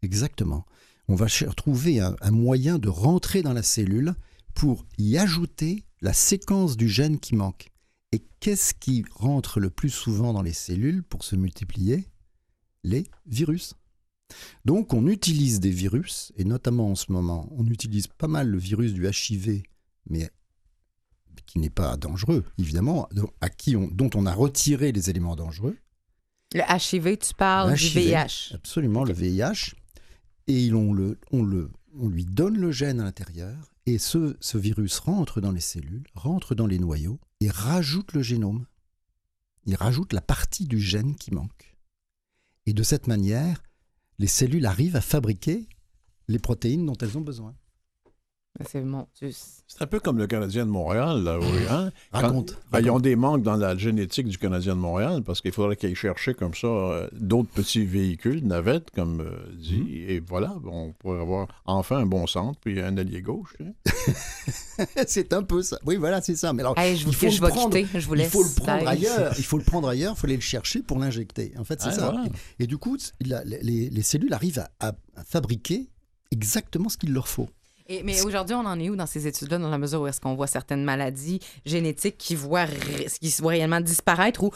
Exactement. 0.02 0.66
On 1.08 1.16
va 1.16 1.26
trouver 1.56 1.98
un, 1.98 2.14
un 2.20 2.30
moyen 2.30 2.78
de 2.78 2.88
rentrer 2.88 3.42
dans 3.42 3.54
la 3.54 3.64
cellule 3.64 4.14
pour 4.54 4.86
y 4.98 5.18
ajouter 5.18 5.84
la 6.00 6.12
séquence 6.12 6.76
du 6.76 6.88
gène 6.88 7.18
qui 7.18 7.34
manque. 7.34 7.72
Et 8.12 8.22
qu'est-ce 8.38 8.72
qui 8.72 9.04
rentre 9.10 9.58
le 9.58 9.70
plus 9.70 9.90
souvent 9.90 10.32
dans 10.32 10.42
les 10.42 10.52
cellules 10.52 11.02
pour 11.02 11.24
se 11.24 11.34
multiplier? 11.34 12.06
Les 12.84 13.10
virus. 13.26 13.74
Donc 14.64 14.92
on 14.94 15.06
utilise 15.06 15.60
des 15.60 15.70
virus, 15.70 16.32
et 16.36 16.44
notamment 16.44 16.90
en 16.90 16.94
ce 16.94 17.10
moment, 17.12 17.48
on 17.56 17.66
utilise 17.66 18.06
pas 18.06 18.28
mal 18.28 18.48
le 18.48 18.58
virus 18.58 18.92
du 18.92 19.06
HIV, 19.06 19.62
mais 20.10 20.30
qui 21.46 21.58
n'est 21.58 21.70
pas 21.70 21.96
dangereux, 21.96 22.44
évidemment, 22.58 23.08
à 23.40 23.48
qui 23.48 23.74
on- 23.76 23.88
dont 23.88 24.10
on 24.14 24.26
a 24.26 24.34
retiré 24.34 24.92
les 24.92 25.08
éléments 25.08 25.36
dangereux. 25.36 25.78
Le 26.54 26.60
HIV, 26.60 27.16
tu 27.18 27.34
parles 27.34 27.70
du 27.74 27.88
VIH. 27.88 28.54
Absolument, 28.54 29.04
le 29.04 29.12
VIH. 29.14 29.74
Et 30.46 30.72
on, 30.72 30.92
le, 30.92 31.18
on, 31.30 31.42
le, 31.42 31.70
on 31.94 32.08
lui 32.08 32.24
donne 32.24 32.58
le 32.58 32.70
gène 32.72 33.00
à 33.00 33.04
l'intérieur, 33.04 33.72
et 33.86 33.98
ce, 33.98 34.36
ce 34.40 34.58
virus 34.58 34.98
rentre 34.98 35.40
dans 35.40 35.52
les 35.52 35.60
cellules, 35.60 36.04
rentre 36.14 36.54
dans 36.54 36.66
les 36.66 36.78
noyaux, 36.78 37.18
et 37.40 37.48
rajoute 37.50 38.12
le 38.12 38.22
génome. 38.22 38.66
Il 39.66 39.74
rajoute 39.74 40.12
la 40.12 40.20
partie 40.22 40.66
du 40.66 40.80
gène 40.80 41.16
qui 41.16 41.32
manque. 41.32 41.76
Et 42.66 42.72
de 42.74 42.82
cette 42.82 43.06
manière, 43.06 43.62
les 44.18 44.26
cellules 44.26 44.66
arrivent 44.66 44.96
à 44.96 45.00
fabriquer 45.00 45.68
les 46.28 46.38
protéines 46.38 46.86
dont 46.86 46.96
elles 47.00 47.16
ont 47.16 47.22
besoin. 47.22 47.54
C'est 48.66 48.82
mon. 48.82 49.06
C'est 49.14 49.82
un 49.82 49.86
peu 49.86 50.00
comme 50.00 50.18
le 50.18 50.26
Canadien 50.26 50.66
de 50.66 50.70
Montréal, 50.70 51.22
là, 51.22 51.38
oui, 51.38 51.46
hein? 51.70 51.92
Quand- 52.12 52.20
Raconte. 52.20 52.58
Ben, 52.72 52.80
ils 52.80 52.84
ont 52.90 52.94
raconte. 52.94 53.02
des 53.02 53.16
manques 53.16 53.42
dans 53.42 53.56
la 53.56 53.76
génétique 53.76 54.26
du 54.28 54.38
Canadien 54.38 54.74
de 54.74 54.80
Montréal 54.80 55.22
parce 55.24 55.40
qu'il 55.40 55.52
faudrait 55.52 55.76
qu'ils 55.76 55.94
cherchaient 55.94 56.34
comme 56.34 56.54
ça 56.54 56.66
euh, 56.66 57.08
d'autres 57.12 57.50
petits 57.50 57.84
véhicules, 57.84 58.44
navettes, 58.44 58.90
comme 58.90 59.20
euh, 59.20 59.36
dit. 59.56 59.78
Mhm. 59.80 60.10
Et 60.10 60.20
voilà, 60.20 60.56
on 60.64 60.92
pourrait 60.92 61.20
avoir 61.20 61.46
enfin 61.66 61.98
un 61.98 62.06
bon 62.06 62.26
centre 62.26 62.58
puis 62.60 62.80
un 62.80 62.96
allié 62.96 63.20
gauche. 63.22 63.54
hein? 63.60 63.72
c'est 65.06 65.32
un 65.32 65.42
peu 65.42 65.62
ça. 65.62 65.78
Oui, 65.84 65.96
voilà, 65.96 66.20
c'est 66.22 66.36
ça. 66.36 66.52
Mais 66.52 66.62
alors, 66.62 66.78
Hey, 66.78 66.96
je 66.96 67.04
vous, 67.04 67.10
il 67.10 67.14
faut 67.16 67.28
je 67.30 67.40
le 67.40 67.46
vais 67.46 67.52
prendre- 67.52 67.76
quitter. 67.76 67.98
Je 68.00 68.06
vous 68.06 68.14
il 68.14 68.18
laisse. 68.18 68.32
faut 68.32 68.42
le 68.42 68.50
prendre 68.56 68.88
ailleurs. 68.88 69.34
Il 69.38 69.44
faut 69.44 69.58
le 69.58 69.64
prendre 69.64 69.88
ailleurs. 69.88 70.14
Il 70.16 70.18
faut 70.18 70.26
aller 70.26 70.36
le 70.36 70.40
chercher 70.42 70.82
pour 70.82 70.98
l'injecter. 70.98 71.52
En 71.58 71.64
fait, 71.64 71.80
c'est 71.80 71.88
Ah, 71.88 71.92
ça. 71.92 72.10
voilà. 72.10 72.24
Et, 72.58 72.64
et 72.64 72.66
du 72.66 72.78
coup, 72.78 72.96
la- 73.24 73.44
les, 73.44 73.60
les 73.90 74.02
cellules 74.02 74.32
arrivent 74.32 74.58
à, 74.58 74.70
à- 74.80 74.92
à 75.16 75.24
fabriquer 75.24 75.90
exactement 76.30 76.88
ce 76.88 76.96
qu'il 76.96 77.12
leur 77.12 77.28
faut. 77.28 77.48
Et- 77.90 78.02
mais 78.02 78.20
aujourd'hui, 78.22 78.54
on 78.54 78.66
en 78.66 78.78
est 78.78 78.90
où 78.90 78.96
dans 78.96 79.06
ces 79.06 79.26
études-là, 79.26 79.58
dans 79.58 79.70
la 79.70 79.78
mesure 79.78 80.02
où 80.02 80.06
est-ce 80.06 80.20
qu'on 80.20 80.34
voit 80.34 80.46
certaines 80.46 80.84
maladies 80.84 81.40
génétiques 81.64 82.18
qui 82.18 82.34
voient, 82.34 82.66
qui 83.20 83.30
se 83.30 83.40
voient 83.40 83.52
réellement 83.52 83.80
disparaître 83.80 84.42
ou 84.44 84.50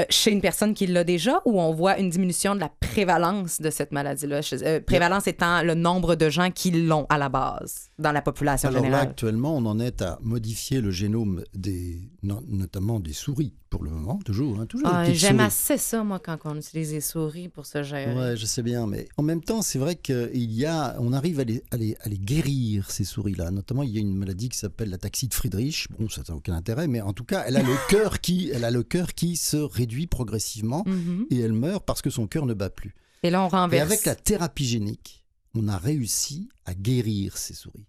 euh, 0.00 0.04
chez 0.08 0.32
une 0.32 0.40
personne 0.40 0.72
qui 0.74 0.86
l'a 0.86 1.04
déjà, 1.04 1.42
ou 1.44 1.60
on 1.60 1.72
voit 1.74 1.98
une 1.98 2.08
diminution 2.08 2.54
de 2.54 2.60
la 2.60 2.70
prévalence 2.80 3.60
de 3.60 3.68
cette 3.70 3.92
maladie-là? 3.92 4.40
Euh, 4.62 4.80
prévalence 4.80 5.26
étant 5.26 5.62
le 5.62 5.74
nombre 5.74 6.14
de 6.16 6.28
gens 6.30 6.50
qui 6.50 6.70
l'ont 6.70 7.06
à 7.10 7.18
la 7.18 7.28
base 7.28 7.90
dans 7.98 8.10
la 8.10 8.22
population 8.22 8.70
Alors 8.70 8.80
là, 8.80 8.86
générale? 8.88 9.08
actuellement, 9.08 9.54
on 9.54 9.66
en 9.66 9.78
est 9.78 10.00
à 10.02 10.18
modifier 10.22 10.80
le 10.80 10.90
génome 10.90 11.44
des, 11.54 12.00
no- 12.22 12.42
notamment 12.48 13.00
des 13.00 13.12
souris, 13.12 13.54
pour 13.72 13.84
le 13.84 13.90
moment, 13.90 14.18
toujours. 14.22 14.60
hein, 14.60 14.66
toujours 14.66 14.88
Ah, 14.92 15.10
J'aime 15.14 15.40
assez 15.40 15.78
ça, 15.78 16.04
moi, 16.04 16.18
quand 16.18 16.36
on 16.44 16.56
utilise 16.58 16.92
les 16.92 17.00
souris 17.00 17.48
pour 17.48 17.64
se 17.64 17.82
gérer. 17.82 18.14
Ouais, 18.14 18.36
je 18.36 18.44
sais 18.44 18.62
bien, 18.62 18.86
mais 18.86 19.08
en 19.16 19.22
même 19.22 19.42
temps, 19.42 19.62
c'est 19.62 19.78
vrai 19.78 19.96
qu'il 19.96 20.52
y 20.52 20.66
a, 20.66 20.94
on 21.00 21.14
arrive 21.14 21.40
à 21.40 21.44
les, 21.44 21.64
à 21.70 21.78
les- 21.78 21.96
à 22.02 22.08
les 22.10 22.18
guérir 22.18 22.90
ces 22.90 23.04
souris-là. 23.04 23.50
Notamment, 23.50 23.82
il 23.82 23.88
y 23.90 23.96
a 23.96 24.00
une 24.02 24.14
maladie 24.14 24.50
qui 24.50 24.58
s'appelle 24.58 24.90
la 24.90 24.98
taxie 24.98 25.26
de 25.26 25.32
Friedrich. 25.32 25.86
Bon, 25.98 26.06
ça 26.10 26.22
n'a 26.28 26.34
aucun 26.36 26.52
intérêt, 26.52 26.86
mais 26.86 27.00
en 27.00 27.14
tout 27.14 27.24
cas, 27.24 27.44
elle 27.46 27.56
a 27.56 27.62
le 27.62 27.74
cœur 27.88 28.20
qui, 28.20 28.50
elle 28.52 28.64
a 28.66 28.70
le 28.70 28.82
cœur 28.82 29.14
qui 29.14 29.36
se 29.36 29.56
réduit 29.56 30.06
progressivement 30.06 30.84
Mhm. 30.86 31.26
et 31.30 31.40
elle 31.40 31.54
meurt 31.54 31.84
parce 31.86 32.02
que 32.02 32.10
son 32.10 32.26
cœur 32.26 32.44
ne 32.44 32.52
bat 32.54 32.68
plus. 32.68 32.94
Et 33.22 33.30
là, 33.30 33.42
on 33.42 33.48
Et 33.48 33.50
renverse. 33.52 33.90
avec 33.90 34.04
la 34.04 34.14
thérapie 34.14 34.66
génique, 34.66 35.24
on 35.54 35.66
a 35.68 35.78
réussi 35.78 36.50
à 36.66 36.74
guérir 36.74 37.38
ces 37.38 37.54
souris. 37.54 37.86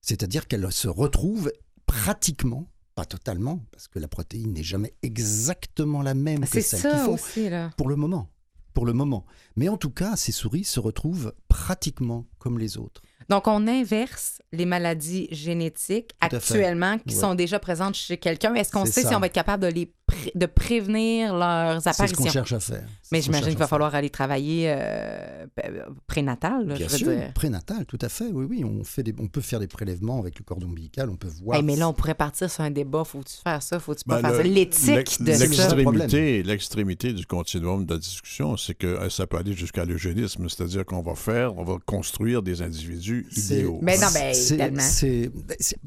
C'est-à-dire 0.00 0.46
qu'elles 0.48 0.72
se 0.72 0.88
retrouvent 0.88 1.52
pratiquement, 1.84 2.70
pas 3.00 3.06
totalement, 3.06 3.64
parce 3.72 3.88
que 3.88 3.98
la 3.98 4.08
protéine 4.08 4.52
n'est 4.52 4.62
jamais 4.62 4.92
exactement 5.02 6.02
la 6.02 6.12
même 6.12 6.40
que 6.40 6.48
C'est 6.48 6.60
celle 6.60 6.80
ça 6.80 6.90
qu'il 6.90 6.98
faut, 6.98 7.12
aussi, 7.12 7.48
là. 7.48 7.70
pour 7.78 7.88
le 7.88 7.96
moment. 7.96 8.28
Pour 8.74 8.84
le 8.84 8.92
moment. 8.92 9.24
Mais 9.56 9.70
en 9.70 9.78
tout 9.78 9.88
cas, 9.88 10.16
ces 10.16 10.32
souris 10.32 10.64
se 10.64 10.80
retrouvent 10.80 11.32
pratiquement 11.48 12.26
comme 12.38 12.58
les 12.58 12.76
autres. 12.76 13.00
Donc, 13.30 13.46
on 13.46 13.66
inverse 13.66 14.42
les 14.52 14.66
maladies 14.66 15.28
génétiques 15.30 16.10
actuellement 16.20 16.98
qui 16.98 17.14
Ouais. 17.14 17.20
sont 17.20 17.34
déjà 17.34 17.58
présentes 17.58 17.94
chez 17.94 18.18
quelqu'un. 18.18 18.54
Est-ce 18.54 18.70
qu'on 18.70 18.84
sait 18.84 19.00
si 19.06 19.14
on 19.14 19.20
va 19.20 19.26
être 19.28 19.32
capable 19.32 19.62
de 19.62 19.68
les 19.72 19.86
pré- 20.20 20.32
de 20.34 20.46
prévenir 20.46 21.34
leurs 21.34 21.82
C'est 21.82 21.92
ce 21.92 21.98
qu'on 21.98 22.04
apparitions? 22.04 22.30
cherche 22.32 22.52
à 22.52 22.60
faire. 22.60 22.84
Mais 23.12 23.20
j'imagine 23.22 23.48
qu'il 23.48 23.58
va 23.58 23.66
falloir 23.66 23.94
aller 23.94 24.10
travailler 24.10 24.66
euh, 24.68 25.46
p- 25.54 25.62
prénatal, 26.06 26.66
là, 26.66 26.74
Bien 26.76 26.86
je 26.86 26.92
veux 26.92 26.98
sûr, 26.98 27.08
dire. 27.10 27.32
prénatal, 27.34 27.84
tout 27.86 27.98
à 28.02 28.08
fait. 28.08 28.26
Oui, 28.32 28.46
oui, 28.48 28.64
on, 28.64 28.84
fait 28.84 29.02
des, 29.02 29.14
on 29.18 29.26
peut 29.26 29.40
faire 29.40 29.58
des 29.60 29.66
prélèvements 29.66 30.20
avec 30.20 30.38
le 30.38 30.44
cordon 30.44 30.66
ombilical, 30.66 31.10
on 31.10 31.16
peut 31.16 31.28
voir. 31.42 31.56
Hey, 31.58 31.64
mais 31.64 31.74
là, 31.76 31.88
on 31.88 31.92
pourrait 31.92 32.14
partir 32.14 32.48
sur 32.50 32.62
un 32.62 32.70
débat. 32.70 33.02
Faut-tu 33.04 33.34
faire 33.42 33.62
ça? 33.62 33.80
Faut-tu 33.80 34.04
pas 34.04 34.22
Ben, 34.22 34.28
faire 34.28 34.38
le- 34.38 34.44
ça? 34.44 34.48
L'éthique 34.48 35.22
de 35.24 35.32
ça. 35.32 35.38
l'extrémité, 35.44 36.42
l'extrémité 36.42 37.12
du 37.12 37.26
continuum 37.26 37.84
de 37.84 37.94
la 37.94 37.98
discussion, 37.98 38.56
c'est 38.56 38.74
que 38.74 38.86
euh, 38.86 39.10
ça 39.10 39.26
peut 39.26 39.38
aller 39.38 39.54
jusqu'à 39.54 39.84
l'eugénisme, 39.84 40.48
c'est-à-dire 40.48 40.84
qu'on 40.84 41.02
va 41.02 41.14
faire, 41.14 41.56
on 41.58 41.64
va 41.64 41.76
construire 41.84 42.42
des 42.42 42.62
individus 42.62 43.26
idéaux. 43.36 43.78
Mais 43.82 43.96
non, 43.98 44.06
ben, 44.14 44.34
C'est- 44.34 44.56
tellement. 44.56 44.82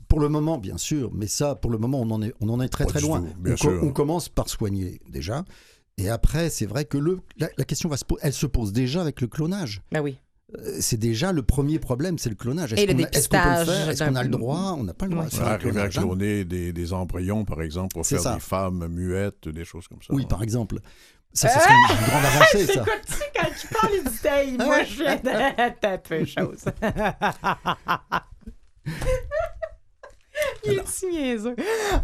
pour 0.07 0.19
le 0.19 0.29
moment, 0.29 0.57
bien 0.57 0.77
sûr, 0.77 1.09
mais 1.13 1.27
ça, 1.27 1.55
pour 1.55 1.71
le 1.71 1.77
moment, 1.77 2.01
on 2.01 2.11
en 2.11 2.21
est, 2.21 2.33
on 2.41 2.49
en 2.49 2.59
est 2.61 2.67
très 2.69 2.83
Pas 2.85 2.91
très 2.91 3.01
loin. 3.01 3.21
tout, 3.21 3.27
bien 3.39 3.53
on, 3.53 3.55
co- 3.55 3.69
sûr. 3.69 3.83
on 3.83 3.91
commence 3.91 4.22
par 4.29 4.49
soigner 4.49 4.99
déjà, 5.09 5.43
et 5.97 6.09
après, 6.09 6.49
c'est 6.49 6.65
vrai 6.65 6.85
que 6.85 6.97
le, 6.97 7.19
la, 7.37 7.49
la 7.57 7.65
question 7.65 7.87
va 7.89 7.97
se 7.97 8.03
elle 8.21 8.33
se 8.33 8.45
pose 8.47 8.73
déjà 8.73 9.01
avec 9.01 9.21
le 9.21 9.27
clonage. 9.27 9.81
Ben 9.91 10.01
oui. 10.01 10.17
Euh, 10.57 10.77
C'est 10.81 10.97
déjà 10.97 11.31
le 11.31 11.41
premier 11.43 11.79
problème, 11.79 12.17
c'est 12.17 12.29
le 12.29 12.35
clonage. 12.35 12.73
Est-ce 12.73 12.85
qu'on 12.85 13.03
a- 13.03 13.07
est-ce 13.09 13.29
qu'on 13.29 13.37
peut 13.41 13.59
le 13.59 13.65
faire? 13.65 13.89
Est-ce 13.89 14.03
qu'on 14.03 14.15
a 14.15 14.23
le 14.23 14.29
droit? 14.29 14.75
On 14.77 14.83
n'a 14.83 14.93
pas 14.93 15.05
le 15.05 15.11
droit 15.11 15.23
Ouais. 15.25 15.29
de 15.29 15.37
On 15.37 15.41
arriver 15.45 15.81
à 15.81 15.83
hein. 15.85 15.89
cloner 15.89 16.45
des, 16.45 16.73
des 16.73 16.93
embryons, 16.93 17.45
par 17.45 17.61
exemple, 17.61 17.93
pour 17.93 18.05
faire 18.05 18.19
ça. 18.19 18.33
des 18.35 18.39
femmes 18.39 18.87
muettes, 18.87 19.47
des 19.49 19.65
choses 19.65 19.87
comme 19.87 20.01
ça. 20.01 20.13
Oui, 20.13 20.25
par 20.27 20.43
exemple. 20.43 20.77
Ça, 21.35 21.49
ce 21.49 21.59
serait 21.59 21.73
une 21.73 22.05
grande 22.07 22.25
avancée, 22.25 22.65
ça. 22.67 22.85
tu 23.07 23.13
sais, 23.13 23.23
quand 23.35 23.49
tu 23.59 23.67
parles 23.73 24.03
du 24.03 24.09
détail, 24.11 24.57
moi, 24.57 24.83
je 24.83 25.03
viens 25.03 25.15
de 25.15 25.79
taper 25.79 26.25
chose. 26.27 26.65
Il 30.65 30.73
est-tu 30.73 31.11
niaiseux? 31.11 31.55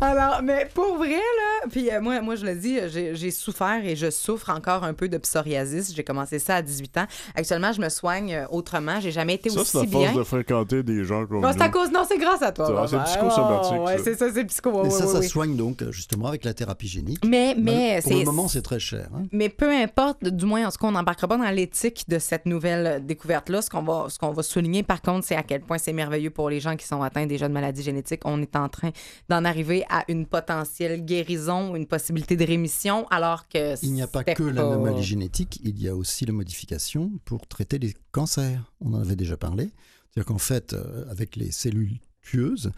Alors, 0.02 0.42
mais 0.44 0.68
pour 0.74 0.98
vrai, 0.98 1.10
là, 1.16 1.68
puis 1.70 1.90
euh, 1.92 2.00
moi, 2.02 2.22
moi, 2.22 2.36
je 2.36 2.46
le 2.46 2.56
dis, 2.56 2.78
j'ai 2.90 3.32
souffert 3.32 3.82
et 3.84 3.96
je 3.96 4.10
souffre 4.10 4.50
encore 4.50 4.84
un 4.84 4.94
peu 4.94 5.08
de 5.10 5.18
psoriasis. 5.18 5.94
J'ai 5.96 6.04
commencé 6.04 6.40
ça 6.40 6.56
à 6.58 6.62
18 6.62 6.98
ans. 6.98 7.06
Actuellement, 7.36 7.72
je 7.74 7.82
me 7.82 7.90
soigne 7.90 8.34
euh, 8.34 8.46
autrement. 8.52 9.00
J'ai 9.00 9.12
jamais 9.12 9.36
été 9.36 9.50
Ça, 9.50 9.62
aussi 9.62 9.72
c'est 9.72 9.80
à 9.80 9.84
bien. 9.86 10.06
force 10.08 10.18
de 10.18 10.24
fréquenter 10.24 10.84
des 10.84 11.04
gens 11.04 11.26
comme 11.26 11.42
Non, 11.42 11.52
c'est 11.54 11.62
à 11.62 11.70
cause, 11.70 11.92
non, 11.92 12.04
c'est 12.08 12.18
grâce 12.18 12.42
à 12.42 12.52
toi. 12.52 12.68
Ça, 12.88 12.88
c'est 12.88 13.12
psychosomatique, 13.12 13.74
Oh, 13.80 13.86
ouais, 13.86 13.98
ça. 13.98 14.04
c'est 14.04 14.16
ça, 14.16 14.28
c'est 14.34 14.46
psycho. 14.46 14.70
ouais, 14.72 14.84
Mais 14.84 14.90
ça, 14.90 15.06
ouais, 15.08 15.14
ça 15.14 15.22
se 15.22 15.30
soigne 15.30 15.56
donc 15.56 15.82
euh, 15.82 15.92
justement 15.92 16.28
avec 16.28 16.44
la 16.46 16.54
thérapie 16.54 16.88
génique. 16.88 17.24
Mais, 17.26 17.56
mais, 17.58 18.00
pour 18.04 18.12
le 18.12 18.18
c'est. 18.20 18.26
moment, 18.26 18.48
c'est 18.48 18.62
très 18.62 18.80
cher. 18.80 19.08
hein. 19.16 19.24
Mais 19.32 19.50
peu 19.50 19.72
importe, 19.72 20.24
du 20.24 20.46
moins, 20.46 20.68
en 20.68 20.72
tout 20.72 20.78
cas, 20.78 20.88
on 20.88 20.92
n'embarquera 20.92 21.28
pas 21.28 21.38
dans 21.38 21.50
l'éthique 21.50 22.06
de 22.08 22.20
cette 22.20 22.46
nouvelle 22.46 23.06
découverte-là. 23.06 23.62
Ce 23.62 23.70
qu'on 23.70 23.84
va, 23.84 24.06
ce 24.10 24.20
qu'on 24.20 24.32
va 24.32 24.44
souligner, 24.44 24.84
par 24.84 25.02
contre, 25.02 25.26
c'est 25.26 25.36
à 25.36 25.44
quel 25.44 25.62
point 25.62 25.78
c'est 25.78 25.94
merveilleux 25.94 26.30
pour 26.30 26.50
les 26.50 26.60
gens 26.60 26.76
qui 26.76 26.86
sont 26.86 27.02
atteints 27.02 27.26
déjà 27.26 27.48
de 27.48 27.54
maladies 27.54 27.84
génétiques. 27.84 28.22
On 28.30 28.42
est 28.42 28.56
en 28.56 28.70
train 28.70 28.92
d'en 29.30 29.44
arriver 29.46 29.84
à 29.90 30.04
une 30.08 30.26
potentielle 30.26 31.04
guérison, 31.06 31.76
une 31.76 31.86
possibilité 31.88 32.36
de 32.36 32.46
rémission, 32.46 33.08
alors 33.10 33.48
que 33.48 33.76
Il 33.84 33.94
n'y 33.94 34.02
a 34.02 34.08
pas 34.08 34.24
que 34.24 34.44
pas- 34.44 34.52
l'anomalie 34.52 35.04
génétique, 35.04 35.60
il 35.64 35.82
y 35.82 35.88
a 35.88 35.96
aussi 35.96 36.26
la 36.26 36.34
modification 36.34 37.12
pour 37.26 37.48
traiter 37.48 37.80
les 37.80 37.96
cancers. 38.12 38.72
On 38.82 38.94
en 38.94 39.02
avait 39.02 39.16
déjà 39.16 39.38
parlé. 39.38 39.70
C'est-à-dire 40.12 40.26
qu'en 40.28 40.38
fait, 40.40 40.74
euh, 40.74 41.06
avec 41.10 41.36
les 41.36 41.52
cellules 41.52 42.00
tueuses, 42.22 42.72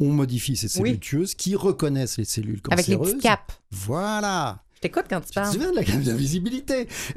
on 0.00 0.10
modifie 0.10 0.56
ces 0.56 0.68
cellules 0.68 0.92
Oui. 0.94 0.98
tueuses 1.00 1.34
qui 1.34 1.54
reconnaissent 1.54 2.18
les 2.18 2.24
cellules 2.24 2.60
Avec 2.70 2.86
les 2.88 2.96
cancéreuses. 2.96 3.22
capes. 3.22 3.52
Voilà. 3.70 4.60
Je 4.74 4.80
t'écoute 4.80 5.04
quand 5.08 5.20
tu 5.20 5.26
Tu 5.26 5.30
te 5.30 5.34
parles. 5.40 5.52
souviens 5.52 5.70
de 5.70 5.76
la 5.76 5.84
cape 5.84 6.00
d'invisibilité? 6.02 6.88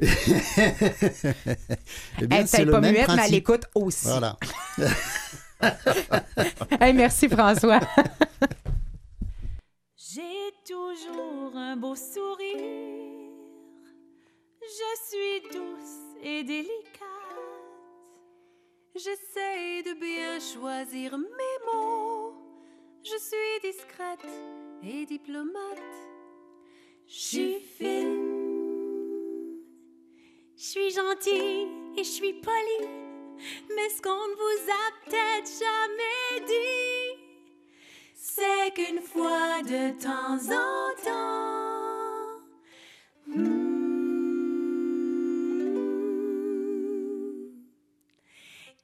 Eh 2.20 2.26
bien, 2.26 2.38
Elle 2.38 2.48
c'est 2.48 2.58
n'est 2.58 2.64
le 2.66 2.70
pas 2.72 2.80
même 2.80 2.92
muette, 2.94 3.08
mais 3.08 3.12
elle 3.14 3.18
principe. 3.18 3.34
écoute 3.36 3.64
aussi. 3.74 4.06
Voilà. 4.06 4.36
Merci, 6.94 7.28
François. 7.28 7.80
J'ai 9.96 10.52
toujours 10.66 11.52
un 11.54 11.76
beau 11.76 11.94
sourire. 11.94 12.56
Je 14.60 14.90
suis 15.08 15.40
douce 15.52 16.16
et 16.22 16.42
délicate. 16.44 17.04
J'essaie 18.94 19.82
de 19.82 19.94
bien 19.98 20.38
choisir 20.40 21.16
mes 21.16 21.58
mots. 21.72 22.34
Je 23.02 23.16
suis 23.18 23.60
discrète 23.62 24.26
et 24.82 25.06
diplomate. 25.06 25.78
Je 27.06 27.14
suis 27.14 27.60
fine. 27.60 28.36
Je 30.56 30.64
suis 30.64 30.90
gentille 30.90 31.66
et 31.96 32.04
je 32.04 32.10
suis 32.10 32.34
polie. 32.34 33.07
Mais 33.74 33.88
ce 33.90 34.02
qu'on 34.02 34.10
ne 34.10 34.34
vous 34.34 34.70
a 34.70 34.92
peut-être 35.04 35.50
jamais 35.58 36.46
dit, 36.46 37.28
c'est 38.14 38.72
qu'une 38.74 39.00
fois 39.00 39.62
de 39.62 39.90
temps 40.00 40.38
en 40.52 40.94
temps, 41.04 42.40
hmm, 43.26 43.58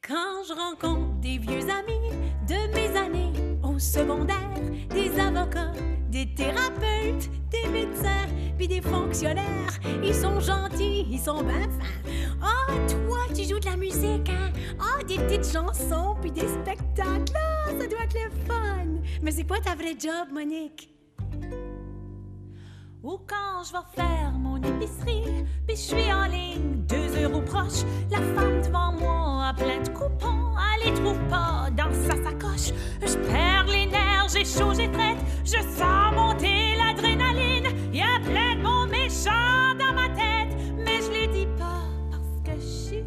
quand 0.03 0.43
je 0.47 0.53
rencontre 0.53 1.21
des 1.21 1.39
vieux 1.39 1.69
amis 1.71 2.11
de 2.49 2.67
mes 2.75 2.97
années 2.97 3.54
au 3.75 4.95
des 4.95 5.21
avocats, 5.21 5.73
des 6.09 6.33
thérapeutes, 6.35 7.29
des 7.51 7.69
médecins, 7.69 8.27
puis 8.57 8.69
des 8.69 8.81
fonctionnaires, 8.81 9.81
ils 10.03 10.15
sont 10.15 10.39
gentils, 10.39 11.07
ils 11.11 11.19
sont 11.19 11.43
bien 11.43 11.63
fins. 11.63 12.11
Ah, 12.41 12.73
toi, 12.89 13.19
tu 13.35 13.43
joues 13.43 13.59
de 13.59 13.67
la 13.67 13.77
musique, 13.77 14.29
hein? 14.29 14.53
Ah, 14.79 15.03
des 15.03 15.17
petites 15.17 15.53
chansons, 15.53 16.15
puis 16.21 16.31
des 16.31 16.47
spectacles. 16.47 17.33
Ah, 17.35 17.71
ça 17.71 17.87
doit 17.89 18.05
être 18.05 18.15
le 18.15 18.31
fun. 18.47 19.03
Mais 19.23 19.33
c'est 19.33 19.45
quoi 19.45 19.59
ta 19.59 19.75
vraie 19.75 19.97
job, 19.99 20.29
Monique? 20.33 20.95
Ou 23.03 23.19
quand 23.27 23.65
je 23.67 23.73
vais 23.73 24.03
faire 24.03 24.33
mon 24.33 24.57
épicerie, 24.59 25.45
puis 25.67 25.77
je 25.77 25.83
suis 25.83 26.13
en 26.13 26.27
ligne, 26.27 26.85
deux 26.89 27.23
euros 27.23 27.43
proche, 27.43 27.83
la 28.11 28.19
femme 28.19 28.63
devant 28.63 28.93
moi 28.93 29.49
a 29.49 29.55
plein 29.55 29.83
de 29.83 29.89
coupons, 29.89 30.44
les 30.85 30.93
trouve 30.95 31.19
pas 31.31 31.69
dans 31.77 31.93
sa 31.93 32.17
sacoche. 32.23 32.73
Je 33.01 33.17
perds 33.29 33.67
les 33.69 33.87
nerfs, 33.87 34.29
j'ai 34.33 34.45
chaud, 34.45 34.73
j'ai 34.75 34.91
traite, 34.91 35.19
je 35.45 35.61
sens 35.77 36.15
monter 36.15 36.75
l'adrénaline, 36.77 37.69
y 37.93 38.03
a 38.03 38.21
plein 38.25 38.57
de 38.57 38.63
mots 38.63 38.87
méchants 38.87 39.75
dans 39.79 39.95
ma 39.95 40.09
tête, 40.09 40.57
mais 40.77 41.01
je 41.01 41.11
les 41.13 41.27
dis 41.29 41.49
pas 41.59 41.85
parce 42.11 42.41
que 42.45 42.61
je 42.61 42.67
suis. 42.67 43.05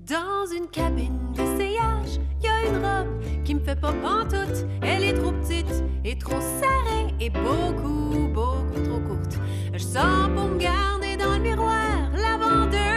Dans 0.00 0.46
une 0.56 0.68
cabine 0.68 1.18
d'essayage, 1.34 2.18
y 2.42 2.48
a 2.48 2.68
une 2.68 2.76
robe 2.84 3.44
qui 3.44 3.54
me 3.54 3.60
fait 3.60 3.78
pas 3.78 3.92
pantoute. 3.92 4.66
Elle 4.82 5.04
est 5.04 5.14
trop 5.14 5.32
petite 5.32 5.84
et 6.04 6.16
trop 6.16 6.40
serrée 6.40 7.14
et 7.20 7.30
beaucoup, 7.30 8.28
beaucoup 8.32 8.80
trop 8.84 9.00
courte. 9.00 9.38
Je 9.74 9.78
sors 9.78 10.30
pour 10.34 10.48
me 10.48 10.58
garder 10.58 11.16
dans 11.16 11.34
le 11.34 11.40
miroir 11.40 12.10
la 12.14 12.38
vendeuse 12.38 12.87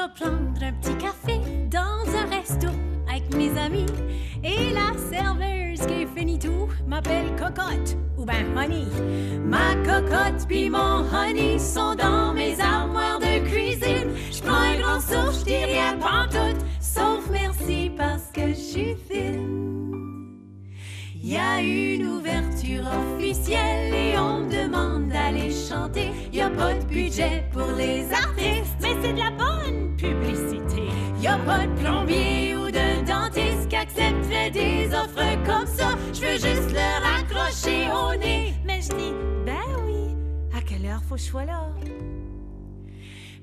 Vais 0.00 0.24
prendre 0.24 0.62
un 0.62 0.72
petit 0.80 0.96
café 0.96 1.40
dans 1.70 2.08
un 2.16 2.24
resto 2.34 2.68
avec 3.06 3.34
mes 3.34 3.50
amis 3.58 3.84
et 4.42 4.72
la 4.72 4.96
serveuse 5.10 5.86
qui 5.86 6.06
finit 6.16 6.38
tout 6.38 6.68
m'appelle 6.86 7.36
cocotte 7.36 7.98
ou 8.16 8.24
ben 8.24 8.46
honey. 8.56 8.86
Ma 9.44 9.74
cocotte 9.84 10.46
puis 10.48 10.70
mon 10.70 11.04
honey 11.12 11.58
sont 11.58 11.94
dans 11.96 12.32
mes 12.32 12.58
armoires 12.60 13.18
de 13.18 13.46
cuisine. 13.46 14.14
Je 14.32 14.40
prends 14.40 14.54
un 14.54 14.80
grand 14.80 15.00
souffle, 15.00 15.40
je 15.40 15.44
dis 15.44 15.64
rien 15.66 15.98
pantoute, 15.98 16.64
sauf 16.80 17.28
merci 17.30 17.90
parce 17.94 18.30
que 18.32 18.48
je 18.48 18.54
suis. 18.54 18.96
Y 21.30 21.36
a 21.36 21.60
une 21.60 22.08
ouverture 22.08 22.82
officielle 23.14 23.94
et 23.94 24.18
on 24.18 24.40
me 24.40 24.50
demande 24.50 25.10
d'aller 25.10 25.52
chanter. 25.52 26.10
Y 26.32 26.40
a 26.40 26.50
pas 26.50 26.74
de 26.74 26.84
budget 26.86 27.44
pour 27.52 27.70
les 27.78 28.12
artistes, 28.12 28.74
mais 28.80 28.96
c'est 29.00 29.12
de 29.12 29.18
la 29.20 29.30
bonne 29.30 29.94
publicité. 29.96 30.88
Y 31.22 31.28
a 31.28 31.38
pas 31.46 31.68
de 31.68 31.80
plombier 31.80 32.56
ou 32.56 32.66
de 32.66 33.06
dentiste 33.06 33.68
qui 33.68 33.76
accepterait 33.76 34.50
des 34.50 34.88
offres 34.88 35.44
comme 35.46 35.68
ça. 35.68 35.90
Je 36.12 36.20
veux 36.20 36.32
juste 36.32 36.72
leur 36.72 37.00
accrocher 37.20 37.86
au 37.92 38.18
nez. 38.18 38.52
Mais 38.64 38.80
je 38.82 38.88
dis, 38.88 39.14
ben 39.46 39.84
oui, 39.86 40.16
à 40.52 40.60
quelle 40.62 40.84
heure 40.84 41.00
faut 41.08 41.14
que 41.14 41.20
je 41.20 41.26
sois 41.26 41.44
là? 41.44 41.70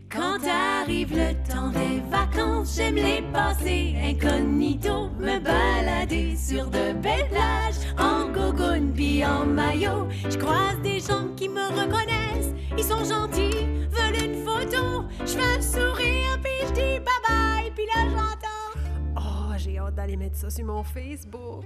Quand 0.10 0.40
arrive 0.48 1.12
le 1.12 1.34
temps 1.52 1.70
des 1.72 2.00
vacances, 2.10 2.78
j'aime 2.78 2.96
les 2.96 3.22
passer 3.34 3.94
incognito, 4.02 5.10
me 5.20 5.38
balader 5.40 6.34
sur 6.38 6.68
de 6.68 6.94
belles 6.94 7.28
plages, 7.30 7.76
en 7.98 8.30
gogoune 8.32 8.94
puis 8.94 9.26
en 9.26 9.46
maillot. 9.46 10.08
Je 10.30 10.38
croise 10.38 10.80
des 10.82 11.02
gens 11.02 11.28
qui 11.36 11.50
me 11.50 11.62
reconnaissent, 11.62 12.54
ils 12.78 12.86
sont 12.86 13.04
gentils, 13.04 13.68
veulent 13.92 14.24
une 14.24 14.46
photo. 14.46 15.04
Je 15.20 15.34
fais 15.34 15.58
un 15.58 15.62
sourire 15.62 16.40
puis 16.42 16.68
je 16.68 16.74
dis 16.74 17.00
bye 17.00 17.22
bye, 17.28 17.72
puis 17.76 17.86
là 17.94 18.10
j'entends. 18.10 19.18
Oh, 19.18 19.54
j'ai 19.58 19.78
hâte 19.78 19.96
d'aller 19.96 20.16
mettre 20.16 20.38
ça 20.38 20.50
sur 20.50 20.66
mon 20.66 20.84
Facebook. 20.84 21.66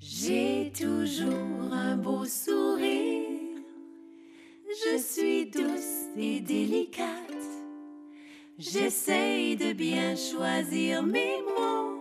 J'ai 0.00 0.72
toujours 0.74 1.70
un 1.70 1.96
beau 1.96 2.24
sourire. 2.24 3.45
Je 4.68 4.98
suis 4.98 5.46
douce 5.46 6.10
et 6.16 6.40
délicate. 6.40 7.06
J'essaye 8.58 9.56
de 9.56 9.72
bien 9.72 10.16
choisir 10.16 11.02
mes 11.02 11.40
mots. 11.42 11.98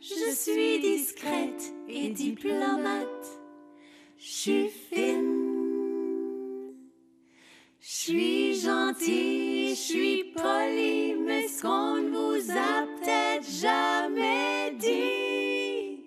Je 0.00 0.30
suis 0.32 0.78
discrète 0.78 1.74
et 1.88 2.10
diplomate. 2.10 3.28
Je 4.16 4.28
suis 4.30 4.68
fine. 4.68 5.50
Je 7.80 7.88
suis 7.88 8.60
gentille, 8.60 9.70
je 9.70 9.80
suis 9.80 10.24
polie, 10.36 11.14
mais 11.14 11.48
ce 11.48 11.62
qu'on 11.62 11.96
ne 11.96 12.10
vous 12.10 12.50
a 12.50 12.86
peut-être 12.86 13.50
jamais 13.50 14.76
dit, 14.78 16.04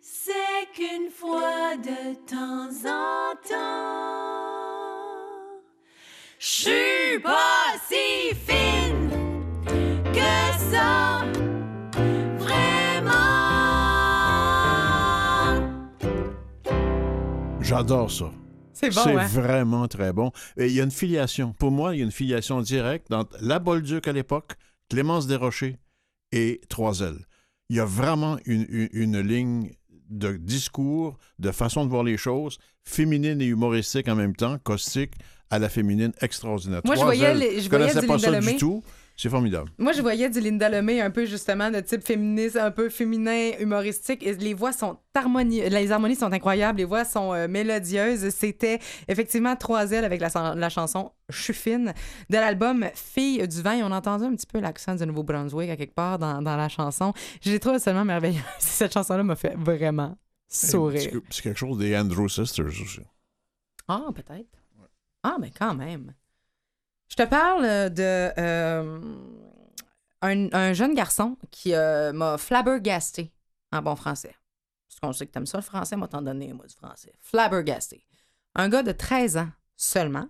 c'est 0.00 0.66
qu'une 0.74 1.10
fois 1.10 1.76
de 1.76 2.14
temps 2.26 2.70
en 2.88 3.36
temps, 3.46 4.51
je 6.64 6.68
suis 6.68 7.18
pas 7.22 7.74
si 7.88 8.34
fine 8.46 9.10
que 10.12 10.70
ça, 10.70 11.24
vraiment. 14.62 15.70
J'adore 17.60 18.10
ça. 18.10 18.30
C'est 18.74 18.94
bon, 18.94 19.00
C'est 19.04 19.16
hein? 19.16 19.26
vraiment 19.26 19.86
très 19.88 20.12
bon. 20.12 20.32
Et 20.56 20.66
il 20.66 20.72
y 20.72 20.80
a 20.80 20.84
une 20.84 20.90
filiation. 20.90 21.52
Pour 21.52 21.70
moi, 21.70 21.94
il 21.94 21.98
y 21.98 22.02
a 22.02 22.04
une 22.04 22.10
filiation 22.12 22.60
directe 22.60 23.12
entre 23.12 23.36
La 23.40 23.58
Bolduc 23.58 24.08
à 24.08 24.12
l'époque, 24.12 24.52
Clémence 24.88 25.26
Desrochers 25.26 25.76
et 26.32 26.60
Troisel. 26.68 27.16
Il 27.70 27.76
y 27.76 27.80
a 27.80 27.84
vraiment 27.84 28.38
une, 28.44 28.66
une- 28.68 28.88
une 28.92 29.20
ligne 29.20 29.70
de 30.10 30.36
discours, 30.36 31.18
de 31.38 31.50
façon 31.50 31.84
de 31.84 31.90
voir 31.90 32.02
les 32.04 32.16
choses, 32.16 32.58
féminine 32.84 33.40
et 33.40 33.46
humoristique 33.46 34.08
en 34.08 34.16
même 34.16 34.34
temps, 34.36 34.58
caustique, 34.62 35.12
à 35.52 35.58
la 35.58 35.68
féminine 35.68 36.12
extraordinaire. 36.20 36.80
Moi, 36.84 36.96
je 36.96 37.02
voyais 37.02 37.34
les- 37.34 37.60
je 37.60 37.68
voyais 37.68 37.86
pas 37.92 38.00
du 38.00 38.06
ça 38.06 38.12
Linda 38.30 38.40
du 38.40 38.46
Lemay. 38.46 38.56
tout. 38.58 38.82
C'est 39.14 39.28
formidable. 39.28 39.70
Moi, 39.76 39.92
je 39.92 40.00
voyais 40.00 40.30
du 40.30 40.40
Linda 40.40 40.70
Lemay 40.70 41.02
un 41.02 41.10
peu 41.10 41.26
justement 41.26 41.70
de 41.70 41.80
type 41.80 42.02
féministe, 42.02 42.56
un 42.56 42.70
peu 42.70 42.88
féminin, 42.88 43.50
humoristique. 43.60 44.26
Et 44.26 44.32
les 44.36 44.54
voix 44.54 44.72
sont 44.72 44.96
harmonieuses, 45.14 45.68
les 45.70 45.92
harmonies 45.92 46.16
sont 46.16 46.32
incroyables, 46.32 46.78
les 46.78 46.86
voix 46.86 47.04
sont 47.04 47.34
euh, 47.34 47.46
mélodieuses. 47.46 48.30
C'était 48.30 48.78
effectivement 49.08 49.54
trois 49.54 49.90
ailes 49.92 50.06
avec 50.06 50.18
la, 50.22 50.54
la 50.56 50.68
chanson 50.70 51.12
Je 51.28 51.42
suis 51.42 51.52
fine 51.52 51.92
de 52.30 52.36
l'album 52.36 52.86
Fille 52.94 53.46
du. 53.46 53.58
Et 53.60 53.82
on 53.82 53.92
a 53.92 53.98
entendu 53.98 54.24
un 54.24 54.34
petit 54.34 54.46
peu 54.46 54.60
l'accent 54.60 54.94
du 54.94 55.04
Nouveau-Brunswick 55.06 55.68
à 55.68 55.76
quelque 55.76 55.94
part 55.94 56.18
dans, 56.18 56.40
dans 56.40 56.56
la 56.56 56.70
chanson. 56.70 57.12
Je 57.42 57.50
l'ai 57.50 57.60
trouvé 57.60 57.78
seulement 57.78 58.06
merveilleuse. 58.06 58.40
Cette 58.58 58.94
chanson-là 58.94 59.22
m'a 59.22 59.36
fait 59.36 59.54
vraiment 59.58 60.16
sourire. 60.48 61.02
C'est 61.02 61.12
c'est 61.28 61.42
quelque 61.42 61.58
chose 61.58 61.76
des 61.76 61.94
Andrew 61.96 62.28
Sisters 62.28 62.64
aussi. 62.64 63.00
Ah, 63.88 64.06
peut-être. 64.14 64.48
Ah, 65.22 65.36
mais 65.40 65.50
quand 65.50 65.74
même. 65.74 66.14
Je 67.08 67.16
te 67.16 67.22
parle 67.24 67.64
euh, 67.64 67.88
de 67.88 68.32
euh, 68.38 69.00
un, 70.22 70.52
un 70.52 70.72
jeune 70.72 70.94
garçon 70.94 71.36
qui 71.50 71.74
euh, 71.74 72.12
m'a 72.12 72.38
flabbergasté 72.38 73.32
en 73.70 73.82
bon 73.82 73.96
français. 73.96 74.34
Parce 74.88 75.00
qu'on 75.00 75.12
sait 75.12 75.26
que 75.26 75.32
t'aimes 75.32 75.46
ça, 75.46 75.58
le 75.58 75.62
français, 75.62 75.96
moi 75.96 76.08
t'en 76.08 76.22
donner, 76.22 76.52
moi, 76.52 76.66
du 76.66 76.74
français. 76.74 77.12
Flabbergasté. 77.20 78.06
Un 78.54 78.68
gars 78.68 78.82
de 78.82 78.92
13 78.92 79.36
ans 79.36 79.48
seulement, 79.76 80.28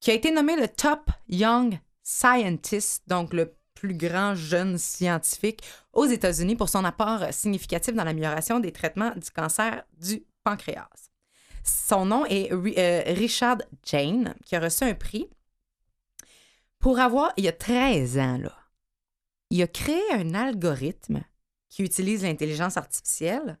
qui 0.00 0.10
a 0.10 0.14
été 0.14 0.30
nommé 0.30 0.56
le 0.56 0.68
Top 0.68 1.10
Young 1.28 1.78
Scientist, 2.02 3.02
donc 3.06 3.32
le 3.32 3.54
plus 3.74 3.94
grand 3.94 4.34
jeune 4.34 4.78
scientifique 4.78 5.62
aux 5.92 6.06
États-Unis 6.06 6.56
pour 6.56 6.68
son 6.68 6.84
apport 6.84 7.24
significatif 7.30 7.94
dans 7.94 8.04
l'amélioration 8.04 8.60
des 8.60 8.72
traitements 8.72 9.12
du 9.16 9.30
cancer 9.30 9.84
du 9.98 10.24
pancréas. 10.44 11.03
Son 11.64 12.06
nom 12.06 12.26
est 12.26 12.52
euh, 12.52 13.02
Richard 13.14 13.58
Jane, 13.84 14.34
qui 14.44 14.54
a 14.54 14.60
reçu 14.60 14.84
un 14.84 14.94
prix 14.94 15.28
pour 16.78 17.00
avoir, 17.00 17.32
il 17.38 17.44
y 17.44 17.48
a 17.48 17.52
13 17.52 18.18
ans, 18.18 18.38
il 19.48 19.62
a 19.62 19.66
créé 19.66 20.02
un 20.12 20.34
algorithme 20.34 21.22
qui 21.70 21.82
utilise 21.82 22.22
l'intelligence 22.22 22.76
artificielle 22.76 23.58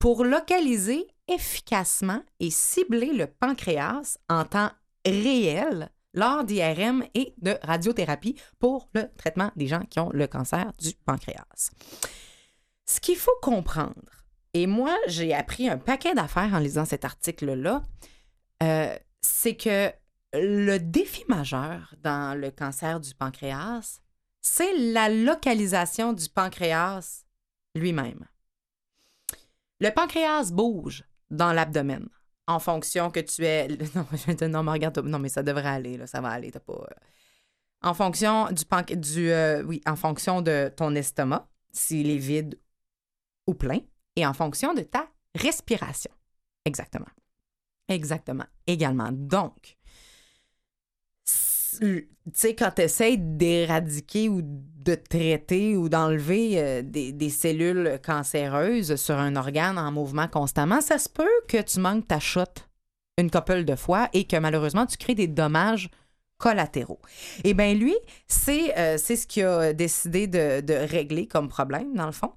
pour 0.00 0.24
localiser 0.24 1.06
efficacement 1.28 2.22
et 2.40 2.50
cibler 2.50 3.12
le 3.12 3.28
pancréas 3.28 4.18
en 4.28 4.44
temps 4.44 4.70
réel 5.06 5.90
lors 6.14 6.42
d'IRM 6.42 7.04
et 7.14 7.34
de 7.38 7.56
radiothérapie 7.62 8.34
pour 8.58 8.88
le 8.92 9.04
traitement 9.16 9.52
des 9.54 9.68
gens 9.68 9.84
qui 9.88 10.00
ont 10.00 10.10
le 10.10 10.26
cancer 10.26 10.72
du 10.80 10.94
pancréas. 11.04 11.70
Ce 12.86 12.98
qu'il 13.00 13.16
faut 13.16 13.38
comprendre, 13.40 14.17
et 14.54 14.66
moi, 14.66 14.96
j'ai 15.06 15.34
appris 15.34 15.68
un 15.68 15.78
paquet 15.78 16.14
d'affaires 16.14 16.52
en 16.54 16.58
lisant 16.58 16.84
cet 16.84 17.04
article-là, 17.04 17.82
euh, 18.62 18.96
c'est 19.20 19.56
que 19.56 19.90
le 20.34 20.78
défi 20.78 21.24
majeur 21.28 21.94
dans 22.02 22.38
le 22.38 22.50
cancer 22.50 23.00
du 23.00 23.14
pancréas, 23.14 24.00
c'est 24.40 24.76
la 24.76 25.08
localisation 25.08 26.12
du 26.12 26.28
pancréas 26.28 27.24
lui-même. 27.74 28.26
Le 29.80 29.90
pancréas 29.90 30.50
bouge 30.52 31.04
dans 31.30 31.52
l'abdomen 31.52 32.08
en 32.46 32.58
fonction 32.58 33.10
que 33.10 33.20
tu 33.20 33.44
es. 33.44 33.68
Non, 33.94 34.06
je 34.12 34.32
te- 34.32 34.44
non, 34.44 34.62
mais 34.62 34.72
regarde, 34.72 34.98
non, 35.04 35.18
mais 35.18 35.28
ça 35.28 35.42
devrait 35.42 35.68
aller, 35.68 35.96
là, 35.96 36.06
ça 36.06 36.20
va 36.20 36.30
aller, 36.30 36.50
t'as 36.50 36.60
pas. 36.60 36.72
euh. 36.72 36.94
En 37.82 37.94
fonction 37.94 38.46
du, 38.50 38.64
panc- 38.64 38.96
du 38.96 39.30
euh, 39.30 39.62
oui, 39.62 39.80
en 39.86 39.94
fonction 39.94 40.42
de 40.42 40.72
ton 40.76 40.94
estomac, 40.96 41.48
s'il 41.70 42.10
est 42.10 42.16
vide 42.18 42.58
ou 43.46 43.54
plein, 43.54 43.78
et 44.18 44.26
en 44.26 44.34
fonction 44.34 44.74
de 44.74 44.82
ta 44.82 45.06
respiration. 45.34 46.10
Exactement. 46.64 47.06
Exactement. 47.88 48.44
Également. 48.66 49.10
Donc, 49.12 49.78
tu 51.80 52.08
sais, 52.34 52.54
quand 52.56 52.72
tu 52.74 52.82
essaies 52.82 53.16
d'éradiquer 53.16 54.28
ou 54.28 54.40
de 54.42 54.94
traiter 54.96 55.76
ou 55.76 55.88
d'enlever 55.88 56.58
euh, 56.58 56.82
des, 56.82 57.12
des 57.12 57.30
cellules 57.30 58.00
cancéreuses 58.04 58.96
sur 58.96 59.16
un 59.16 59.36
organe 59.36 59.78
en 59.78 59.92
mouvement 59.92 60.26
constamment, 60.26 60.80
ça 60.80 60.98
se 60.98 61.08
peut 61.08 61.28
que 61.46 61.62
tu 61.62 61.78
manques 61.78 62.08
ta 62.08 62.18
shot 62.18 62.42
une 63.18 63.30
couple 63.30 63.64
de 63.64 63.76
fois 63.76 64.08
et 64.12 64.24
que 64.24 64.36
malheureusement, 64.36 64.86
tu 64.86 64.96
crées 64.96 65.14
des 65.14 65.28
dommages 65.28 65.90
collatéraux. 66.38 67.00
Eh 67.44 67.52
bien, 67.52 67.74
lui, 67.74 67.94
c'est 68.28 68.76
euh, 68.78 68.96
ce 68.96 69.26
qu'il 69.26 69.44
a 69.44 69.72
décidé 69.72 70.28
de, 70.28 70.60
de 70.60 70.72
régler 70.72 71.26
comme 71.26 71.48
problème, 71.48 71.94
dans 71.94 72.06
le 72.06 72.12
fond. 72.12 72.32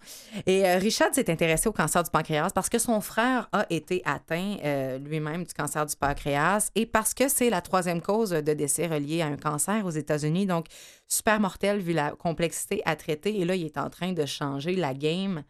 Et 0.48 0.66
euh, 0.66 0.78
Richard 0.78 1.14
s'est 1.14 1.30
intéressé 1.30 1.70
au 1.70 1.72
cancer 1.72 2.04
du 2.04 2.10
pancréas 2.10 2.50
parce 2.50 2.68
que 2.68 2.80
son 2.80 3.00
frère 3.00 3.48
a 3.52 3.66
été 3.70 4.02
atteint 4.04 4.58
euh, 4.64 4.98
lui-même 4.98 5.44
du 5.44 5.54
cancer 5.54 5.86
du 5.86 5.96
pancréas 5.96 6.72
et 6.74 6.88
parce 6.88 7.14
que 7.14 7.28
c'est 7.28 7.52
la 7.52 7.62
troisième 7.62 8.02
cause 8.02 8.32
de 8.32 8.54
décès 8.54 8.88
reliée 8.88 9.22
à 9.22 9.28
un 9.28 9.38
cancer 9.38 9.86
aux 9.86 9.92
États-Unis. 9.92 10.48
Donc, 10.48 10.66
super 11.08 11.40
mortel 11.40 11.80
vu 11.80 11.94
la 11.94 12.12
complexité 12.12 12.82
à 12.86 12.96
traiter. 12.96 13.40
Et 13.40 13.46
là, 13.46 13.56
il 13.56 13.66
est 13.66 13.78
en 13.78 13.90
train 13.90 14.14
de 14.14 14.26
changer 14.26 14.76
la 14.76 14.96
game 14.96 15.44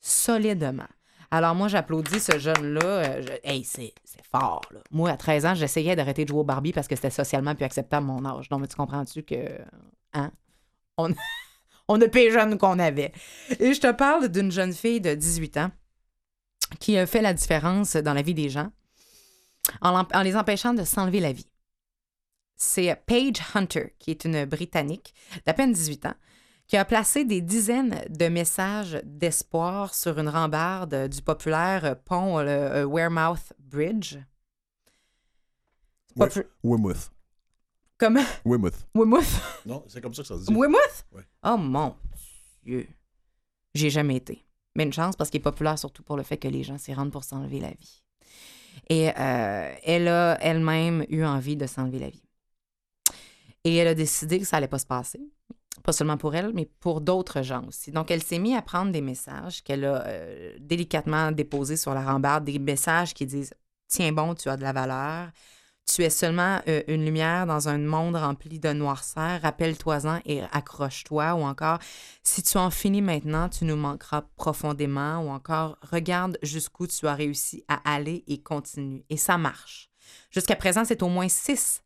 solidement. 0.00 0.86
Alors, 1.30 1.54
moi, 1.54 1.68
j'applaudis 1.68 2.20
ce 2.20 2.38
jeune-là. 2.38 2.80
Euh, 2.84 3.22
Hey, 3.44 3.64
c'est 3.64 3.92
fort. 4.30 4.62
Moi, 4.90 5.10
à 5.10 5.16
13 5.16 5.46
ans, 5.46 5.54
j'essayais 5.54 5.94
d'arrêter 5.94 6.24
de 6.24 6.28
jouer 6.30 6.40
au 6.40 6.44
Barbie 6.44 6.72
parce 6.72 6.88
que 6.88 6.96
c'était 6.96 7.10
socialement 7.10 7.54
plus 7.54 7.64
acceptable 7.64 8.06
mon 8.06 8.24
âge. 8.24 8.50
Non, 8.50 8.58
mais 8.58 8.66
tu 8.66 8.76
comprends-tu 8.76 9.22
que. 9.22 9.58
Hein? 10.14 10.30
On, 10.96 11.14
on 11.88 12.00
est 12.00 12.08
plus 12.08 12.32
jeune 12.32 12.56
qu'on 12.58 12.78
avait. 12.78 13.12
Et 13.60 13.74
je 13.74 13.80
te 13.80 13.92
parle 13.92 14.28
d'une 14.28 14.50
jeune 14.50 14.72
fille 14.72 15.00
de 15.00 15.14
18 15.14 15.56
ans 15.58 15.70
qui 16.80 16.98
a 16.98 17.06
fait 17.06 17.22
la 17.22 17.32
différence 17.34 17.96
dans 17.96 18.14
la 18.14 18.22
vie 18.22 18.34
des 18.34 18.50
gens 18.50 18.70
en 19.80 20.22
les 20.22 20.36
empêchant 20.36 20.74
de 20.74 20.84
s'enlever 20.84 21.20
la 21.20 21.32
vie. 21.32 21.48
C'est 22.56 22.94
Paige 23.06 23.36
Hunter, 23.54 23.94
qui 23.98 24.10
est 24.10 24.24
une 24.24 24.44
Britannique 24.44 25.14
d'à 25.46 25.54
peine 25.54 25.72
18 25.72 26.06
ans, 26.06 26.14
qui 26.68 26.76
a 26.76 26.84
placé 26.84 27.24
des 27.24 27.40
dizaines 27.40 28.04
de 28.10 28.28
messages 28.28 29.00
d'espoir 29.04 29.94
sur 29.94 30.18
une 30.18 30.28
rambarde 30.28 31.08
du 31.08 31.22
populaire 31.22 31.96
pont 32.04 32.38
le 32.40 32.48
euh, 32.50 32.84
Wearmouth 32.86 33.52
Bridge. 33.58 34.18
Popu- 36.14 36.46
Weymouth. 36.62 37.10
Comment? 37.96 38.24
Weymouth. 38.44 38.86
Weymouth? 38.94 39.40
Non, 39.64 39.82
c'est 39.88 40.00
comme 40.00 40.14
ça 40.14 40.22
que 40.22 40.28
ça 40.28 40.38
se 40.38 40.44
dit. 40.44 40.54
Weymouth? 40.54 41.06
Ouais. 41.12 41.22
Oh 41.42 41.56
mon 41.56 41.96
Dieu. 42.62 42.86
J'ai 43.74 43.90
jamais 43.90 44.16
été. 44.16 44.44
Mais 44.74 44.84
une 44.84 44.92
chance 44.92 45.16
parce 45.16 45.30
qu'il 45.30 45.40
est 45.40 45.42
populaire 45.42 45.78
surtout 45.78 46.02
pour 46.02 46.16
le 46.16 46.22
fait 46.22 46.36
que 46.36 46.48
les 46.48 46.64
gens 46.64 46.78
s'y 46.78 46.92
rendent 46.92 47.10
pour 47.12 47.24
s'enlever 47.24 47.60
la 47.60 47.70
vie. 47.70 48.02
Et 48.90 49.08
euh, 49.08 49.74
elle 49.82 50.06
a 50.08 50.38
elle-même 50.40 51.04
eu 51.08 51.24
envie 51.24 51.56
de 51.56 51.66
s'enlever 51.66 51.98
la 51.98 52.10
vie. 52.10 52.22
Et 53.64 53.74
elle 53.76 53.88
a 53.88 53.94
décidé 53.94 54.38
que 54.38 54.44
ça 54.44 54.58
allait 54.58 54.68
pas 54.68 54.78
se 54.78 54.86
passer. 54.86 55.20
Pas 55.82 55.92
seulement 55.92 56.16
pour 56.16 56.34
elle, 56.34 56.52
mais 56.54 56.68
pour 56.80 57.00
d'autres 57.00 57.42
gens 57.42 57.64
aussi. 57.66 57.92
Donc, 57.92 58.10
elle 58.10 58.22
s'est 58.22 58.38
mise 58.38 58.56
à 58.56 58.62
prendre 58.62 58.92
des 58.92 59.00
messages 59.00 59.62
qu'elle 59.62 59.84
a 59.84 60.04
euh, 60.06 60.56
délicatement 60.60 61.32
déposés 61.32 61.76
sur 61.76 61.94
la 61.94 62.02
rambarde, 62.02 62.44
des 62.44 62.58
messages 62.58 63.14
qui 63.14 63.26
disent 63.26 63.54
Tiens 63.88 64.12
bon, 64.12 64.34
tu 64.34 64.48
as 64.48 64.56
de 64.56 64.62
la 64.62 64.72
valeur. 64.72 65.30
Tu 65.86 66.02
es 66.02 66.10
seulement 66.10 66.60
euh, 66.68 66.82
une 66.86 67.06
lumière 67.06 67.46
dans 67.46 67.70
un 67.70 67.78
monde 67.78 68.16
rempli 68.16 68.58
de 68.58 68.72
noirceur. 68.74 69.40
Rappelle-toi-en 69.40 70.20
et 70.26 70.42
accroche-toi. 70.52 71.34
Ou 71.34 71.40
encore, 71.40 71.78
si 72.22 72.42
tu 72.42 72.58
en 72.58 72.70
finis 72.70 73.00
maintenant, 73.00 73.48
tu 73.48 73.64
nous 73.64 73.76
manqueras 73.76 74.24
profondément. 74.36 75.20
Ou 75.20 75.30
encore, 75.30 75.78
regarde 75.90 76.38
jusqu'où 76.42 76.86
tu 76.86 77.06
as 77.06 77.14
réussi 77.14 77.64
à 77.68 77.80
aller 77.90 78.22
et 78.26 78.42
continue. 78.42 79.02
Et 79.08 79.16
ça 79.16 79.38
marche. 79.38 79.88
Jusqu'à 80.30 80.56
présent, 80.56 80.84
c'est 80.84 81.02
au 81.02 81.08
moins 81.08 81.28
six 81.28 81.82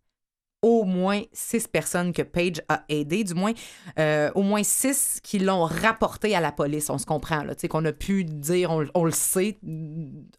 au 0.62 0.84
moins 0.84 1.22
six 1.32 1.66
personnes 1.66 2.12
que 2.12 2.22
Page 2.22 2.62
a 2.68 2.84
aidé, 2.88 3.24
du 3.24 3.34
moins 3.34 3.52
euh, 3.98 4.30
au 4.34 4.42
moins 4.42 4.62
six 4.62 5.18
qui 5.22 5.40
l'ont 5.40 5.64
rapporté 5.64 6.34
à 6.36 6.40
la 6.40 6.52
police, 6.52 6.88
on 6.88 6.98
se 6.98 7.06
comprend, 7.06 7.42
là, 7.42 7.54
tu 7.56 7.62
sais, 7.62 7.68
qu'on 7.68 7.84
a 7.84 7.92
pu 7.92 8.24
dire, 8.24 8.70
on, 8.94 9.04
le 9.04 9.10
sait, 9.10 9.58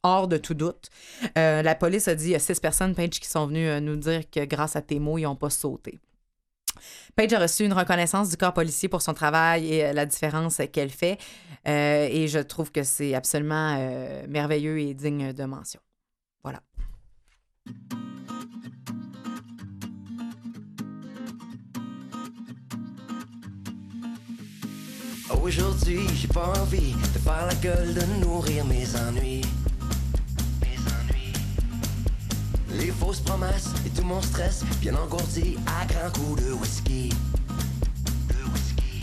hors 0.01 0.29
de 0.29 0.37
tout 0.37 0.53
doute. 0.53 0.89
Euh, 1.37 1.61
la 1.61 1.75
police 1.75 2.07
a 2.07 2.15
dit, 2.15 2.27
il 2.27 2.31
y 2.31 2.35
a 2.35 2.39
six 2.39 2.59
personnes, 2.59 2.95
Page, 2.95 3.19
qui 3.19 3.27
sont 3.27 3.47
venues 3.47 3.67
euh, 3.67 3.81
nous 3.81 3.97
dire 3.97 4.21
que 4.31 4.45
grâce 4.45 4.77
à 4.77 4.81
tes 4.81 4.99
mots, 4.99 5.17
ils 5.17 5.23
n'ont 5.23 5.35
pas 5.35 5.49
sauté. 5.49 5.99
Page 7.15 7.33
a 7.33 7.39
reçu 7.39 7.65
une 7.65 7.73
reconnaissance 7.73 8.29
du 8.29 8.37
corps 8.37 8.53
policier 8.53 8.89
pour 8.89 9.01
son 9.01 9.13
travail 9.13 9.71
et 9.71 9.93
la 9.93 10.05
différence 10.05 10.59
qu'elle 10.71 10.89
fait. 10.89 11.19
Et 11.65 12.27
je 12.27 12.39
trouve 12.39 12.71
que 12.71 12.83
c'est 12.83 13.13
absolument 13.13 13.77
merveilleux 14.27 14.79
et 14.79 14.93
digne 14.95 15.31
de 15.31 15.43
mention. 15.45 15.79
Voilà. 16.43 16.61
Aujourd'hui, 25.41 26.07
j'ai 26.15 26.27
pas 26.27 26.53
envie 26.59 26.93
de 27.13 27.19
faire 27.19 27.45
la 27.47 27.55
gueule, 27.55 27.93
de 27.93 28.25
nourrir 28.25 28.65
mes 28.65 28.85
ennuis. 28.95 29.41
Mes 30.61 30.77
ennuis. 30.77 31.33
Les 32.79 32.91
fausses 32.91 33.19
promesses 33.21 33.69
et 33.85 33.89
tout 33.89 34.03
mon 34.03 34.21
stress, 34.21 34.63
bien 34.79 34.95
engourdi 34.95 35.57
à 35.67 35.85
grands 35.85 36.11
coups 36.11 36.43
de 36.43 36.53
whisky. 36.53 37.09
De 38.29 38.51
whisky. 38.51 39.01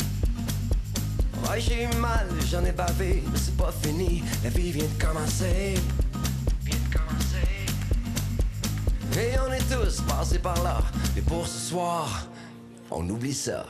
Ouais, 1.49 1.61
j'ai 1.61 1.85
eu 1.85 1.97
mal, 1.97 2.27
j'en 2.51 2.65
ai 2.65 2.73
bavé, 2.73 3.23
mais 3.31 3.39
c'est 3.39 3.57
pas 3.57 3.73
fini. 3.83 4.23
La 4.43 4.51
vie 4.51 4.73
vient 4.73 4.85
de 4.85 5.03
commencer. 5.03 5.75
Vient 6.65 6.77
de 6.77 6.97
commencer. 6.97 7.67
Et 9.19 9.39
on 9.47 9.53
est 9.53 9.69
tous 9.69 10.01
passés 10.03 10.39
par 10.39 10.63
là. 10.63 10.83
Mais 11.15 11.23
pour 11.23 11.47
ce 11.47 11.59
soir, 11.71 12.27
on 12.91 13.09
oublie 13.09 13.35
ça. 13.35 13.67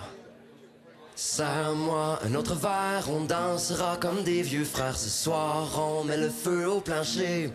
Serre-moi 1.22 2.18
un 2.24 2.34
autre 2.34 2.54
verre, 2.54 3.04
on 3.10 3.26
dansera 3.26 3.98
comme 4.00 4.22
des 4.22 4.40
vieux 4.40 4.64
frères 4.64 4.96
ce 4.96 5.10
soir, 5.10 5.68
on 5.78 6.02
met 6.02 6.16
le 6.16 6.30
feu 6.30 6.66
au 6.66 6.80
plancher. 6.80 7.52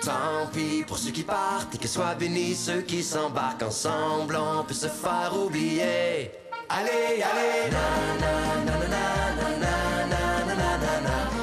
Tant 0.00 0.46
pis 0.52 0.84
pour 0.86 0.96
ceux 0.96 1.10
qui 1.10 1.24
partent 1.24 1.74
et 1.74 1.78
que 1.78 1.88
soient 1.88 2.14
bénis 2.14 2.54
ceux 2.54 2.82
qui 2.82 3.02
s'embarquent 3.02 3.64
ensemble, 3.64 4.36
on 4.36 4.62
peut 4.62 4.74
se 4.74 4.86
faire 4.86 5.32
oublier. 5.36 6.30
Allez, 6.68 7.20
allez, 7.20 7.72
na 7.72 7.86
na 8.22 8.34
na 8.64 8.76
na 8.78 8.94
na 8.94 9.56
na 9.58 10.06
na 10.06 10.54
na 10.54 10.78
na 10.78 11.00
na 11.00 11.33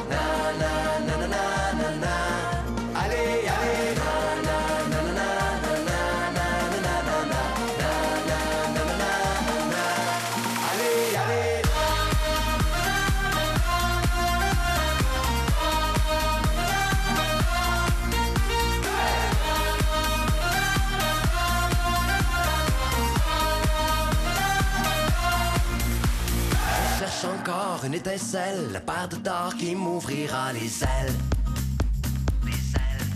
une 27.85 27.93
étincelle, 27.95 28.71
la 28.71 28.79
paire 28.79 29.07
de 29.07 29.15
d'or 29.15 29.55
qui 29.57 29.73
m'ouvrira 29.75 30.53
les 30.53 30.83
ailes. 30.83 31.13
Les 32.45 32.51
ailes. 32.51 33.07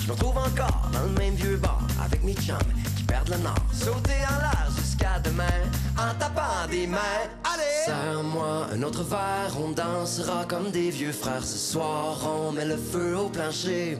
Je 0.00 0.06
me 0.06 0.12
retrouve 0.12 0.38
encore 0.38 0.88
dans 0.92 1.02
le 1.02 1.18
même 1.18 1.34
vieux 1.34 1.56
bar 1.56 1.82
avec 2.04 2.22
mes 2.22 2.34
chums 2.34 2.58
qui 2.96 3.02
perdent 3.02 3.30
le 3.30 3.38
nord. 3.38 3.54
Sauter 3.72 4.20
en 4.28 4.38
l'air 4.38 4.68
jusqu'à 4.76 5.18
demain 5.18 5.62
en 5.98 6.14
tapant 6.18 6.68
des 6.70 6.86
mains. 6.86 6.98
Allez! 7.44 7.86
Serre-moi 7.86 8.68
un 8.72 8.82
autre 8.82 9.02
verre, 9.02 9.56
on 9.58 9.70
dansera 9.70 10.44
comme 10.46 10.70
des 10.70 10.90
vieux 10.90 11.12
frères 11.12 11.44
ce 11.44 11.58
soir. 11.58 12.18
On 12.24 12.52
met 12.52 12.66
le 12.66 12.76
feu 12.76 13.16
au 13.16 13.28
plancher. 13.28 13.98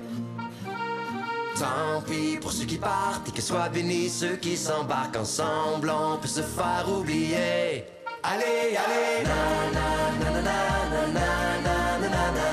Tant 1.58 2.02
pis 2.06 2.36
pour 2.40 2.52
ceux 2.52 2.66
qui 2.66 2.78
partent 2.78 3.28
et 3.28 3.32
que 3.32 3.42
soient 3.42 3.68
bénis 3.68 4.10
ceux 4.10 4.36
qui 4.36 4.56
s'embarquent 4.56 5.16
ensemble. 5.16 5.90
On 5.90 6.18
peut 6.18 6.28
se 6.28 6.42
faire 6.42 6.86
oublier. 6.88 7.84
Allez, 8.26 8.74
allez, 8.74 9.22
na 9.28 9.36
na 9.76 9.88
na 10.18 10.30
na 10.30 10.56
na 10.88 11.06
na 11.12 11.28
na 11.60 12.08
na 12.08 12.32
na 12.32 12.43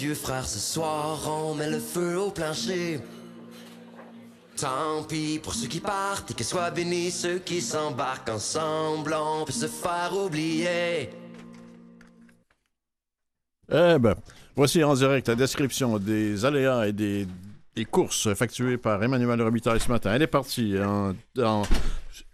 vieux 0.00 0.14
frères 0.14 0.46
ce 0.46 0.58
soir, 0.58 1.20
on 1.28 1.54
met 1.54 1.68
le 1.68 1.78
feu 1.78 2.18
au 2.18 2.30
plancher. 2.30 3.00
Tant 4.56 5.02
pis 5.06 5.38
pour 5.42 5.52
ceux 5.52 5.68
qui 5.68 5.80
partent 5.80 6.30
et 6.30 6.34
que 6.34 6.42
soient 6.42 6.70
bénis 6.70 7.10
ceux 7.10 7.38
qui 7.38 7.60
s'embarquent 7.60 8.30
ensemble, 8.30 9.14
on 9.14 9.44
peut 9.44 9.52
se 9.52 9.66
faire 9.66 10.12
oublier. 10.16 11.10
Eh 13.70 13.98
ben, 13.98 14.14
voici 14.56 14.82
en 14.82 14.94
direct 14.94 15.28
la 15.28 15.34
description 15.34 15.98
des 15.98 16.46
aléas 16.46 16.86
et 16.86 16.92
des, 16.92 17.26
courses 17.90 18.26
effectuées 18.26 18.78
par 18.78 19.02
Emmanuel 19.02 19.42
Robitaille 19.42 19.80
ce 19.80 19.88
matin. 19.90 20.14
Elle 20.14 20.22
est 20.22 20.26
partie 20.26 20.78
en, 20.78 21.14
en 21.38 21.62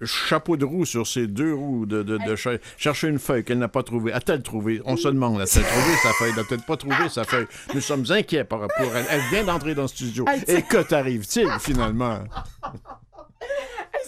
chapeau 0.04 0.56
de 0.56 0.64
roue 0.64 0.84
sur 0.84 1.06
ses 1.06 1.26
deux 1.26 1.54
roues 1.54 1.86
de, 1.86 2.02
de, 2.02 2.18
de 2.18 2.36
chercher 2.76 3.08
une 3.08 3.18
feuille 3.18 3.44
qu'elle 3.44 3.58
n'a 3.58 3.68
pas 3.68 3.82
trouvée. 3.82 4.12
A-t-elle 4.12 4.42
trouvé? 4.42 4.80
On 4.84 4.96
se 4.96 5.08
demande, 5.08 5.40
a-t-elle 5.40 5.64
trouvé 5.64 5.94
sa 6.02 6.12
feuille? 6.12 6.32
N'a-t-elle 6.34 6.60
pas 6.62 6.76
trouvé 6.76 7.08
sa 7.08 7.24
feuille? 7.24 7.46
Nous 7.74 7.80
sommes 7.80 8.04
inquiets 8.10 8.44
par 8.44 8.60
rapport 8.60 8.94
à 8.94 8.98
elle. 9.00 9.06
Elle 9.10 9.20
vient 9.30 9.44
d'entrer 9.44 9.74
dans 9.74 9.82
le 9.82 9.88
studio. 9.88 10.24
Et 10.48 10.62
que 10.62 10.78
t'arrive-t-il 10.82 11.48
finalement? 11.60 12.20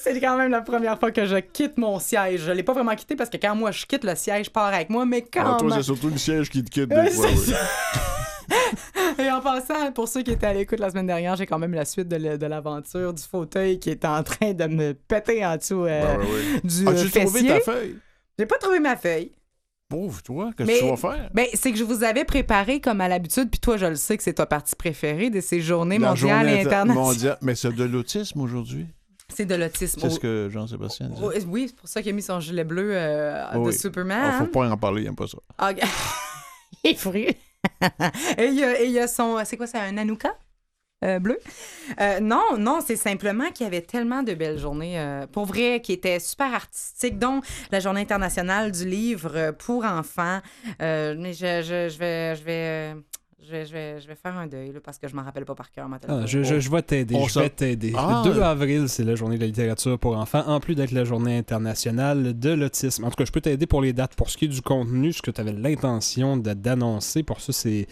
C'est 0.01 0.21
quand 0.21 0.37
même 0.37 0.51
la 0.51 0.61
première 0.63 0.99
fois 0.99 1.11
que 1.11 1.27
je 1.27 1.37
quitte 1.37 1.77
mon 1.77 1.99
siège. 1.99 2.43
Je 2.47 2.53
l'ai 2.53 2.63
pas 2.63 2.73
vraiment 2.73 2.95
quitté 2.95 3.17
parce 3.17 3.29
que 3.31 3.37
quand 3.37 3.55
moi 3.55 3.71
je 3.73 3.85
quitte, 3.85 4.05
le 4.05 4.15
siège 4.15 4.51
part 4.51 4.67
avec 4.73 4.91
moi, 4.91 5.05
mais 5.05 5.23
quand 5.23 5.55
Ah, 5.55 5.57
toi, 5.59 5.71
c'est 5.77 5.83
surtout 5.83 6.09
le 6.09 6.17
siège 6.19 6.51
qui 6.51 6.63
te 6.65 6.71
quitte 6.71 6.89
des 6.89 7.11
fois. 7.11 7.27
oui. 7.29 7.55
Et 9.19 9.31
en 9.31 9.41
passant, 9.41 9.93
pour 9.93 10.09
ceux 10.09 10.23
qui 10.23 10.33
étaient 10.33 10.47
à 10.47 10.55
l'écoute 10.55 10.81
la 10.81 10.91
semaine 10.91 11.07
dernière, 11.07 11.37
j'ai 11.37 11.47
quand 11.47 11.59
même 11.59 11.75
la 11.75 11.85
suite 11.85 12.09
de, 12.09 12.47
l'aventure 12.47 13.13
du 13.15 13.23
fauteuil 13.23 13.79
qui 13.79 13.91
est 13.91 14.05
en 14.05 14.23
train 14.23 14.53
de 14.53 14.67
me 14.67 14.93
péter 14.95 15.45
en 15.45 15.57
dessous 15.57 15.85
euh, 15.85 16.17
du 16.65 16.87
euh, 16.87 16.91
As-tu 16.91 17.11
trouvé 17.11 17.41
fessier. 17.41 17.49
ta 17.49 17.61
feuille? 17.61 17.97
J'ai 18.39 18.47
pas 18.47 18.59
trouvé 18.59 18.81
ma 18.81 18.97
feuille. 18.97 19.33
Pauvre 19.89 20.23
toi, 20.23 20.51
qu'est-ce 20.57 20.71
que 20.71 20.79
tu 20.81 20.91
vas 20.91 20.97
faire? 20.97 21.31
Ben, 21.33 21.47
c'est 21.55 21.73
que 21.73 21.79
je 21.79 21.85
vous 21.85 22.05
avais 22.05 22.25
préparé 22.25 22.79
comme 22.81 23.01
à 23.01 23.09
l'habitude, 23.09 23.51
puis 23.51 23.59
toi, 23.59 23.79
je 23.79 23.87
le 23.87 23.95
sais 23.95 24.19
que 24.19 24.23
c'est 24.23 24.35
ta 24.35 24.45
partie 24.45 24.77
préférée 24.77 25.31
de 25.31 25.41
ces 25.41 25.63
journées 25.63 25.99
La 25.99 26.09
mondiales 26.11 26.41
journée 26.47 26.57
et 26.57 26.61
inter- 26.61 26.75
internationales. 26.75 27.05
mondiale- 27.07 27.39
Mais 27.41 27.55
c'est 27.55 27.73
de 27.73 27.85
l'autisme 27.85 28.41
aujourd'hui? 28.43 28.87
C'est 29.35 29.47
de 29.47 29.55
l'autisme. 29.55 30.01
C'est 30.03 30.11
ce 30.11 30.21
que 30.21 30.49
Jean-Sébastien 30.51 31.09
dit. 31.09 31.23
Oui, 31.47 31.67
c'est 31.69 31.77
pour 31.77 31.89
ça 31.89 32.03
qu'il 32.03 32.11
a 32.11 32.15
mis 32.15 32.23
son 32.23 32.39
gilet 32.41 32.65
bleu 32.65 32.91
euh, 32.93 33.65
de. 33.65 33.71
Superman. 33.71 34.21
Ah, 34.23 34.39
faut 34.41 34.47
pas 34.47 34.69
en 34.71 34.77
parler, 34.77 35.03
il 35.03 35.09
aime 35.09 35.17
pas 35.17 35.27
ça. 35.27 35.39
Ah, 35.57 35.73
il 36.85 36.91
est 36.91 36.95
fru. 36.95 37.27
et 38.39 38.47
il 38.47 38.91
y 38.91 38.99
a, 38.99 39.09
son. 39.09 39.39
C'est 39.45 39.57
quoi, 39.57 39.67
c'est 39.67 39.79
un 39.79 39.97
Anouka? 39.97 40.37
euh, 41.05 41.21
bleu? 41.21 41.39
Euh, 42.01 42.19
non, 42.21 42.59
non, 42.59 42.81
c'est 42.85 42.97
simplement 42.97 43.51
qu'il 43.51 43.65
y 43.65 43.67
avait 43.67 43.83
tellement 43.83 44.23
de 44.23 44.35
belles 44.35 44.59
journées, 44.59 44.99
euh, 44.99 45.27
pour 45.29 45.47
vrai, 45.47 45.81
qui 45.81 45.93
étaient 45.93 46.19
super 46.19 46.53
artistiques, 46.53 47.19
dont 47.19 47.41
la 47.71 47.79
journée 47.81 48.01
internationale 48.01 48.73
du 48.73 48.85
livre 48.89 49.53
pour 49.53 49.85
enfants. 49.85 50.41
Mais 50.81 51.33
je, 51.33 51.63
je, 51.63 51.89
je 51.89 51.99
vais, 51.99 52.37
je 52.37 52.43
vais, 52.43 52.95
vais, 53.51 53.67
je 53.67 53.73
vais, 53.73 54.01
je 54.01 54.07
vais 54.09 54.15
faire 54.15 54.37
un 54.37 54.47
deuil 54.47 54.73
là, 54.73 54.81
parce 54.83 54.99
que 54.99 55.09
je 55.09 55.15
m'en 55.15 55.23
rappelle 55.23 55.45
pas 55.45 55.55
par 55.55 55.71
cœur. 55.71 55.89
Ah, 56.09 56.27
je, 56.27 56.43
je, 56.43 56.61
je 56.61 56.71
vais 56.71 56.83
t'aider. 56.83 57.15
On 57.17 57.27
Je 57.27 57.39
vais 57.41 57.51
t'aider. 57.51 57.93
Ah. 57.97 58.23
Le 58.27 58.33
2 58.35 58.41
avril, 58.43 58.89
c'est 58.89 59.05
la 59.05 59.15
journée 59.15 59.37
de 59.37 59.41
la 59.41 59.47
littérature 59.47 59.99
pour 59.99 60.17
enfants, 60.17 60.45
en 60.47 60.61
plus 60.61 60.75
d'être 60.75 60.93
la 60.93 61.05
journée 61.05 61.39
internationale 61.39 62.39
de 62.39 62.51
l'autisme. 62.51 63.05
En 63.05 63.11
tout 63.11 63.17
cas, 63.17 63.25
je 63.25 63.33
peux 63.33 63.41
t'aider 63.41 63.67
pour 63.67 63.83
les 63.83 63.93
dates. 63.93 64.15
Pour 64.15 64.31
ce 64.31 64.37
qui 64.37 64.47
est 64.47 64.49
du 64.49 64.63
contenu, 64.63 65.13
ce 65.13 65.23
que 65.23 65.31
tu 65.31 65.41
avais 65.41 65.53
l'intention 65.53 66.37
de- 66.37 66.53
d'annoncer, 66.55 67.23
pour 67.23 67.41
ça, 67.41 67.53
c'est. 67.53 67.87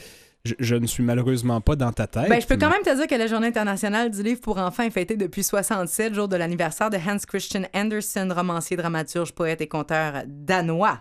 Je, 0.44 0.54
je 0.60 0.76
ne 0.76 0.86
suis 0.86 1.02
malheureusement 1.02 1.60
pas 1.60 1.74
dans 1.74 1.90
ta 1.92 2.06
tête. 2.06 2.28
Ben, 2.28 2.40
je 2.40 2.46
peux 2.46 2.56
quand 2.56 2.70
même 2.70 2.82
te 2.82 2.94
dire 2.94 3.08
que 3.08 3.14
la 3.16 3.26
Journée 3.26 3.48
internationale 3.48 4.12
du 4.12 4.22
livre 4.22 4.40
pour 4.40 4.58
enfants 4.58 4.84
est 4.84 4.90
fêtée 4.90 5.16
depuis 5.16 5.42
67, 5.42 6.14
jour 6.14 6.28
de 6.28 6.36
l'anniversaire 6.36 6.88
de 6.88 6.96
Hans 6.98 7.16
Christian 7.26 7.62
Andersen, 7.74 8.30
romancier, 8.32 8.76
dramaturge, 8.76 9.32
poète 9.32 9.60
et 9.60 9.66
conteur 9.66 10.22
danois. 10.26 11.00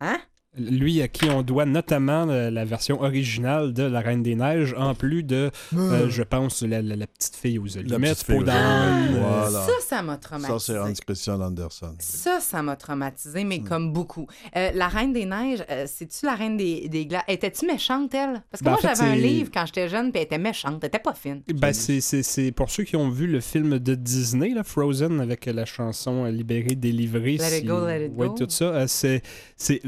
Hein? 0.00 0.18
Lui 0.58 1.00
à 1.00 1.06
qui 1.06 1.30
on 1.30 1.42
doit 1.42 1.64
notamment 1.64 2.26
euh, 2.28 2.50
la 2.50 2.64
version 2.64 3.00
originale 3.02 3.72
de 3.72 3.84
La 3.84 4.00
Reine 4.00 4.24
des 4.24 4.34
Neiges, 4.34 4.74
en 4.76 4.96
plus 4.96 5.22
de, 5.22 5.52
euh, 5.76 6.08
je 6.10 6.24
pense, 6.24 6.62
la, 6.62 6.82
la- 6.82 6.96
la 6.96 7.06
petite 7.06 7.36
fille 7.36 7.56
aux 7.60 7.78
allumettes, 7.78 8.14
petite 8.14 8.26
fille 8.26 8.34
peau 8.34 8.40
aux 8.42 8.44
d'âne, 8.44 9.14
euh, 9.14 9.20
voilà. 9.20 9.60
Ça, 9.66 9.72
ça 9.80 10.02
m'a 10.02 10.16
traumatisé. 10.16 10.58
Ça, 10.58 10.64
c'est 10.72 10.78
Hans 10.80 10.92
Christian 11.06 11.40
Andersen. 11.40 11.94
Ça, 12.00 12.40
ça 12.40 12.62
m'a 12.62 12.74
traumatisé, 12.74 13.44
Hmm. 13.44 13.46
mais 13.48 13.60
comme 13.60 13.92
beaucoup. 13.92 14.26
Euh, 14.56 14.72
la 14.74 14.88
Reine 14.88 15.12
des 15.12 15.24
Neiges, 15.24 15.62
euh, 15.70 15.84
c'est-tu 15.86 16.26
la 16.26 16.34
Reine 16.34 16.56
des, 16.56 16.88
des 16.88 17.06
glaces? 17.06 17.22
Étais-tu 17.28 17.66
méchante, 17.66 18.12
elle? 18.12 18.42
Parce 18.50 18.58
que 18.60 18.64
Ben, 18.64 18.72
moi, 18.72 18.80
j'avais 18.82 19.08
un 19.08 19.14
livre 19.14 19.50
quand 19.54 19.66
j'étais 19.66 19.88
jeune, 19.88 20.10
puis 20.10 20.18
elle 20.18 20.26
était 20.26 20.38
méchante. 20.38 20.78
Elle 20.82 20.88
était 20.88 20.98
pas 20.98 21.14
fine. 21.14 21.42
Ben, 21.54 21.72
c'est, 21.72 22.00
c'est, 22.00 22.24
c'est 22.24 22.50
pour 22.50 22.70
ceux 22.70 22.82
qui 22.82 22.96
ont 22.96 23.08
vu 23.08 23.28
le 23.28 23.38
film 23.38 23.78
de 23.78 23.94
Disney, 23.94 24.52
là, 24.52 24.64
Frozen, 24.64 25.20
avec 25.20 25.46
la 25.46 25.64
chanson 25.64 26.24
Libérée, 26.24 26.74
délivrée. 26.74 27.36
Let 27.36 27.58
it 27.58 27.66
go, 27.66 27.86
let 27.86 28.06
it 28.06 28.12
ouais, 28.16 28.26
go. 28.26 28.34
tout 28.36 28.46
ça. 28.50 28.64
euh, 28.64 28.84
c'est, 28.88 29.22
c'est 29.56 29.80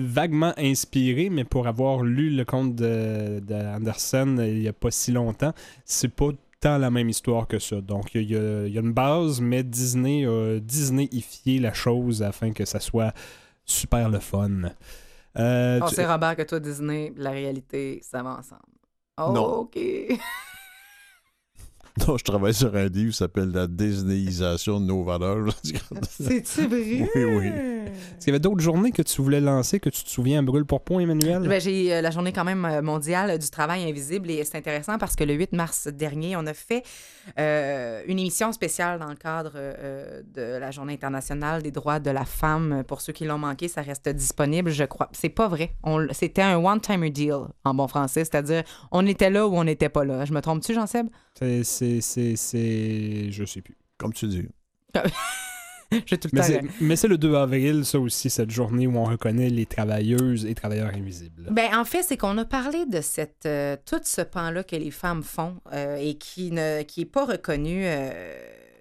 inspiré, 0.57 1.31
mais 1.31 1.45
pour 1.45 1.67
avoir 1.67 2.03
lu 2.03 2.31
le 2.31 2.45
conte 2.45 2.75
de, 2.75 3.41
de 3.41 3.55
Andersen 3.55 4.39
euh, 4.39 4.49
il 4.49 4.61
n'y 4.61 4.69
a 4.69 4.73
pas 4.73 4.91
si 4.91 5.13
longtemps, 5.13 5.53
c'est 5.85 6.09
pas 6.15 6.29
tant 6.61 6.79
la 6.79 6.91
même 6.91 7.09
histoire 7.09 7.47
que 7.49 7.59
ça. 7.59 7.81
Donc, 7.81 8.15
il 8.15 8.31
y, 8.31 8.37
a- 8.37 8.67
il 8.67 8.73
y 8.73 8.79
a 8.79 8.81
une 8.81 8.93
base, 8.93 9.41
mais 9.41 9.63
Disney 9.65 10.25
a 10.27 10.59
Disneyifié 10.61 11.59
la 11.59 11.73
chose 11.73 12.23
afin 12.23 12.53
que 12.53 12.65
ça 12.65 12.79
soit 12.81 13.13
super 13.65 14.09
le 14.09 14.21
fun. 14.21 14.51
Euh, 15.39 15.81
On 15.83 15.87
tu- 15.89 15.95
sait, 15.97 16.07
Robert, 16.07 16.37
que 16.37 16.43
toi, 16.43 16.61
Disney, 16.61 17.13
la 17.17 17.31
réalité, 17.31 18.01
ça 18.03 18.23
va 18.23 18.37
ensemble. 18.39 18.61
Oh, 19.19 19.33
Non. 19.35 19.45
OK. 19.61 19.77
Non, 22.09 22.17
je 22.17 22.25
travaille 22.25 22.55
sur 22.55 22.75
un 22.75 22.87
livre 22.87 23.11
qui 23.11 23.17
s'appelle 23.17 23.51
La 23.51 23.67
Disneyisation 23.67 24.81
de 24.81 24.87
nos 24.87 25.05
valeurs. 25.05 25.49
C'est-tu 26.09 26.67
vrai? 26.67 27.11
Oui, 27.15 27.25
oui. 27.25 27.47
Est-ce 27.47 28.19
qu'il 28.19 28.29
y 28.29 28.31
avait 28.31 28.41
d'autres 28.41 28.63
journées 28.63 28.93
que 28.93 29.03
tu 29.03 29.21
voulais 29.21 29.41
lancer, 29.41 29.79
que 29.79 29.91
tu 29.91 30.03
te 30.03 30.09
souviens, 30.09 30.43
brûle 30.43 30.65
pour 30.65 30.81
point, 30.83 31.03
Emmanuel? 31.03 31.47
Ben, 31.47 31.61
j'ai 31.61 31.93
euh, 31.93 32.01
la 32.01 32.11
journée 32.11 32.33
quand 32.33 32.45
même 32.45 32.65
euh, 32.65 32.81
mondiale 32.81 33.39
du 33.39 33.51
travail 33.51 33.89
invisible 33.89 34.31
et 34.31 34.43
c'est 34.45 34.57
intéressant 34.57 34.97
parce 34.97 35.17
que 35.17 35.25
le 35.25 35.35
8 35.35 35.53
mars 35.53 35.89
dernier, 35.89 36.35
on 36.37 36.47
a 36.47 36.55
fait 36.55 36.83
euh, 37.39 38.03
une 38.07 38.19
émission 38.19 38.53
spéciale 38.53 38.99
dans 38.99 39.09
le 39.09 39.15
cadre 39.15 39.53
euh, 39.55 40.23
de 40.35 40.59
la 40.59 40.71
journée 40.71 40.95
internationale 40.95 41.63
des 41.63 41.71
droits 41.71 42.01
de 42.01 42.11
la 42.11 42.25
femme. 42.25 42.85
Pour 42.87 43.01
ceux 43.01 43.13
qui 43.13 43.25
l'ont 43.25 43.39
manqué, 43.39 43.69
ça 43.69 43.83
reste 43.83 44.09
disponible, 44.09 44.71
je 44.71 44.85
crois. 44.85 45.09
C'est 45.13 45.29
pas 45.29 45.49
vrai. 45.49 45.75
C'était 46.13 46.43
un 46.43 46.57
one-timer 46.57 47.11
deal 47.11 47.37
en 47.65 47.75
bon 47.75 47.87
français, 47.87 48.25
c'est-à-dire 48.25 48.63
on 48.91 49.07
était 49.07 49.31
là 49.31 49.47
ou 49.47 49.57
on 49.57 49.65
n'était 49.65 49.89
pas 49.89 50.05
là. 50.05 50.25
Je 50.25 50.33
me 50.33 50.41
trompe-tu, 50.41 50.75
Jean-Seb? 50.75 51.09
C'est, 51.43 51.65
c'est, 51.65 52.01
c'est, 52.01 52.37
c'est- 52.37 53.31
Je 53.33 53.45
sais 53.45 53.61
plus. 53.61 53.77
Comme 53.99 54.13
tu 54.13 54.27
dis. 54.27 54.49
J'ai 56.07 56.17
tout 56.17 56.29
le 56.33 56.39
Mais 56.39 56.41
temps... 56.41 56.47
c'est, 56.47 56.63
mais 56.81 56.97
c'est 56.97 57.09
le 57.09 57.19
2 57.19 57.35
avril, 57.35 57.85
ça 57.85 57.99
aussi, 57.99 58.31
cette 58.31 58.51
journée 58.51 58.87
où 58.87 58.97
on 58.97 59.05
reconnaît 59.05 59.51
les 59.51 59.67
travailleuses 59.67 60.47
et 60.47 60.55
travailleurs 60.55 60.95
invisibles. 60.95 61.49
Ben, 61.51 61.77
en 61.77 61.85
fait, 61.85 62.03
c'est 62.03 62.17
qu'on 62.17 62.39
a 62.39 62.47
parlé 62.47 62.87
de 62.87 63.03
cette, 63.03 63.45
euh, 63.45 63.77
tout 63.85 64.01
ce 64.03 64.23
pan-là 64.23 64.65
que 64.65 64.75
les 64.77 64.91
femmes 64.91 65.23
font 65.23 65.57
euh, 65.75 65.97
et 65.97 66.15
qui 66.15 66.51
ne 66.51 66.83
qui 66.83 67.03
est 67.03 67.07
pas 67.07 67.27
reconnu, 67.27 67.83
euh, 67.85 68.11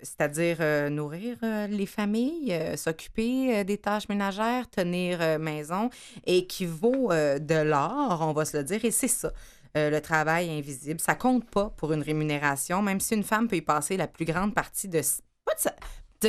c'est-à-dire 0.02 0.58
euh, 0.62 0.90
nourrir 0.90 1.36
euh, 1.44 1.68
les 1.68 1.86
familles, 1.86 2.54
euh, 2.54 2.78
s'occuper 2.78 3.58
euh, 3.58 3.64
des 3.66 3.78
tâches 3.78 4.08
ménagères, 4.08 4.70
tenir 4.70 5.22
euh, 5.22 5.38
maison 5.38 5.90
et 6.26 6.48
qui 6.48 6.66
vaut 6.66 7.12
euh, 7.12 7.40
de 7.40 7.56
l'or, 7.56 8.20
on 8.22 8.32
va 8.32 8.46
se 8.46 8.56
le 8.56 8.64
dire, 8.64 8.86
et 8.86 8.92
c'est 8.92 9.10
ça. 9.10 9.34
Euh, 9.78 9.90
le 9.90 10.02
travail 10.02 10.50
invisible, 10.50 11.00
ça 11.00 11.16
compte 11.16 11.50
pas 11.50 11.70
pour 11.78 11.94
une 11.94 12.02
rémunération, 12.02 12.82
même 12.82 13.00
si 13.00 13.16
une 13.16 13.24
femme 13.24 13.48
peut 13.48 13.56
y 13.56 13.62
passer 13.62 13.96
la 13.96 14.08
plus 14.08 14.26
grande 14.26 14.54
partie 14.54 14.90
de, 14.90 15.02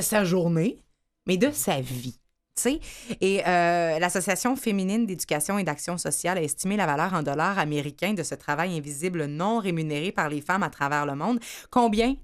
sa, 0.01 0.25
journée, 0.25 0.83
mais 1.27 1.37
de 1.37 1.51
sa 1.51 1.81
vie. 1.81 2.19
tu 2.57 2.63
sais. 2.63 2.81
Et 3.21 3.43
euh, 3.47 3.99
l'Association 3.99 4.55
féminine 4.55 5.07
d'éducation 5.07 5.59
et 5.59 5.65
d'action 5.65 5.99
sociale 5.99 6.39
a 6.39 6.43
estimé 6.43 6.77
la 6.77 6.87
valeur 6.87 7.15
en 7.15 7.23
dollars 7.23 7.59
américains 7.59 8.15
de 8.15 8.23
ce 8.23 8.37
travail 8.37 8.77
invisible 8.77 9.27
non 9.27 9.59
rémunéré 9.59 10.13
par 10.13 10.29
les 10.29 10.41
femmes 10.41 10.63
à 10.63 10.71
travers 10.71 11.05
le 11.05 11.17
monde. 11.17 11.41
Combien, 11.71 12.15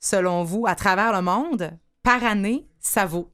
selon 0.00 0.42
vous, 0.42 0.66
à 0.66 0.74
travers 0.74 1.12
le 1.12 1.20
monde, 1.20 1.70
par 2.02 2.24
année, 2.24 2.66
ça 2.80 3.04
vaut? 3.04 3.30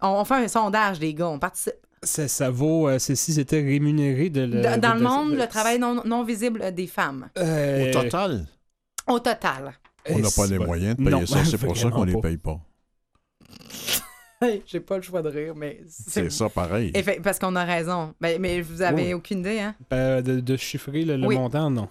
On, 0.00 0.08
on 0.08 0.24
fait 0.24 0.34
un 0.34 0.48
sondage, 0.48 0.98
les 0.98 1.14
gars, 1.14 1.28
on 1.28 1.38
participe. 1.38 1.87
Ça, 2.02 2.28
ça 2.28 2.50
vaut, 2.50 2.88
euh, 2.88 2.98
c'est 2.98 3.16
si 3.16 3.32
c'était 3.32 3.60
rémunéré 3.62 4.30
de 4.30 4.42
le- 4.42 4.62
Dans, 4.62 4.80
dans 4.80 4.88
de- 4.90 4.94
le 4.94 5.00
de- 5.00 5.04
monde, 5.04 5.32
de- 5.32 5.36
le 5.36 5.46
travail 5.48 5.78
non, 5.78 6.02
non 6.04 6.22
visible 6.24 6.72
des 6.74 6.86
femmes. 6.86 7.28
Euh, 7.38 7.88
Au 7.90 7.92
total, 8.02 8.46
Au 9.06 9.18
total. 9.18 9.74
on 10.08 10.18
n'a 10.18 10.28
pas 10.30 10.46
les 10.46 10.58
moyens 10.58 10.96
de 10.96 11.04
payer 11.04 11.10
non, 11.10 11.26
ça. 11.26 11.44
C'est 11.44 11.58
pour 11.58 11.76
ça 11.76 11.90
qu'on 11.90 12.04
les 12.04 12.12
vraiment 12.12 12.20
pas. 12.22 12.28
paye 12.28 12.36
pas. 12.38 12.60
J'ai 14.66 14.78
pas 14.80 14.96
le 14.96 15.02
choix 15.02 15.20
de 15.22 15.28
rire, 15.30 15.54
mais 15.56 15.80
C'est 15.88 16.30
ça 16.30 16.48
pareil. 16.48 16.92
Parce 17.24 17.38
qu'on 17.40 17.56
a 17.56 17.64
raison. 17.64 18.14
Ben, 18.20 18.40
mais 18.40 18.60
vous 18.60 18.82
avez 18.82 19.06
Oui. 19.06 19.14
aucune 19.14 19.40
idée, 19.40 19.58
hein? 19.58 19.74
Euh, 19.92 20.22
de, 20.22 20.38
de 20.38 20.56
chiffrer 20.56 21.04
le, 21.04 21.16
le 21.16 21.26
Oui. 21.26 21.34
montant, 21.36 21.70
non. 21.70 21.88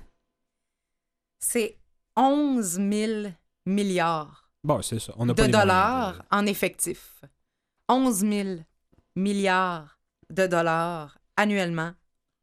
C'est 1.39 1.77
11 2.15 2.79
000 2.89 3.29
milliards 3.65 4.49
Bon, 4.63 4.81
c'est 4.81 4.99
ça. 4.99 5.13
On 5.17 5.25
n'a 5.25 5.33
de 5.33 5.37
pas 5.37 5.45
les 5.47 5.51
moyens 5.51 5.65
dollars 5.67 6.23
en 6.31 6.45
effectif. 6.45 7.21
11 7.89 8.19
000 8.19 8.59
milliards 9.15 9.96
de 10.33 10.47
dollars 10.47 11.17
annuellement, 11.37 11.91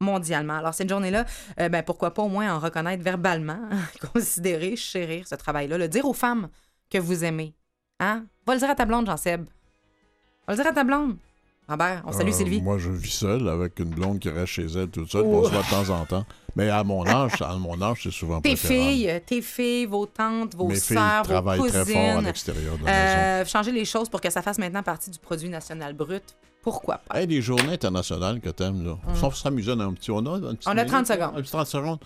mondialement. 0.00 0.54
Alors, 0.54 0.74
cette 0.74 0.88
journée-là, 0.88 1.24
euh, 1.60 1.68
ben, 1.68 1.82
pourquoi 1.82 2.12
pas 2.14 2.22
au 2.22 2.28
moins 2.28 2.54
en 2.54 2.58
reconnaître 2.58 3.02
verbalement, 3.02 3.58
considérer, 4.12 4.76
chérir 4.76 5.26
ce 5.28 5.34
travail-là, 5.34 5.78
le 5.78 5.88
dire 5.88 6.04
aux 6.06 6.12
femmes 6.14 6.48
que 6.90 6.98
vous 6.98 7.24
aimez. 7.24 7.54
Hein? 8.00 8.24
Va 8.46 8.54
le 8.54 8.60
dire 8.60 8.70
à 8.70 8.74
ta 8.74 8.84
blonde, 8.84 9.06
Jean-Seb. 9.06 9.44
Va 10.46 10.54
le 10.54 10.56
dire 10.62 10.66
à 10.70 10.72
ta 10.74 10.84
blonde. 10.84 11.16
Robert, 11.66 12.02
on 12.04 12.12
salue 12.12 12.28
Euh, 12.28 12.32
Sylvie. 12.32 12.60
Moi, 12.60 12.76
je 12.76 12.90
vis 12.90 13.10
seul 13.10 13.48
avec 13.48 13.78
une 13.78 13.88
blonde 13.88 14.18
qui 14.18 14.28
reste 14.28 14.48
chez 14.52 14.66
elle 14.66 14.88
toute 14.90 15.10
seule. 15.10 15.22
puis 15.22 15.30
On 15.32 15.44
se 15.44 15.50
voit 15.50 15.62
de 15.62 15.70
temps 15.70 15.94
en 15.98 16.04
temps. 16.04 16.26
Mais 16.56 16.68
à 16.68 16.84
mon 16.84 17.06
âge, 17.06 17.40
à 17.40 17.54
mon 17.56 17.80
âge, 17.80 18.00
c'est 18.02 18.10
souvent 18.10 18.42
Tes 18.42 18.54
filles, 18.54 19.22
tes 19.24 19.40
filles, 19.40 19.86
vos 19.86 20.04
tantes, 20.04 20.54
vos 20.54 20.68
Mes 20.68 20.74
filles 20.74 20.96
sœurs, 20.98 21.22
vos 21.22 21.30
travaillent 21.30 21.60
cousines. 21.60 21.82
très 21.84 21.92
fort 21.94 22.18
à 22.18 22.20
l'extérieur 22.20 22.76
de 22.78 22.84
la 22.84 22.92
maison. 22.92 23.16
Euh, 23.18 23.44
changer 23.46 23.72
les 23.72 23.86
choses 23.86 24.10
pour 24.10 24.20
que 24.20 24.28
ça 24.28 24.42
fasse 24.42 24.58
maintenant 24.58 24.82
partie 24.82 25.08
du 25.08 25.18
produit 25.18 25.48
national 25.48 25.94
brut. 25.94 26.36
Pourquoi 26.64 26.98
pas? 26.98 27.20
Hey, 27.20 27.26
les 27.26 27.42
journées 27.42 27.74
internationales 27.74 28.40
que 28.40 28.48
t'aimes, 28.48 28.84
là. 28.84 28.96
On 29.22 29.30
s'amusait 29.30 29.76
dans 29.76 29.88
un 29.88 29.92
petit... 29.92 30.10
On 30.10 30.24
a, 30.24 30.30
un 30.30 30.54
petit 30.54 30.66
On 30.66 30.70
a 30.72 30.74
minute, 30.74 30.88
30 30.88 31.08
là? 31.08 31.14
secondes. 31.14 31.38
Un 31.38 31.42
petit 31.42 31.50
30 31.52 31.66
secondes. 31.66 31.98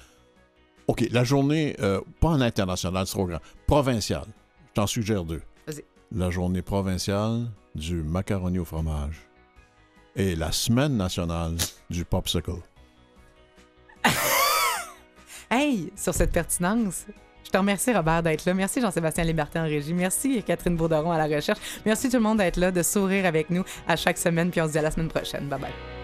OK, 0.89 1.07
la 1.13 1.23
journée, 1.23 1.77
euh, 1.81 2.01
pas 2.21 2.29
en 2.29 2.41
international, 2.41 3.07
c'est 3.07 3.13
trop 3.13 3.27
grand. 3.27 3.39
Provinciale. 3.67 4.27
Je 4.69 4.73
t'en 4.75 4.87
suggère 4.87 5.25
deux. 5.25 5.43
Vas-y. 5.67 5.85
La 6.13 6.31
journée 6.31 6.63
provinciale 6.63 7.47
du 7.75 8.03
macaroni 8.03 8.59
au 8.59 8.65
fromage. 8.65 9.21
Et 10.17 10.35
la 10.35 10.51
semaine 10.51 10.97
nationale 10.97 11.55
du 11.89 12.05
popsicle. 12.05 12.53
Hey, 15.51 15.91
sur 15.97 16.13
cette 16.13 16.33
pertinence, 16.33 17.07
je 17.45 17.51
te 17.51 17.57
remercie, 17.57 17.95
Robert, 17.95 18.23
d'être 18.23 18.45
là. 18.45 18.53
Merci, 18.53 18.81
Jean-Sébastien 18.81 19.25
Liberté 19.25 19.59
en 19.59 19.65
régie. 19.65 19.95
Merci, 19.95 20.43
Catherine 20.43 20.77
Bourderon 20.77 21.11
à 21.13 21.27
la 21.27 21.35
recherche. 21.35 21.59
Merci 21.87 22.11
tout 22.11 22.17
le 22.17 22.23
monde 22.23 22.39
d'être 22.39 22.59
là, 22.59 22.71
de 22.71 22.83
sourire 22.83 23.25
avec 23.25 23.49
nous 23.49 23.65
à 23.87 23.97
chaque 23.97 24.19
semaine. 24.19 24.51
Puis 24.51 24.61
on 24.61 24.67
se 24.67 24.73
dit 24.73 24.79
à 24.79 24.83
la 24.83 24.91
semaine 24.91 25.09
prochaine. 25.09 25.49
Bye 25.49 25.61
bye. 25.61 25.98